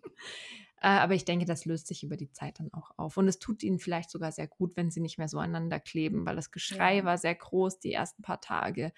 Äh, 0.81 0.87
aber 0.87 1.13
ich 1.13 1.25
denke, 1.25 1.45
das 1.45 1.65
löst 1.65 1.87
sich 1.87 2.03
über 2.03 2.17
die 2.17 2.31
Zeit 2.31 2.59
dann 2.59 2.73
auch 2.73 2.91
auf. 2.97 3.15
Und 3.17 3.27
es 3.27 3.39
tut 3.39 3.63
ihnen 3.63 3.79
vielleicht 3.79 4.09
sogar 4.09 4.31
sehr 4.31 4.47
gut, 4.47 4.75
wenn 4.75 4.89
sie 4.91 4.99
nicht 4.99 5.17
mehr 5.19 5.27
so 5.27 5.37
aneinander 5.37 5.79
kleben, 5.79 6.25
weil 6.25 6.35
das 6.35 6.51
Geschrei 6.51 6.97
ja. 6.97 7.05
war 7.05 7.17
sehr 7.17 7.35
groß 7.35 7.79
die 7.79 7.93
ersten 7.93 8.23
paar 8.23 8.41
Tage. 8.41 8.91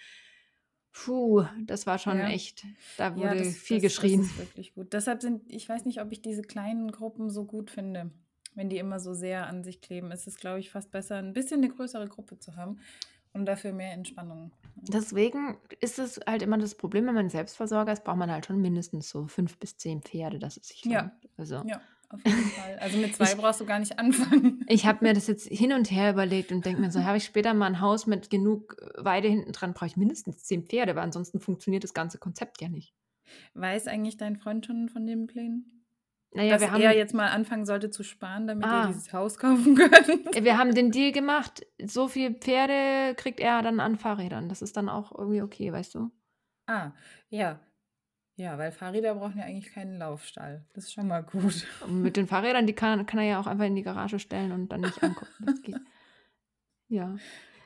Puh, 0.94 1.44
das 1.66 1.86
war 1.86 1.98
schon 1.98 2.20
Ja. 2.20 2.30
echt, 2.30 2.66
da 2.98 3.18
Ja, 3.18 3.30
wurde 3.32 3.40
das, 3.40 3.56
viel 3.56 3.76
das, 3.76 3.82
das 3.82 3.92
geschrien. 3.92 4.22
ist 4.22 4.38
wirklich 4.40 4.74
gut. 4.76 4.94
Deshalb 4.94 5.22
sind, 5.22 5.52
ich 5.52 5.68
weiß 5.68 5.86
nicht, 5.86 6.02
ob 6.02 6.12
ich 6.12 6.22
diese 6.22 6.44
kleinen 6.44 6.92
Gruppen 6.92 7.30
so 7.30 7.46
gut 7.46 7.72
finde, 7.72 8.12
wenn 8.56 8.70
die 8.70 8.78
immer 8.78 9.00
so 9.00 9.14
sehr 9.14 9.48
an 9.48 9.64
sich 9.64 9.82
kleben. 9.82 10.12
Es 10.12 10.28
ist, 10.28 10.40
glaube 10.40 10.60
ich, 10.60 10.70
fast 10.70 10.92
besser, 10.92 11.18
ein 11.18 11.34
bisschen 11.34 11.64
eine 11.64 11.74
größere 11.74 12.08
Gruppe 12.08 12.40
zu 12.40 12.56
haben 12.56 12.80
und 13.34 13.46
dafür 13.46 13.74
mehr 13.74 13.92
Entspannung. 13.94 14.52
Deswegen 14.76 15.58
ist 15.80 16.00
es 16.00 16.20
halt 16.28 16.42
immer 16.42 16.58
das 16.58 16.76
Problem, 16.76 17.06
wenn 17.08 17.14
man 17.16 17.30
Selbstversorger 17.30 17.94
ist, 17.94 18.04
braucht 18.04 18.18
man 18.18 18.32
halt 18.32 18.46
schon 18.46 18.60
mindestens 18.62 19.10
so 19.10 19.28
fünf 19.28 19.58
bis 19.58 19.78
zehn 19.78 20.02
Pferde, 20.02 20.40
dass 20.40 20.58
es 20.58 20.68
sich 20.68 20.84
Ja. 20.86 21.02
lohnt. 21.02 21.12
Also 21.38 21.56
Ja, 21.66 21.82
auf 22.10 22.20
jeden 22.26 22.38
Fall. 22.58 22.78
Also 22.80 22.98
mit 22.98 23.16
zwei 23.16 23.26
Ich- 23.32 23.38
brauchst 23.38 23.62
du 23.62 23.66
gar 23.66 23.80
nicht 23.80 23.98
anfangen. 24.00 24.64
ich 24.68 24.86
habe 24.86 25.06
mir 25.06 25.14
das 25.14 25.28
jetzt 25.28 25.48
hin 25.52 25.74
und 25.74 25.90
her 25.92 26.12
überlegt 26.12 26.52
und 26.52 26.66
denke 26.66 26.82
mir 26.82 26.92
so, 26.92 27.04
habe 27.04 27.18
ich 27.18 27.24
später 27.26 27.54
mal 27.54 27.68
ein 27.68 27.80
Haus 27.82 28.08
mit 28.08 28.30
genug 28.30 28.76
äh, 28.82 29.04
Weide 29.06 29.28
hinten 29.30 29.52
dran, 29.52 29.74
brauche 29.74 29.86
ich 29.88 29.98
mindestens 29.98 30.44
zehn 30.44 30.66
Pferde, 30.66 30.96
weil 30.96 31.04
ansonsten 31.04 31.40
funktioniert 31.40 31.84
das 31.84 31.94
ganze 31.94 32.18
Konzept 32.18 32.62
ja 32.62 32.68
nicht. 32.70 32.94
Weiß 33.54 33.88
eigentlich 33.88 34.18
dein 34.18 34.36
Freund 34.38 34.66
schon 34.66 34.90
von 34.90 35.06
den 35.08 35.28
Plänen? 35.28 35.83
Naja, 36.36 36.54
Dass 36.54 36.62
wir 36.62 36.72
haben, 36.72 36.82
er 36.82 36.96
jetzt 36.98 37.14
mal 37.14 37.28
anfangen 37.30 37.66
sollte 37.66 37.90
zu 37.92 38.04
sparen, 38.04 38.48
damit 38.48 38.66
Ah. 38.66 38.84
ihr 38.84 38.88
dieses 38.88 39.14
Haus 39.14 39.38
kaufen 39.38 39.76
könnt. 39.76 40.44
wir 40.44 40.58
haben 40.58 40.74
den 40.74 40.92
Deal 40.92 41.12
gemacht, 41.12 41.66
so 41.84 42.08
viele 42.08 42.34
Pferde 42.34 43.14
kriegt 43.16 43.40
er 43.40 43.62
dann 43.62 43.80
an 43.80 43.98
Fahrrädern. 43.98 44.50
Das 44.50 44.62
ist 44.62 44.76
dann 44.78 44.90
auch 44.90 45.12
irgendwie 45.18 45.42
okay, 45.44 45.72
weißt 45.72 45.94
du? 45.96 46.10
Ah, 46.68 46.92
ja. 47.30 47.60
Ja, 48.36 48.58
weil 48.58 48.72
Fahrräder 48.72 49.14
brauchen 49.14 49.38
ja 49.38 49.44
eigentlich 49.46 49.72
keinen 49.74 50.00
Laufstall. 50.00 50.66
Das 50.74 50.86
ist 50.86 50.94
schon 50.94 51.08
mal 51.08 51.22
gut. 51.22 51.68
Und 51.86 52.02
mit 52.02 52.18
den 52.18 52.26
Fahrrädern, 52.26 52.66
die 52.66 52.74
kann, 52.74 53.06
kann 53.06 53.20
er 53.20 53.26
ja 53.28 53.40
auch 53.40 53.46
einfach 53.46 53.66
in 53.66 53.76
die 53.76 53.84
Garage 53.84 54.18
stellen 54.18 54.52
und 54.52 54.70
dann 54.72 54.82
nicht 54.82 55.04
angucken. 55.04 55.46
Das 55.46 55.62
geht. 55.62 55.76
Ja. 56.90 57.16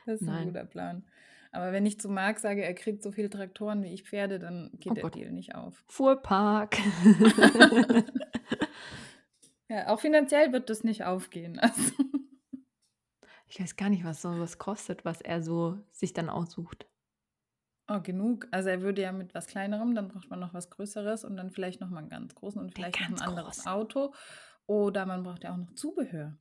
Das 0.06 0.20
ist 0.20 0.26
Nein. 0.26 0.36
ein 0.36 0.46
guter 0.48 0.64
Plan. 0.64 1.04
Aber 1.58 1.72
wenn 1.72 1.84
ich 1.86 1.98
zu 1.98 2.08
Marc 2.08 2.38
sage, 2.38 2.62
er 2.64 2.72
kriegt 2.72 3.02
so 3.02 3.10
viele 3.10 3.30
Traktoren 3.30 3.82
wie 3.82 3.92
ich 3.92 4.04
Pferde, 4.04 4.38
dann 4.38 4.70
geht 4.74 4.92
Oh 4.92 4.94
der 4.94 5.02
Gott. 5.02 5.16
Deal 5.16 5.32
nicht 5.32 5.56
auf. 5.56 5.84
Fuhrpark. 5.88 6.76
Ja, 9.70 9.88
auch 9.88 10.00
finanziell 10.00 10.52
wird 10.52 10.70
das 10.70 10.84
nicht 10.84 11.04
aufgehen. 11.04 11.58
Also, 11.62 11.92
Ich 13.48 13.60
weiß 13.60 13.76
gar 13.76 13.88
nicht, 13.90 14.04
was 14.04 14.22
sowas 14.22 14.58
kostet, 14.58 15.04
was 15.04 15.20
er 15.20 15.42
so 15.42 15.78
sich 15.90 16.12
dann 16.12 16.30
aussucht. 16.30 16.86
oh, 17.90 18.00
genug. 18.00 18.46
Also 18.50 18.68
er 18.68 18.82
würde 18.82 19.02
ja 19.02 19.12
mit 19.12 19.34
was 19.34 19.46
Kleinerem, 19.46 19.94
dann 19.94 20.08
braucht 20.08 20.30
man 20.30 20.40
noch 20.40 20.54
was 20.54 20.70
Größeres 20.70 21.24
und 21.24 21.36
dann 21.36 21.50
vielleicht 21.50 21.80
noch 21.80 21.90
mal 21.90 22.00
einen 22.00 22.08
ganz 22.10 22.34
großen 22.34 22.60
und 22.60 22.74
vielleicht 22.74 23.00
noch 23.00 23.08
ein 23.08 23.20
anderes 23.20 23.64
groß. 23.64 23.66
Auto. 23.66 24.14
Oder 24.66 25.06
man 25.06 25.22
braucht 25.22 25.44
ja 25.44 25.52
auch 25.52 25.56
noch 25.56 25.72
Zubehör. 25.74 26.38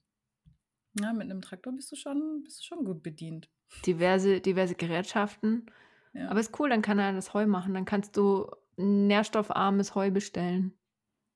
Ja, 0.99 1.13
mit 1.13 1.23
einem 1.29 1.41
Traktor 1.41 1.73
bist 1.73 1.91
du 1.91 1.95
schon, 1.95 2.43
bist 2.43 2.59
du 2.61 2.65
schon 2.65 2.85
gut 2.85 3.03
bedient. 3.03 3.49
Diverse, 3.85 4.41
diverse 4.41 4.75
Gerätschaften. 4.75 5.69
Ja. 6.13 6.29
Aber 6.29 6.39
ist 6.39 6.57
cool, 6.59 6.69
dann 6.69 6.81
kann 6.81 6.99
er 6.99 7.13
das 7.13 7.33
Heu 7.33 7.45
machen. 7.47 7.73
Dann 7.73 7.85
kannst 7.85 8.17
du 8.17 8.49
nährstoffarmes 8.77 9.95
Heu 9.95 10.11
bestellen. 10.11 10.73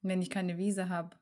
wenn 0.02 0.22
ich 0.22 0.30
keine 0.30 0.58
Wiese 0.58 0.90
habe. 0.90 1.16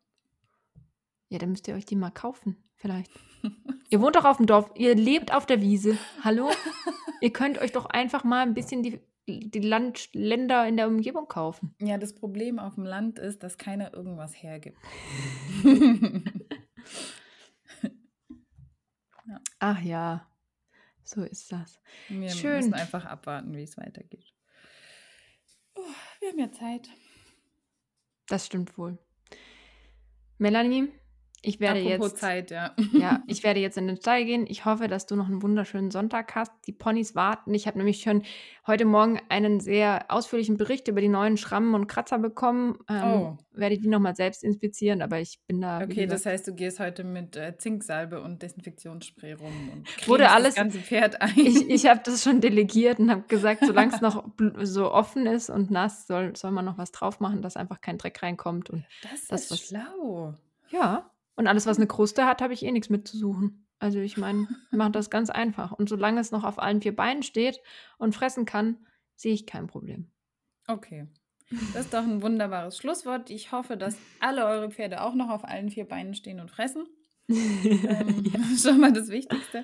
Ja, 1.30 1.38
dann 1.38 1.49
müsst 1.51 1.68
ihr 1.68 1.76
euch 1.76 1.86
die 1.86 1.95
mal 1.95 2.12
kaufen, 2.12 2.57
vielleicht. 2.76 3.12
Ihr 3.91 4.01
wohnt 4.01 4.16
doch 4.16 4.26
auf 4.26 4.38
dem 4.38 4.45
Dorf, 4.45 4.70
ihr 4.76 4.93
lebt 4.93 5.34
auf 5.34 5.47
der 5.47 5.62
Wiese. 5.62 5.97
Hallo? 6.24 6.51
ihr 7.22 7.34
könnt 7.34 7.57
euch 7.57 7.72
doch 7.72 7.88
einfach 7.88 8.24
mal 8.24 8.43
ein 8.43 8.53
bisschen 8.53 8.84
die, 8.84 8.99
die 9.28 9.62
Land, 9.62 10.10
Länder 10.14 10.68
in 10.68 10.78
der 10.78 10.88
Umgebung 10.88 11.28
kaufen. 11.28 11.74
Ja, 11.82 11.97
das 11.97 12.14
Problem 12.14 12.60
auf 12.60 12.76
dem 12.76 12.84
Land 12.84 13.18
ist, 13.18 13.41
dass 13.41 13.57
keiner 13.57 13.91
irgendwas 13.95 14.43
hergibt. 14.43 14.78
Ach 19.60 19.82
ja, 19.82 20.28
so 21.10 21.24
ist 21.24 21.51
das. 21.51 21.80
Wir 22.07 22.30
Schön. 22.30 22.57
müssen 22.57 22.74
einfach 22.74 23.05
abwarten, 23.05 23.55
wie 23.55 23.64
es 23.64 23.78
weitergeht. 23.78 24.34
Oh, 25.76 25.82
wir 26.20 26.30
haben 26.30 26.39
ja 26.39 26.51
Zeit. 26.51 26.89
Das 28.28 28.45
stimmt 28.45 28.78
wohl. 28.78 28.97
Melanie, 30.38 30.91
ich 31.41 31.59
werde 31.59 31.79
Apropos 31.81 32.11
jetzt. 32.11 32.19
Zeit, 32.21 32.51
ja. 32.51 32.73
Ja, 32.93 33.23
ich 33.27 33.43
werde 33.43 33.59
jetzt 33.59 33.77
in 33.77 33.87
den 33.87 33.97
Stall 33.97 34.25
gehen. 34.25 34.45
Ich 34.47 34.65
hoffe, 34.65 34.87
dass 34.87 35.05
du 35.05 35.15
noch 35.15 35.27
einen 35.27 35.41
wunderschönen 35.41 35.91
Sonntag 35.91 36.35
hast. 36.35 36.51
Die 36.67 36.71
Ponys 36.73 37.15
warten. 37.15 37.53
Ich 37.53 37.67
habe 37.67 37.77
nämlich 37.77 38.01
schon 38.01 38.23
heute 38.67 38.85
Morgen 38.85 39.19
einen 39.29 39.59
sehr 39.59 40.05
ausführlichen 40.09 40.57
Bericht 40.57 40.87
über 40.87 41.01
die 41.01 41.07
neuen 41.09 41.37
Schrammen 41.37 41.73
und 41.75 41.87
Kratzer 41.87 42.19
bekommen. 42.19 42.77
Ähm, 42.89 43.03
Oh. 43.03 43.37
Werde 43.51 43.77
die 43.77 43.87
nochmal 43.89 44.15
selbst 44.15 44.43
inspizieren, 44.43 45.01
aber 45.01 45.19
ich 45.19 45.39
bin 45.47 45.59
da. 45.59 45.81
Okay, 45.81 46.05
das 46.05 46.25
heißt, 46.25 46.47
du 46.47 46.53
gehst 46.55 46.79
heute 46.79 47.03
mit 47.03 47.35
äh, 47.35 47.57
Zinksalbe 47.57 48.21
und 48.21 48.41
Desinfektionsspray 48.41 49.33
rum 49.33 49.69
und 49.73 50.07
Wurde 50.07 50.29
alles- 50.31 50.55
das 50.55 50.63
ganze 50.63 50.79
Pferd 50.79 51.21
ein. 51.21 51.33
ich, 51.35 51.69
ich 51.69 51.85
habe 51.89 51.99
das 52.03 52.23
schon 52.23 52.39
delegiert 52.39 52.99
und 52.99 53.11
habe 53.11 53.23
gesagt, 53.27 53.65
solange 53.65 53.93
es 53.93 54.01
noch 54.01 54.23
so 54.61 54.91
offen 54.91 55.25
ist 55.25 55.49
und 55.49 55.71
nass, 55.71 56.07
soll, 56.07 56.35
soll 56.37 56.51
man 56.51 56.63
noch 56.65 56.77
was 56.77 56.91
drauf 56.91 57.19
machen, 57.19 57.41
dass 57.41 57.57
einfach 57.57 57.81
kein 57.81 57.97
Dreck 57.97 58.23
reinkommt. 58.23 58.69
Und 58.69 58.85
das, 59.03 59.27
das, 59.27 59.41
ist 59.45 59.51
was- 59.51 59.59
schlau. 59.67 60.33
ja, 60.69 61.09
und 61.39 61.47
alles, 61.47 61.65
was 61.65 61.77
eine 61.77 61.87
Kruste 61.87 62.25
hat, 62.25 62.41
habe 62.41 62.53
ich 62.53 62.65
eh 62.65 62.71
nichts 62.71 62.89
mitzusuchen. 62.89 63.65
Also 63.79 63.99
ich 63.99 64.17
meine, 64.17 64.49
ich 64.71 64.77
mache 64.77 64.91
das 64.91 65.09
ganz 65.09 65.29
einfach. 65.29 65.71
Und 65.71 65.87
solange 65.87 66.19
es 66.19 66.31
noch 66.31 66.43
auf 66.43 66.59
allen 66.59 66.81
vier 66.81 66.93
Beinen 66.93 67.23
steht 67.23 67.61
und 67.97 68.13
fressen 68.13 68.43
kann, 68.43 68.85
sehe 69.15 69.33
ich 69.33 69.45
kein 69.45 69.67
Problem. 69.67 70.11
Okay. 70.67 71.07
Das 71.73 71.85
ist 71.85 71.93
doch 71.93 72.03
ein 72.03 72.21
wunderbares 72.21 72.77
Schlusswort. 72.77 73.29
Ich 73.29 73.53
hoffe, 73.53 73.77
dass 73.77 73.95
alle 74.19 74.45
eure 74.47 74.69
Pferde 74.69 75.01
auch 75.01 75.15
noch 75.15 75.29
auf 75.29 75.45
allen 75.45 75.69
vier 75.69 75.87
Beinen 75.87 76.13
stehen 76.13 76.41
und 76.41 76.51
fressen. 76.51 76.85
Ähm, 77.29 78.25
ja. 78.25 78.39
Schon 78.57 78.81
mal 78.81 78.91
das 78.91 79.07
Wichtigste. 79.07 79.63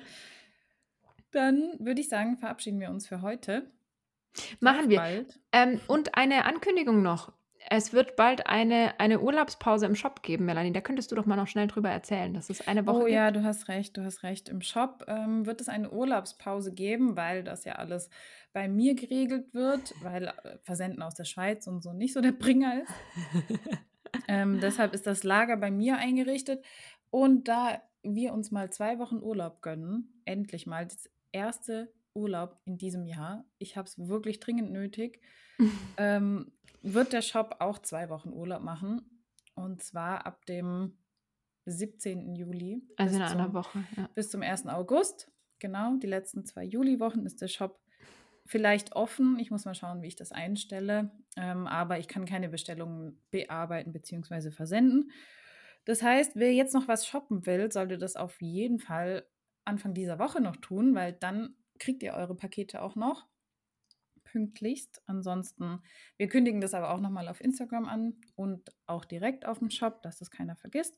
Dann 1.32 1.74
würde 1.78 2.00
ich 2.00 2.08
sagen, 2.08 2.38
verabschieden 2.38 2.80
wir 2.80 2.88
uns 2.88 3.06
für 3.06 3.20
heute. 3.20 3.70
Machen 4.60 4.88
wir. 4.88 4.98
Bald. 4.98 5.38
Ähm, 5.52 5.78
und 5.88 6.16
eine 6.16 6.46
Ankündigung 6.46 7.02
noch. 7.02 7.32
Es 7.68 7.92
wird 7.92 8.14
bald 8.14 8.46
eine, 8.46 8.98
eine 9.00 9.20
Urlaubspause 9.20 9.86
im 9.86 9.96
Shop 9.96 10.22
geben, 10.22 10.44
Melanie. 10.44 10.72
Da 10.72 10.80
könntest 10.80 11.10
du 11.10 11.16
doch 11.16 11.26
mal 11.26 11.36
noch 11.36 11.48
schnell 11.48 11.66
drüber 11.66 11.90
erzählen, 11.90 12.32
dass 12.32 12.48
es 12.48 12.66
eine 12.66 12.86
Woche 12.86 12.96
Oh 12.96 13.00
gibt. 13.00 13.10
ja, 13.12 13.30
du 13.32 13.42
hast 13.42 13.68
recht, 13.68 13.96
du 13.96 14.04
hast 14.04 14.22
recht. 14.22 14.48
Im 14.48 14.60
Shop 14.62 15.04
ähm, 15.08 15.46
wird 15.46 15.60
es 15.60 15.68
eine 15.68 15.90
Urlaubspause 15.90 16.72
geben, 16.72 17.16
weil 17.16 17.42
das 17.42 17.64
ja 17.64 17.74
alles 17.74 18.08
bei 18.52 18.68
mir 18.68 18.94
geregelt 18.94 19.52
wird, 19.52 19.94
weil 20.02 20.28
äh, 20.28 20.58
Versenden 20.62 21.02
aus 21.02 21.14
der 21.14 21.24
Schweiz 21.24 21.66
und 21.66 21.82
so 21.82 21.92
nicht 21.92 22.14
so 22.14 22.20
der 22.20 22.32
Bringer 22.32 22.82
ist. 22.82 22.92
ähm, 24.28 24.60
deshalb 24.60 24.94
ist 24.94 25.06
das 25.06 25.24
Lager 25.24 25.56
bei 25.56 25.70
mir 25.70 25.96
eingerichtet. 25.98 26.64
Und 27.10 27.48
da 27.48 27.82
wir 28.02 28.32
uns 28.32 28.50
mal 28.50 28.70
zwei 28.70 28.98
Wochen 28.98 29.16
Urlaub 29.22 29.60
gönnen, 29.62 30.22
endlich 30.24 30.66
mal 30.66 30.86
das 30.86 31.10
erste 31.32 31.92
Urlaub 32.14 32.60
in 32.64 32.78
diesem 32.78 33.06
Jahr, 33.06 33.44
ich 33.58 33.76
habe 33.76 33.86
es 33.86 33.98
wirklich 33.98 34.40
dringend 34.40 34.72
nötig, 34.72 35.20
ähm, 35.96 36.52
wird 36.82 37.12
der 37.12 37.22
Shop 37.22 37.56
auch 37.60 37.78
zwei 37.80 38.08
Wochen 38.08 38.30
Urlaub 38.32 38.62
machen. 38.62 39.22
Und 39.54 39.82
zwar 39.82 40.26
ab 40.26 40.44
dem 40.46 40.98
17. 41.66 42.34
Juli. 42.34 42.82
Also 42.96 43.16
in 43.16 43.22
einer 43.22 43.44
zum- 43.46 43.54
Woche. 43.54 43.84
Ja. 43.96 44.08
bis 44.14 44.30
zum 44.30 44.42
1. 44.42 44.66
August. 44.66 45.30
Genau, 45.58 45.96
die 45.96 46.06
letzten 46.06 46.44
zwei 46.44 46.64
Juliwochen 46.64 47.24
ist 47.26 47.40
der 47.40 47.48
Shop 47.48 47.80
vielleicht 48.44 48.94
offen. 48.94 49.38
Ich 49.38 49.50
muss 49.50 49.64
mal 49.64 49.74
schauen, 49.74 50.02
wie 50.02 50.06
ich 50.08 50.16
das 50.16 50.30
einstelle. 50.30 51.10
Ähm, 51.36 51.66
aber 51.66 51.98
ich 51.98 52.06
kann 52.08 52.26
keine 52.26 52.48
Bestellungen 52.48 53.20
bearbeiten 53.30 53.92
bzw. 53.92 54.50
versenden. 54.50 55.10
Das 55.86 56.02
heißt, 56.02 56.32
wer 56.36 56.52
jetzt 56.52 56.74
noch 56.74 56.88
was 56.88 57.06
shoppen 57.06 57.46
will, 57.46 57.72
sollte 57.72 57.96
das 57.98 58.16
auf 58.16 58.40
jeden 58.40 58.78
Fall 58.78 59.26
Anfang 59.64 59.94
dieser 59.94 60.18
Woche 60.18 60.40
noch 60.40 60.56
tun, 60.56 60.94
weil 60.94 61.12
dann 61.14 61.56
kriegt 61.78 62.02
ihr 62.02 62.14
eure 62.14 62.36
Pakete 62.36 62.82
auch 62.82 62.94
noch 62.96 63.26
pünktlichst. 64.36 65.02
Ansonsten, 65.06 65.80
wir 66.18 66.28
kündigen 66.28 66.60
das 66.60 66.74
aber 66.74 66.90
auch 66.90 67.00
nochmal 67.00 67.28
auf 67.28 67.40
Instagram 67.40 67.86
an 67.86 68.14
und 68.34 68.70
auch 68.86 69.06
direkt 69.06 69.46
auf 69.46 69.60
dem 69.60 69.70
Shop, 69.70 70.02
dass 70.02 70.18
das 70.18 70.30
keiner 70.30 70.56
vergisst. 70.56 70.94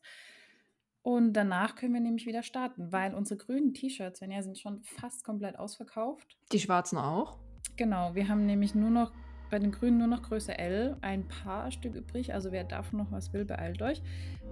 Und 1.01 1.31
danach 1.31 1.75
können 1.75 1.93
wir 1.93 2.01
nämlich 2.01 2.25
wieder 2.25 2.43
starten, 2.43 2.91
weil 2.91 3.15
unsere 3.15 3.37
grünen 3.37 3.73
T-Shirts, 3.73 4.19
wenn 4.19 4.31
ja, 4.31 4.43
sind 4.43 4.59
schon 4.59 4.83
fast 4.83 5.23
komplett 5.23 5.57
ausverkauft. 5.57 6.37
Die 6.51 6.59
Schwarzen 6.59 6.97
auch. 6.97 7.39
Genau, 7.77 8.13
wir 8.13 8.27
haben 8.27 8.45
nämlich 8.45 8.75
nur 8.75 8.89
noch 8.89 9.13
bei 9.49 9.57
den 9.57 9.71
Grünen 9.71 9.97
nur 9.97 10.07
noch 10.07 10.21
Größe 10.21 10.57
L, 10.57 10.97
ein 11.01 11.27
paar 11.29 11.71
Stück 11.71 11.95
übrig. 11.95 12.33
Also 12.33 12.51
wer 12.51 12.65
davon 12.65 12.99
noch 12.99 13.11
was 13.11 13.31
will, 13.31 13.45
beeilt 13.45 13.81
euch. 13.81 14.03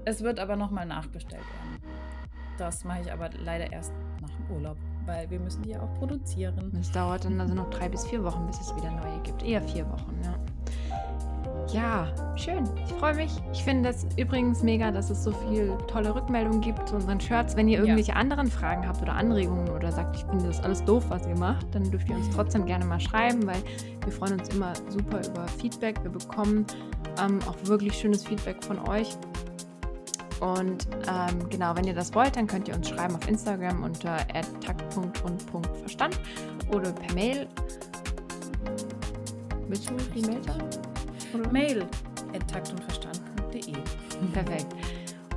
Es 0.05 0.21
wird 0.21 0.39
aber 0.39 0.55
nochmal 0.55 0.85
nachbestellt 0.85 1.43
werden. 1.43 1.97
Das 2.57 2.85
mache 2.85 3.01
ich 3.01 3.11
aber 3.11 3.29
leider 3.31 3.71
erst 3.71 3.91
nach 4.21 4.31
dem 4.31 4.49
Urlaub, 4.49 4.77
weil 5.07 5.27
wir 5.31 5.39
müssen 5.39 5.63
die 5.63 5.69
ja 5.71 5.81
auch 5.81 5.93
produzieren. 5.95 6.71
Es 6.79 6.91
dauert 6.91 7.25
dann 7.25 7.41
also 7.41 7.55
noch 7.55 7.69
drei 7.71 7.89
bis 7.89 8.05
vier 8.05 8.23
Wochen, 8.23 8.45
bis 8.45 8.59
es 8.61 8.75
wieder 8.75 8.91
neue 8.91 9.19
gibt. 9.23 9.41
Eher 9.43 9.61
vier 9.63 9.89
Wochen, 9.89 10.13
ja. 10.23 10.35
Ja, 11.73 12.07
schön. 12.37 12.63
Ich 12.85 12.93
freue 12.93 13.15
mich. 13.15 13.31
Ich 13.51 13.61
finde 13.63 13.89
das 13.89 14.05
übrigens 14.15 14.63
mega, 14.63 14.89
dass 14.91 15.09
es 15.09 15.21
so 15.23 15.31
viel 15.33 15.73
tolle 15.87 16.15
Rückmeldungen 16.15 16.61
gibt 16.61 16.87
zu 16.87 16.95
unseren 16.95 17.19
Shirts. 17.19 17.57
Wenn 17.57 17.67
ihr 17.67 17.79
Ja. 17.79 17.83
irgendwelche 17.83 18.15
anderen 18.15 18.47
Fragen 18.47 18.87
habt 18.87 19.01
oder 19.01 19.13
Anregungen 19.13 19.69
oder 19.69 19.91
sagt, 19.91 20.15
ich 20.15 20.23
finde 20.25 20.45
das 20.47 20.61
alles 20.63 20.83
doof, 20.85 21.05
was 21.09 21.27
ihr 21.27 21.37
macht, 21.37 21.73
dann 21.75 21.89
dürft 21.91 22.07
ihr 22.09 22.15
uns 22.15 22.29
trotzdem 22.29 22.65
gerne 22.65 22.85
mal 22.85 23.01
schreiben, 23.01 23.45
weil 23.45 23.61
wir 24.03 24.13
freuen 24.13 24.39
uns 24.39 24.47
immer 24.49 24.71
super 24.89 25.19
über 25.27 25.45
Feedback. 25.59 26.01
Wir 26.03 26.11
bekommen 26.11 26.65
ähm, 27.21 27.39
auch 27.49 27.55
wirklich 27.67 27.95
schönes 27.97 28.23
Feedback 28.25 28.63
von 28.63 28.79
euch. 28.87 29.17
Und 30.39 30.87
ähm, 31.07 31.49
genau, 31.49 31.75
wenn 31.75 31.85
ihr 31.85 31.95
das 31.95 32.13
wollt, 32.13 32.35
dann 32.35 32.47
könnt 32.47 32.67
ihr 32.67 32.75
uns 32.75 32.89
schreiben 32.89 33.15
auf 33.15 33.27
Instagram 33.27 33.83
unter 33.83 34.17
takt.und.verstand 34.61 36.19
oder 36.73 36.91
per 36.91 37.13
Mail. 37.13 37.47
Willst 39.67 39.89
du 39.89 39.95
die 40.15 40.21
Mail 40.21 40.43
sagen? 40.43 40.63
Oder? 41.33 41.51
Mail 41.51 41.87
taktundverstand.de. 42.47 43.73
Perfekt. 44.33 44.73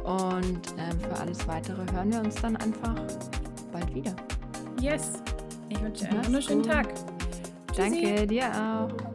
Und 0.04 0.74
ähm, 0.78 1.00
für 1.00 1.20
alles 1.20 1.46
Weitere 1.46 1.84
hören 1.92 2.12
wir 2.12 2.20
uns 2.20 2.36
dann 2.36 2.56
einfach 2.56 2.94
bald 3.72 3.94
wieder. 3.94 4.14
Yes. 4.80 5.22
Ich 5.68 5.80
wünsche 5.80 6.08
einen 6.08 6.24
wunderschönen 6.26 6.62
Tag. 6.62 6.88
Danke, 7.76 8.26
dir 8.26 8.46
auch. 8.48 9.09